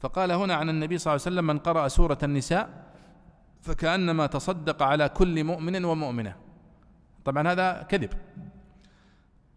فقال 0.00 0.32
هنا 0.32 0.54
عن 0.54 0.68
النبي 0.68 0.98
صلى 0.98 1.14
الله 1.14 1.22
عليه 1.26 1.36
وسلم 1.36 1.46
من 1.46 1.58
قرأ 1.58 1.88
سورة 1.88 2.18
النساء 2.22 2.68
فكأنما 3.62 4.26
تصدق 4.26 4.82
على 4.82 5.08
كل 5.08 5.44
مؤمن 5.44 5.84
ومؤمنة. 5.84 6.34
طبعا 7.24 7.52
هذا 7.52 7.82
كذب. 7.82 8.10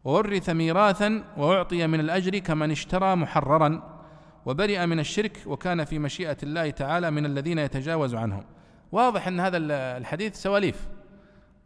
وورث 0.04 0.50
ميراثا 0.50 1.24
وأعطي 1.38 1.88
من 1.88 2.00
الأجر 2.00 2.38
كمن 2.38 2.72
اشترى 2.72 3.16
محررا 3.16 4.00
وبرئ 4.46 4.86
من 4.86 5.00
الشرك 5.00 5.44
وكان 5.46 5.86
في 5.86 6.00
مشيئة 6.00 6.38
الله 6.44 6.70
تعالى 6.70 7.12
من 7.12 7.26
الذين 7.26 7.60
يتجاوز 7.60 8.16
عنهم. 8.16 8.44
واضح 8.92 9.28
أن 9.28 9.40
هذا 9.40 9.58
الحديث 9.98 10.36
سواليف. 10.36 10.88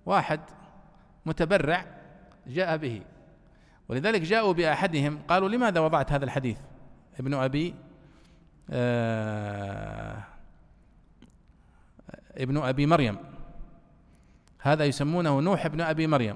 واحد 0.05 0.39
متبرع 1.25 1.85
جاء 2.47 2.77
به 2.77 3.01
ولذلك 3.89 4.21
جاءوا 4.21 4.53
بأحدهم 4.53 5.19
قالوا 5.27 5.49
لماذا 5.49 5.79
وضعت 5.79 6.11
هذا 6.11 6.25
الحديث؟ 6.25 6.57
ابن 7.19 7.33
أبي 7.33 7.75
آه 8.69 10.23
ابن 12.37 12.57
أبي 12.57 12.85
مريم. 12.85 13.17
هذا 14.59 14.85
يسمونه 14.85 15.39
نوح 15.39 15.65
ابن 15.65 15.81
أبي 15.81 16.07
مريم. 16.07 16.35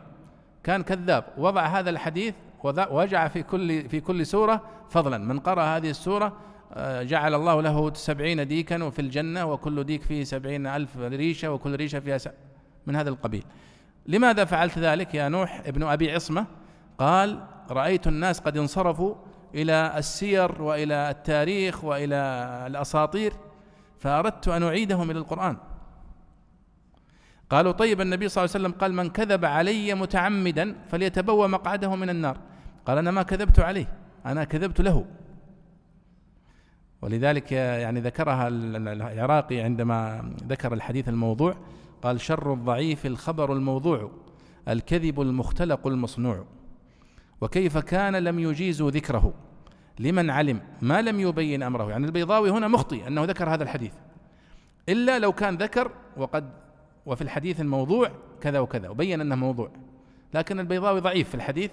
كان 0.64 0.84
كذاب 0.84 1.24
وضع 1.38 1.66
هذا 1.66 1.90
الحديث 1.90 2.36
وجع 2.64 3.28
في 3.28 3.44
كل 3.44 3.90
في 3.90 4.00
كل 4.00 4.26
سورة 4.26 4.62
فضلا. 4.90 5.18
من 5.18 5.40
قرأ 5.40 5.64
هذه 5.64 5.90
السورة 5.90 6.26
آه، 6.26 6.32
جعل 7.02 7.34
الله 7.34 7.62
له 7.62 7.94
سبعين 7.94 8.48
ديكا 8.48 8.84
وفي 8.84 9.00
الجنة 9.02 9.46
وكل 9.46 9.84
ديك 9.84 10.02
فيه 10.02 10.24
سبعين 10.24 10.68
ألف 10.68 10.98
ريشة 10.98 11.52
وكل 11.52 11.76
ريشة 11.76 12.00
فيها 12.00 12.20
من 12.88 12.96
هذا 12.96 13.10
القبيل. 13.10 13.44
لماذا 14.06 14.46
فعلت 14.46 14.80
ذلك 14.80 15.16
يا 15.16 15.30
نوح 15.30 15.62
ابن 15.66 15.84
أبي 15.84 16.12
عصمة؟ 16.12 16.46
قال 16.98 17.44
رأيت 17.70 18.08
الناس 18.08 18.40
قد 18.40 18.58
انصرفوا 18.58 19.16
إلى 19.56 19.94
السير 19.98 20.62
وإلى 20.62 21.10
التاريخ 21.10 21.84
وإلى 21.84 22.16
الأساطير 22.68 23.34
فأردت 24.00 24.48
أن 24.48 24.64
أعيدهم 24.64 25.12
إلى 25.12 25.20
القرآن. 25.20 25.58
قالوا 27.50 27.72
طيب 27.72 28.02
النبي 28.02 28.30
صلى 28.30 28.44
الله 28.44 28.56
عليه 28.56 28.66
وسلم 28.66 28.80
قال 28.80 28.94
من 28.94 29.10
كذب 29.10 29.46
علي 29.46 29.94
متعمدا 29.94 30.76
فليتبوى 30.88 31.48
مقعده 31.48 31.96
من 31.96 32.10
النار. 32.10 32.38
قال 32.86 32.98
أنا 32.98 33.12
ما 33.12 33.24
كذبت 33.24 33.60
عليه 33.60 33.88
أنا 34.26 34.44
كذبت 34.44 34.82
له. 34.82 35.06
ولذلك 37.02 37.52
يعني 37.52 38.00
ذكرها 38.00 38.48
العراقي 38.48 39.60
عندما 39.60 40.32
ذكر 40.48 40.74
الحديث 40.74 41.10
الموضوع 41.10 41.56
قال 42.02 42.22
شر 42.22 42.54
الضعيف 42.54 43.06
الخبر 43.06 43.54
الموضوع 43.54 44.12
الكذب 44.68 45.22
المختلق 45.22 45.88
المصنوع. 45.88 46.46
وكيف 47.42 47.78
كان 47.78 48.16
لم 48.16 48.40
يجيزوا 48.40 48.92
ذكره؟ 48.92 49.34
لمن 50.00 50.30
علم؟ 50.30 50.62
ما 50.82 51.02
لم 51.02 51.20
يبين 51.20 51.64
أمره. 51.64 51.90
يعني 51.90 52.06
البيضاوي 52.06 52.50
هنا 52.50 52.68
مخطئ 52.68 53.08
أنه 53.08 53.24
ذكر 53.24 53.50
هذا 53.50 53.64
الحديث. 53.64 53.94
إلا 54.90 55.20
لو 55.20 55.32
كان 55.32 55.58
ذكر 55.58 55.92
وقد 56.18 56.50
وفي 57.06 57.22
الحديث 57.22 57.62
الموضوع 57.62 58.12
كذا 58.42 58.60
وكذا 58.60 58.90
وبين 58.90 59.22
أنه 59.22 59.36
موضوع. 59.36 59.70
لكن 60.34 60.60
البيضاوي 60.60 61.00
ضعيف 61.00 61.30
في 61.30 61.36
الحديث 61.36 61.72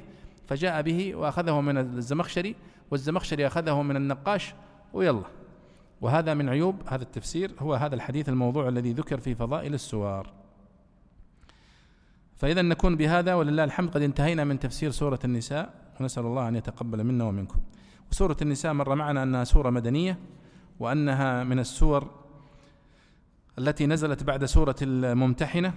فجاء 0.48 0.82
به 0.82 1.14
وأخذه 1.14 1.60
من 1.60 1.78
الزمخشري 1.78 2.54
والزمخشري 2.90 3.46
أخذه 3.46 3.82
من 3.82 3.96
النقاش 3.96 4.54
ويلا. 4.94 5.22
وهذا 6.00 6.34
من 6.34 6.48
عيوب 6.48 6.76
هذا 6.88 7.02
التفسير 7.02 7.52
هو 7.58 7.74
هذا 7.74 7.94
الحديث 7.94 8.28
الموضوع 8.28 8.68
الذي 8.68 8.92
ذكر 8.92 9.20
في 9.20 9.34
فضائل 9.34 9.74
السور 9.74 10.26
فإذا 12.36 12.62
نكون 12.62 12.96
بهذا 12.96 13.34
ولله 13.34 13.64
الحمد 13.64 13.90
قد 13.90 14.02
انتهينا 14.02 14.44
من 14.44 14.58
تفسير 14.58 14.90
سورة 14.90 15.18
النساء 15.24 15.74
ونسأل 16.00 16.24
الله 16.26 16.48
أن 16.48 16.56
يتقبل 16.56 17.04
منا 17.04 17.24
ومنكم. 17.24 17.58
وسورة 18.12 18.36
النساء 18.42 18.72
مر 18.72 18.94
معنا 18.94 19.22
أنها 19.22 19.44
سورة 19.44 19.70
مدنية 19.70 20.18
وأنها 20.80 21.44
من 21.44 21.58
السور 21.58 22.10
التي 23.58 23.86
نزلت 23.86 24.22
بعد 24.22 24.44
سورة 24.44 24.76
الممتحنة 24.82 25.74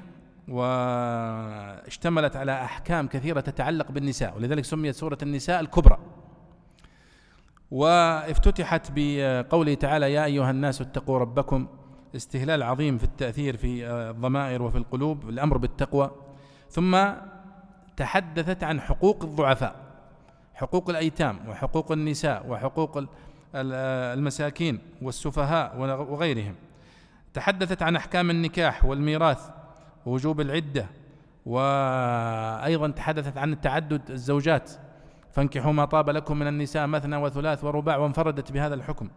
واشتملت 0.48 2.36
على 2.36 2.64
أحكام 2.64 3.08
كثيرة 3.08 3.40
تتعلق 3.40 3.92
بالنساء 3.92 4.38
ولذلك 4.38 4.66
سميت 4.66 4.96
سورة 4.96 5.18
النساء 5.24 5.60
الكبرى. 5.60 5.98
وافتتحت 7.72 8.92
بقوله 8.96 9.74
تعالى 9.74 10.14
يا 10.14 10.26
أيها 10.26 10.52
الناس 10.52 10.82
اتقوا 10.82 11.20
ربكم. 11.20 11.68
استهلال 12.16 12.64
عظيم 12.64 12.98
في 12.98 13.04
التأثير 13.04 13.58
في 13.58 13.88
الضمائر 13.88 14.62
وفي 14.62 14.78
القلوب 14.78 15.30
الأمر 15.30 15.58
بالتقوى. 15.58 16.12
ثم 16.70 17.08
تحدثت 17.98 18.64
عن 18.64 18.82
حقوق 18.82 19.24
الضعفاء 19.24 19.76
حقوق 20.54 20.90
الأيتام 20.90 21.50
وحقوق 21.50 21.92
النساء 21.92 22.48
وحقوق 22.50 23.04
المساكين 23.56 24.80
والسفهاء 25.02 25.80
وغيرهم. 26.12 26.56
تحدثت 27.34 27.82
عن 27.84 27.96
أحكام 27.96 28.30
النكاح 28.30 28.86
والميراث 28.86 29.50
ووجوب 30.06 30.42
العدة 30.42 30.86
وأيضا 31.46 32.88
تحدثت 32.88 33.38
عن 33.38 33.62
تعدد 33.62 34.12
الزوجات. 34.12 34.72
فانكحوا 35.38 35.72
ما 35.72 35.86
طاب 35.86 36.10
لكم 36.10 36.40
من 36.40 36.48
النساء 36.48 36.88
مثنى 36.88 37.18
وثلاث 37.18 37.64
ورباع 37.64 37.98
وانفردت 37.98 38.52
بهذا 38.52 38.76
الحكم. 38.76 39.10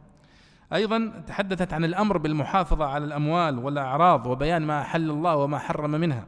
أيضا 0.73 1.23
تحدثت 1.27 1.73
عن 1.73 1.85
الأمر 1.85 2.19
بالمحافظة 2.19 2.85
على 2.85 3.05
الأموال 3.05 3.59
والأعراض 3.59 4.27
وبيان 4.27 4.63
ما 4.63 4.81
أحل 4.81 5.11
الله 5.11 5.37
وما 5.37 5.59
حرم 5.59 5.91
منها. 5.91 6.25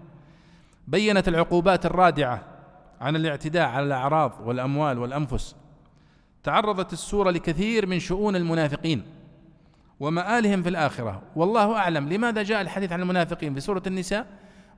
بينت 0.89 1.29
العقوبات 1.29 1.87
الرادعة 1.87 2.43
عن 3.01 3.17
الاعتداء 3.17 3.69
على 3.69 3.87
الأعراض 3.87 4.33
والأموال 4.45 4.99
والأنفس. 4.99 5.57
تعرضت 6.43 6.93
السورة 6.93 7.31
لكثير 7.31 7.87
من 7.87 7.99
شؤون 7.99 8.37
المنافقين 8.37 9.03
ومآلهم 10.01 10.63
في 10.63 10.69
الآخرة. 10.69 11.23
والله 11.37 11.77
أعلم 11.77 12.09
لماذا 12.09 12.43
جاء 12.43 12.61
الحديث 12.61 12.93
عن 12.93 13.01
المنافقين 13.01 13.55
في 13.55 13.61
سورة 13.61 13.83
النساء 13.87 14.27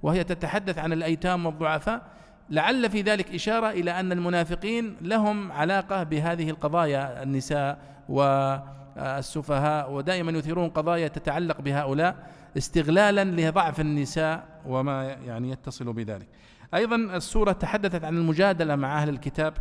وهي 0.02 0.24
تتحدث 0.24 0.78
عن 0.78 0.92
الأيتام 0.92 1.46
والضعفاء؟ 1.46 2.02
لعل 2.50 2.90
في 2.90 3.02
ذلك 3.02 3.34
إشارة 3.34 3.70
إلى 3.70 4.00
أن 4.00 4.12
المنافقين 4.12 4.96
لهم 5.00 5.52
علاقة 5.52 6.02
بهذه 6.02 6.50
القضايا 6.50 7.22
النساء 7.22 7.78
والسفهاء 8.08 9.92
ودائما 9.92 10.32
يثيرون 10.32 10.68
قضايا 10.68 11.08
تتعلق 11.08 11.60
بهؤلاء 11.60 12.30
استغلالا 12.56 13.24
لضعف 13.24 13.80
النساء 13.80 14.60
وما 14.66 15.04
يعني 15.04 15.50
يتصل 15.50 15.92
بذلك. 15.92 16.28
أيضا 16.74 16.96
السورة 16.96 17.52
تحدثت 17.52 18.04
عن 18.04 18.16
المجادلة 18.16 18.76
مع 18.76 19.02
أهل 19.02 19.08
الكتاب 19.08 19.54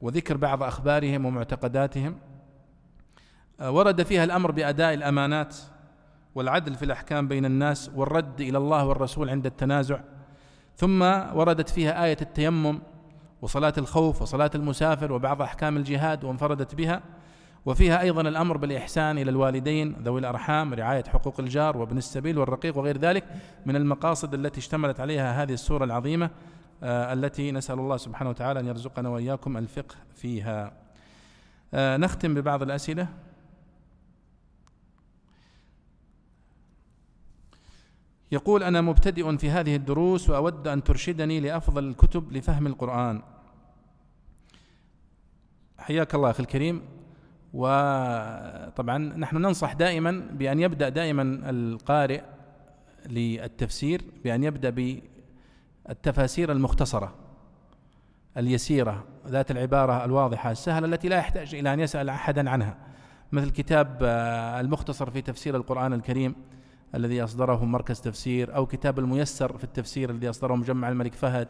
وذكر 0.00 0.36
بعض 0.36 0.62
أخبارهم 0.62 1.24
ومعتقداتهم. 1.24 2.18
ورد 3.62 4.02
فيها 4.02 4.24
الأمر 4.24 4.50
بأداء 4.50 4.94
الأمانات 4.94 5.56
والعدل 6.34 6.74
في 6.74 6.84
الأحكام 6.84 7.28
بين 7.28 7.44
الناس 7.44 7.90
والرد 7.94 8.40
إلى 8.40 8.58
الله 8.58 8.86
والرسول 8.86 9.30
عند 9.30 9.46
التنازع. 9.46 10.00
ثم 10.76 11.02
وردت 11.34 11.68
فيها 11.68 12.04
آية 12.04 12.16
التيمم 12.22 12.78
وصلاة 13.42 13.72
الخوف 13.78 14.22
وصلاة 14.22 14.50
المسافر 14.54 15.12
وبعض 15.12 15.42
أحكام 15.42 15.76
الجهاد 15.76 16.24
وانفردت 16.24 16.74
بها 16.74 17.02
وفيها 17.66 18.00
أيضا 18.00 18.20
الأمر 18.20 18.56
بالإحسان 18.56 19.18
إلى 19.18 19.30
الوالدين 19.30 19.96
ذوي 20.02 20.20
الأرحام 20.20 20.74
رعاية 20.74 21.04
حقوق 21.04 21.40
الجار 21.40 21.76
وابن 21.76 21.98
السبيل 21.98 22.38
والرقيق 22.38 22.78
وغير 22.78 22.98
ذلك 22.98 23.24
من 23.66 23.76
المقاصد 23.76 24.34
التي 24.34 24.60
اشتملت 24.60 25.00
عليها 25.00 25.42
هذه 25.42 25.52
السورة 25.52 25.84
العظيمة 25.84 26.30
آه، 26.82 27.12
التي 27.12 27.52
نسأل 27.52 27.78
الله 27.78 27.96
سبحانه 27.96 28.30
وتعالى 28.30 28.60
أن 28.60 28.66
يرزقنا 28.66 29.08
وإياكم 29.08 29.56
الفقه 29.56 29.94
فيها. 30.14 30.72
آه، 31.74 31.96
نختم 31.96 32.34
ببعض 32.34 32.62
الأسئلة. 32.62 33.08
يقول 38.32 38.62
أنا 38.62 38.80
مبتدئ 38.80 39.36
في 39.36 39.50
هذه 39.50 39.76
الدروس 39.76 40.30
وأود 40.30 40.68
أن 40.68 40.84
ترشدني 40.84 41.40
لأفضل 41.40 41.88
الكتب 41.88 42.32
لفهم 42.32 42.66
القرآن. 42.66 43.22
حياك 45.78 46.14
الله 46.14 46.30
أخي 46.30 46.42
الكريم. 46.42 46.82
وطبعا 47.54 48.98
نحن 48.98 49.36
ننصح 49.36 49.72
دائما 49.72 50.10
بأن 50.10 50.60
يبدأ 50.60 50.88
دائما 50.88 51.50
القارئ 51.50 52.22
للتفسير 53.06 54.02
بأن 54.24 54.44
يبدأ 54.44 55.00
بالتفاسير 55.86 56.52
المختصرة 56.52 57.14
اليسيرة 58.36 59.04
ذات 59.26 59.50
العبارة 59.50 60.04
الواضحة 60.04 60.50
السهلة 60.50 60.86
التي 60.86 61.08
لا 61.08 61.16
يحتاج 61.16 61.54
إلى 61.54 61.74
أن 61.74 61.80
يسأل 61.80 62.08
أحدا 62.08 62.50
عنها 62.50 62.76
مثل 63.32 63.50
كتاب 63.50 63.98
المختصر 64.60 65.10
في 65.10 65.22
تفسير 65.22 65.56
القرآن 65.56 65.92
الكريم. 65.92 66.34
الذي 66.94 67.24
أصدره 67.24 67.64
مركز 67.64 68.00
تفسير 68.00 68.56
أو 68.56 68.66
كتاب 68.66 68.98
الميسر 68.98 69.58
في 69.58 69.64
التفسير 69.64 70.10
الذي 70.10 70.30
أصدره 70.30 70.54
مجمع 70.54 70.88
الملك 70.88 71.14
فهد 71.14 71.48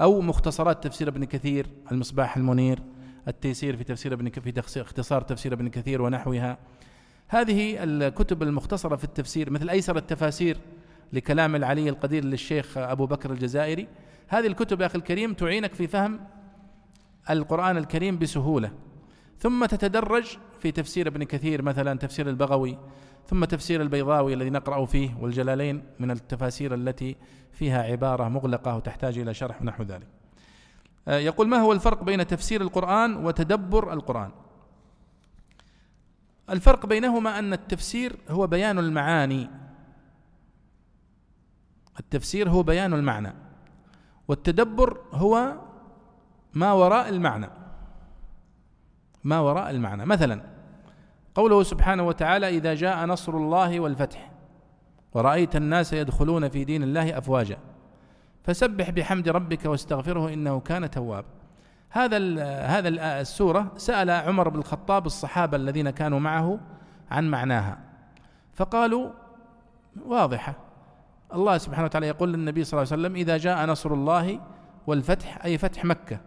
أو 0.00 0.20
مختصرات 0.20 0.84
تفسير 0.84 1.08
ابن 1.08 1.24
كثير 1.24 1.66
المصباح 1.92 2.36
المنير 2.36 2.82
التيسير 3.28 3.76
في 3.76 3.84
تفسير 3.84 4.12
ابن 4.12 4.30
في 4.30 4.80
اختصار 4.80 5.22
تفسير 5.22 5.52
ابن 5.52 5.68
كثير 5.68 6.02
ونحوها. 6.02 6.58
هذه 7.28 7.84
الكتب 7.84 8.42
المختصرة 8.42 8.96
في 8.96 9.04
التفسير 9.04 9.50
مثل 9.50 9.70
أيسر 9.70 9.96
التفاسير 9.96 10.56
لكلام 11.12 11.56
العلي 11.56 11.88
القدير 11.88 12.24
للشيخ 12.24 12.78
أبو 12.78 13.06
بكر 13.06 13.32
الجزائري. 13.32 13.88
هذه 14.28 14.46
الكتب 14.46 14.80
يا 14.80 14.86
أخي 14.86 14.98
الكريم 14.98 15.34
تعينك 15.34 15.74
في 15.74 15.86
فهم 15.86 16.20
القرآن 17.30 17.76
الكريم 17.76 18.18
بسهولة. 18.18 18.72
ثم 19.38 19.66
تتدرج 19.66 20.38
في 20.58 20.72
تفسير 20.72 21.08
ابن 21.08 21.24
كثير 21.24 21.62
مثلا 21.62 21.98
تفسير 21.98 22.28
البغوي 22.28 22.78
ثم 23.26 23.44
تفسير 23.44 23.82
البيضاوي 23.82 24.34
الذي 24.34 24.50
نقرأ 24.50 24.86
فيه 24.86 25.16
والجلالين 25.20 25.84
من 25.98 26.10
التفاسير 26.10 26.74
التي 26.74 27.16
فيها 27.52 27.82
عبارة 27.82 28.28
مغلقة 28.28 28.76
وتحتاج 28.76 29.18
إلى 29.18 29.34
شرح 29.34 29.62
ونحو 29.62 29.82
ذلك. 29.82 30.06
آه، 31.08 31.18
يقول 31.18 31.48
ما 31.48 31.56
هو 31.56 31.72
الفرق 31.72 32.02
بين 32.02 32.26
تفسير 32.26 32.60
القرآن 32.60 33.16
وتدبر 33.16 33.92
القرآن؟ 33.92 34.30
الفرق 36.50 36.86
بينهما 36.86 37.38
أن 37.38 37.52
التفسير 37.52 38.16
هو 38.28 38.46
بيان 38.46 38.78
المعاني. 38.78 39.50
التفسير 42.00 42.50
هو 42.50 42.62
بيان 42.62 42.94
المعنى 42.94 43.32
والتدبر 44.28 45.00
هو 45.12 45.56
ما 46.54 46.72
وراء 46.72 47.08
المعنى. 47.08 47.48
ما 49.24 49.40
وراء 49.40 49.70
المعنى. 49.70 50.06
مثلا 50.06 50.42
قوله 51.34 51.62
سبحانه 51.62 52.02
وتعالى 52.02 52.48
إذا 52.48 52.74
جاء 52.74 53.06
نصر 53.06 53.36
الله 53.36 53.80
والفتح. 53.80 54.30
ورأيت 55.14 55.56
الناس 55.56 55.92
يدخلون 55.92 56.48
في 56.48 56.64
دين 56.64 56.82
الله 56.82 57.18
أفواجا. 57.18 57.58
فسبح 58.42 58.90
بحمد 58.90 59.28
ربك 59.28 59.64
واستغفره 59.64 60.32
إنه 60.32 60.60
كان 60.60 60.90
توابا 60.90 61.28
هذا 61.90 62.44
هذا 62.66 62.88
السورة 63.20 63.72
سأل 63.76 64.10
عمر 64.10 64.48
بن 64.48 64.58
الخطاب 64.58 65.06
الصحابة 65.06 65.56
الذين 65.56 65.90
كانوا 65.90 66.20
معه 66.20 66.60
عن 67.10 67.30
معناها. 67.30 67.78
فقالوا 68.54 69.10
واضحة. 70.06 70.54
الله 71.34 71.58
سبحانه 71.58 71.84
وتعالى 71.84 72.06
يقول 72.06 72.32
للنبي 72.32 72.64
صلى 72.64 72.80
الله 72.80 72.92
عليه 72.92 73.02
وسلم 73.02 73.16
إذا 73.16 73.36
جاء 73.36 73.66
نصر 73.66 73.94
الله 73.94 74.40
والفتح 74.86 75.44
أي 75.44 75.58
فتح 75.58 75.84
مكة. 75.84 76.20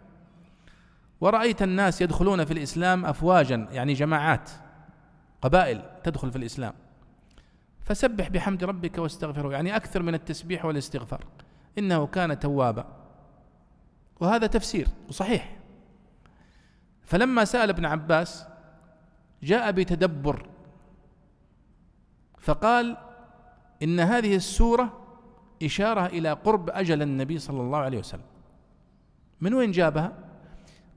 ورأيت 1.22 1.62
الناس 1.62 2.02
يدخلون 2.02 2.46
في 2.46 2.54
الإسلام 2.54 3.06
أفواجا 3.06 3.68
يعني 3.72 3.94
جماعات. 3.94 4.50
قبائل 5.44 5.82
تدخل 6.04 6.32
في 6.32 6.38
الإسلام. 6.38 6.74
فسبح 7.82 8.30
بحمد 8.30 8.64
ربك 8.64 8.98
واستغفره 8.98 9.52
يعني 9.52 9.76
أكثر 9.76 10.02
من 10.02 10.14
التسبيح 10.14 10.66
والاستغفار. 10.66 11.26
إنه 11.78 12.08
كان 12.08 12.40
توابا. 12.40 12.86
وهذا 14.20 14.48
تفسير 14.48 14.88
وصحيح 15.10 15.58
فلما 17.02 17.46
سأل 17.46 17.70
ابن 17.70 17.86
عباس 17.86 18.48
جاء 19.44 19.72
بتدبر. 19.72 20.48
فقال 22.38 22.98
إن 23.84 24.00
هذه 24.00 24.36
السورة 24.36 25.00
إشارة 25.64 26.06
إلى 26.06 26.32
قرب 26.32 26.70
أجل 26.70 27.02
النبي 27.02 27.40
صلى 27.40 27.62
الله 27.62 27.78
عليه 27.78 28.00
وسلم. 28.00 28.26
من 29.42 29.54
وين 29.54 29.72
جابها؟ 29.72 30.14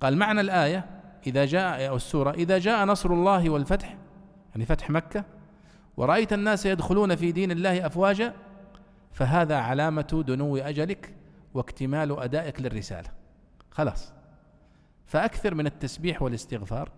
قال 0.01 0.17
معنى 0.17 0.41
الآية 0.41 0.85
إذا 1.27 1.45
جاء 1.45 1.89
أو 1.89 1.97
السورة 1.97 2.31
إذا 2.31 2.59
جاء 2.59 2.85
نصر 2.85 3.11
الله 3.13 3.51
والفتح 3.51 3.97
يعني 4.57 4.67
فتح 4.67 4.91
مكة 4.91 5.25
ورأيت 5.97 6.33
الناس 6.33 6.67
يدخلون 6.67 7.17
في 7.17 7.33
دين 7.33 7.51
الله 7.51 7.87
أفواجا 7.87 8.35
فهذا 9.13 9.57
علامة 9.57 10.25
دنو 10.27 10.57
أجلك 10.57 11.15
واكتمال 11.55 12.21
أدائك 12.21 12.61
للرسالة. 12.61 13.09
خلاص. 13.71 14.13
فأكثر 15.07 15.55
من 15.55 15.67
التسبيح 15.67 16.23
والاستغفار 16.23 16.91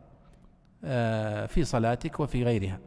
آه، 0.85 1.47
في 1.47 1.65
صلاتك 1.65 2.21
وفي 2.21 2.45
غيرها. 2.45 2.79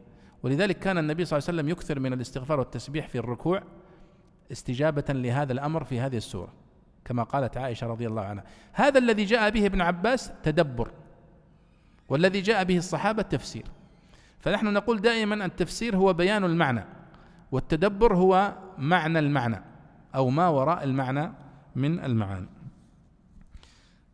ولذلك 0.42 0.78
كان 0.78 0.98
النبي 0.98 1.24
صلى 1.24 1.38
الله 1.38 1.48
عليه 1.48 1.58
وسلم 1.58 1.68
يكثر 1.68 1.98
من 2.00 2.12
الاستغفار 2.12 2.58
والتسبيح 2.58 3.08
في 3.08 3.18
الركوع 3.18 3.62
استجابة 4.52 5.04
لهذا 5.08 5.52
الأمر 5.52 5.84
في 5.84 6.00
هذه 6.00 6.16
السورة 6.16 6.52
كما 7.04 7.22
قالت 7.22 7.56
عائشة 7.56 7.86
رضي 7.86 8.06
الله 8.06 8.22
عنها. 8.22 8.44
هذا 8.72 8.98
الذي 8.98 9.24
جاء 9.24 9.50
به 9.50 9.66
ابن 9.66 9.80
عباس 9.80 10.32
تدبر 10.42 10.90
والذي 12.08 12.40
جاء 12.40 12.64
به 12.64 12.78
الصحابة 12.78 13.22
تفسير. 13.22 13.64
فنحن 14.42 14.66
نقول 14.66 15.00
دائما 15.00 15.44
التفسير 15.44 15.96
هو 15.96 16.12
بيان 16.12 16.44
المعنى 16.44 16.84
والتدبر 17.52 18.14
هو 18.14 18.54
معنى 18.78 19.18
المعنى 19.18 19.62
أو 20.14 20.30
ما 20.30 20.48
وراء 20.48 20.84
المعنى 20.84 21.32
من 21.76 22.04
المعاني. 22.04 22.48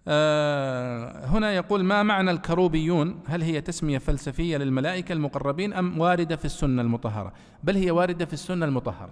آه، 0.09 1.27
هنا 1.27 1.53
يقول 1.53 1.85
ما 1.85 2.03
معنى 2.03 2.31
الكروبيون؟ 2.31 3.21
هل 3.27 3.43
هي 3.43 3.61
تسمية 3.61 3.99
فلسفية 3.99 4.57
للملائكة 4.57 5.13
المقربين 5.13 5.73
أم 5.73 6.01
واردة 6.01 6.37
في 6.37 6.45
السنة 6.45 6.83
المطهرة؟ 6.83 7.33
بل 7.65 7.77
هي 7.77 7.91
واردة 7.91 8.25
في 8.27 8.33
السنة 8.33 8.67
المطهرة. 8.67 9.11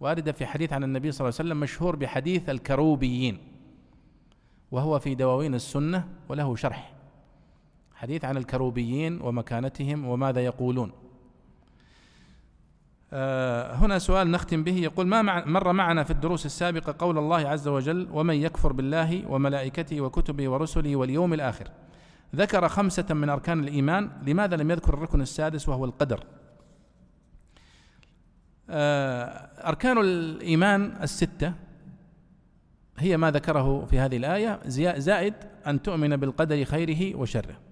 واردة 0.00 0.32
في 0.32 0.46
حديث 0.46 0.72
عن 0.72 0.84
النبي 0.84 1.12
صلى 1.12 1.28
الله 1.28 1.38
عليه 1.38 1.48
وسلم 1.48 1.60
مشهور 1.60 1.96
بحديث 1.96 2.48
الكروبيين 2.48 3.38
وهو 4.70 4.98
في 4.98 5.14
دواوين 5.14 5.54
السنة 5.54 6.08
وله 6.28 6.56
شرح. 6.56 6.92
حديث 8.02 8.24
عن 8.24 8.36
الكروبيين 8.36 9.20
ومكانتهم 9.20 10.06
وماذا 10.06 10.44
يقولون. 10.44 10.92
آه، 13.12 13.74
هنا 13.74 13.98
سؤال 13.98 14.30
نختم 14.30 14.64
به. 14.64 14.76
يقول 14.76 15.06
ما 15.06 15.46
مر 15.46 15.72
معنا 15.72 16.04
في 16.04 16.10
الدروس 16.10 16.46
السابقة 16.46 16.94
قول 16.98 17.18
الله 17.18 17.48
عز 17.48 17.68
وجل 17.68 18.08
ومن 18.12 18.34
يكفر 18.34 18.72
بالله 18.72 19.28
وملائكته 19.28 20.00
وكتبه 20.00 20.48
ورسله 20.48 20.96
واليوم 20.96 21.34
الآخر 21.34 21.68
ذكر 22.36 22.68
خمسة 22.68 23.14
من 23.14 23.28
أركان 23.28 23.60
الإيمان. 23.60 24.10
لماذا 24.26 24.56
لم 24.56 24.70
يذكر 24.70 24.94
الركن 24.94 25.20
السادس 25.20 25.68
وهو 25.68 25.84
القدر؟ 25.84 26.24
آه، 28.70 29.26
أركان 29.68 29.98
الإيمان 29.98 30.96
الستة 31.02 31.52
هي 32.98 33.16
ما 33.16 33.30
ذكره 33.30 33.84
في 33.84 33.98
هذه 33.98 34.16
الآية. 34.16 34.60
زائد 34.98 35.34
أن 35.66 35.82
تؤمن 35.82 36.16
بالقدر 36.16 36.64
خيره 36.64 37.16
وشره. 37.16 37.71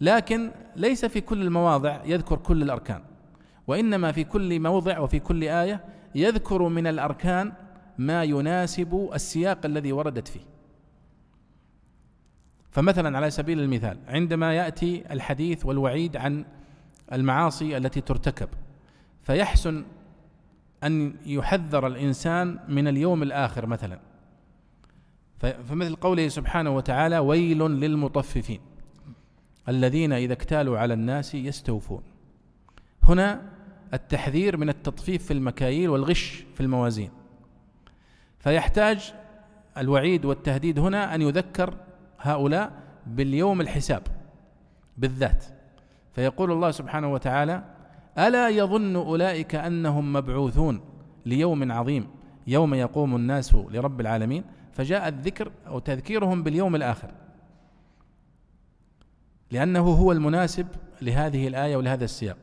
لكن 0.00 0.50
ليس 0.76 1.04
في 1.04 1.20
كل 1.20 1.42
المواضع 1.42 2.00
يذكر 2.04 2.36
كل 2.36 2.62
الأركان 2.62 3.02
وإنما 3.66 4.12
في 4.12 4.24
كل 4.24 4.60
موضع 4.60 4.98
وفي 4.98 5.18
كل 5.20 5.44
آية 5.44 5.84
يذكر 6.14 6.62
من 6.62 6.86
الأركان 6.86 7.52
ما 7.98 8.24
يناسب 8.24 9.10
السياق 9.14 9.66
الذي 9.66 9.92
وردت 9.92 10.28
فيه. 10.28 10.40
فمثلا 12.70 13.16
على 13.16 13.30
سبيل 13.30 13.60
المثال 13.60 13.98
عندما 14.08 14.54
يأتي 14.54 15.12
الحديث 15.12 15.66
والوعيد 15.66 16.16
عن 16.16 16.44
المعاصي 17.12 17.76
التي 17.76 18.00
ترتكب 18.00 18.48
فيحسن 19.22 19.84
أن 20.84 21.14
يحذر 21.26 21.86
الإنسان 21.86 22.58
من 22.68 22.88
اليوم 22.88 23.22
الآخر 23.22 23.66
مثلا. 23.66 24.00
فمثل 25.38 25.96
قوله 25.96 26.28
سبحانه 26.28 26.70
وتعالى 26.70 27.18
ويل 27.18 27.58
للمطففين. 27.58 28.60
الذين 29.68 30.12
إذا 30.12 30.32
اكتالوا 30.32 30.78
على 30.78 30.94
الناس 30.94 31.34
يستوفون. 31.34 32.02
هنا 33.02 33.42
التحذير 33.94 34.56
من 34.56 34.68
التطفيف 34.68 35.24
في 35.24 35.32
المكاييل 35.32 35.90
والغش 35.90 36.44
في 36.54 36.60
الموازين. 36.60 37.10
فيحتاج 38.38 39.14
الوعيد 39.78 40.24
والتهديد 40.24 40.78
هنا 40.78 41.14
أن 41.14 41.22
يذكر 41.22 41.74
هؤلاء 42.18 42.72
باليوم 43.06 43.60
الحساب 43.60 44.02
بالذات. 44.98 45.44
فيقول 46.14 46.52
الله 46.52 46.70
سبحانه 46.70 47.12
وتعالى 47.12 47.64
ألا 48.18 48.48
يظن 48.48 48.96
أولئك 48.96 49.54
أنهم 49.54 50.12
مبعوثون 50.12 50.80
ليوم 51.26 51.72
عظيم 51.72 52.08
يوم 52.46 52.74
يقوم 52.74 53.16
الناس 53.16 53.54
لرب 53.54 54.00
العالمين؟ 54.00 54.44
فجاء 54.72 55.08
الذكر 55.08 55.52
أو 55.66 55.78
تذكيرهم 55.78 56.42
باليوم 56.42 56.76
الآخر. 56.76 57.10
لأنه 59.50 59.80
هو 59.80 60.12
المناسب 60.12 60.66
لهذه 61.02 61.48
الآية 61.48 61.76
ولهذا 61.76 62.04
السياق. 62.04 62.36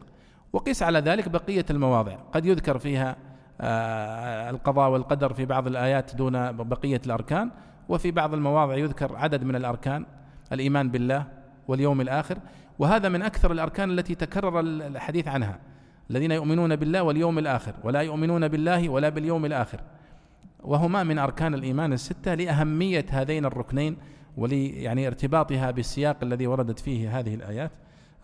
وقيس 0.54 0.84
على 0.84 1.00
ذلك 1.00 1.30
بقية 1.30 1.66
المواضع 1.70 2.16
قد 2.16 2.46
يذكر 2.46 2.78
فيها 2.78 3.16
آه، 3.62 4.50
القضاء 4.50 4.90
والقدر 4.90 5.34
في 5.34 5.46
بعض 5.46 5.68
الآيات 5.68 6.16
دون 6.16 6.52
بقية 6.52 7.02
الأركان 7.06 7.52
وفي 7.90 8.12
بعض 8.12 8.34
المواضع 8.34 8.76
يذكر 8.76 9.16
عدد 9.16 9.44
من 9.44 9.56
الأركان 9.56 10.06
الإيمان 10.52 10.90
بالله 10.90 11.26
واليوم 11.68 12.02
الآخر. 12.02 12.38
وهذا 12.80 13.10
من 13.10 13.22
أكثر 13.22 13.52
الأركان 13.52 13.92
التي 13.92 14.16
تكرر 14.16 14.60
الحديث 14.60 15.28
عنها. 15.28 15.60
الذين 16.10 16.32
يؤمنون 16.32 16.76
بالله 16.76 17.04
واليوم 17.04 17.40
الآخر 17.40 17.74
ولا 17.84 18.02
يؤمنون 18.02 18.48
بالله 18.48 18.90
ولا 18.90 19.10
باليوم 19.10 19.46
الآخر. 19.46 19.82
وهما 20.64 21.04
من 21.04 21.20
أركان 21.20 21.54
الإيمان 21.54 21.94
الستة 21.94 22.34
لأهمية 22.34 23.06
هذين 23.10 23.46
الركنين 23.46 23.98
ولي 24.38 24.68
يعني 24.68 25.08
ارتباطها 25.08 25.72
بالسياق 25.72 26.18
الذي 26.24 26.48
وردت 26.48 26.80
فيه 26.80 27.20
هذه 27.20 27.36
الآيات. 27.36 27.72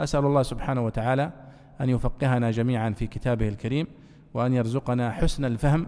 أسأل 0.02 0.26
الله 0.26 0.44
سبحانه 0.44 0.86
وتعالى 0.86 1.32
أن 1.82 1.90
يفقهنا 1.90 2.52
جميعا 2.52 2.90
في 2.90 3.08
كتابه 3.08 3.48
الكريم 3.48 3.88
وأن 4.34 4.54
يرزقنا 4.54 5.12
حسن 5.12 5.46
الفهم 5.46 5.88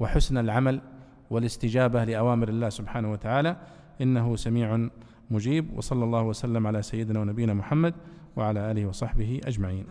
وحسن 0.00 0.38
العمل 0.38 0.80
والاستجابة 1.30 2.04
لأوامر 2.04 2.48
الله 2.48 2.68
سبحانه 2.68 3.12
وتعالى. 3.12 3.56
إنه 4.00 4.36
سميع 4.36 4.88
مجيب. 5.30 5.78
وصلى 5.78 6.04
الله 6.04 6.22
وسلم 6.22 6.66
على 6.66 6.82
سيدنا 6.82 7.20
ونبينا 7.20 7.54
محمد 7.54 7.94
وعلى 8.36 8.70
آله 8.70 8.86
وصحبه 8.86 9.40
أجمعين. 9.44 9.84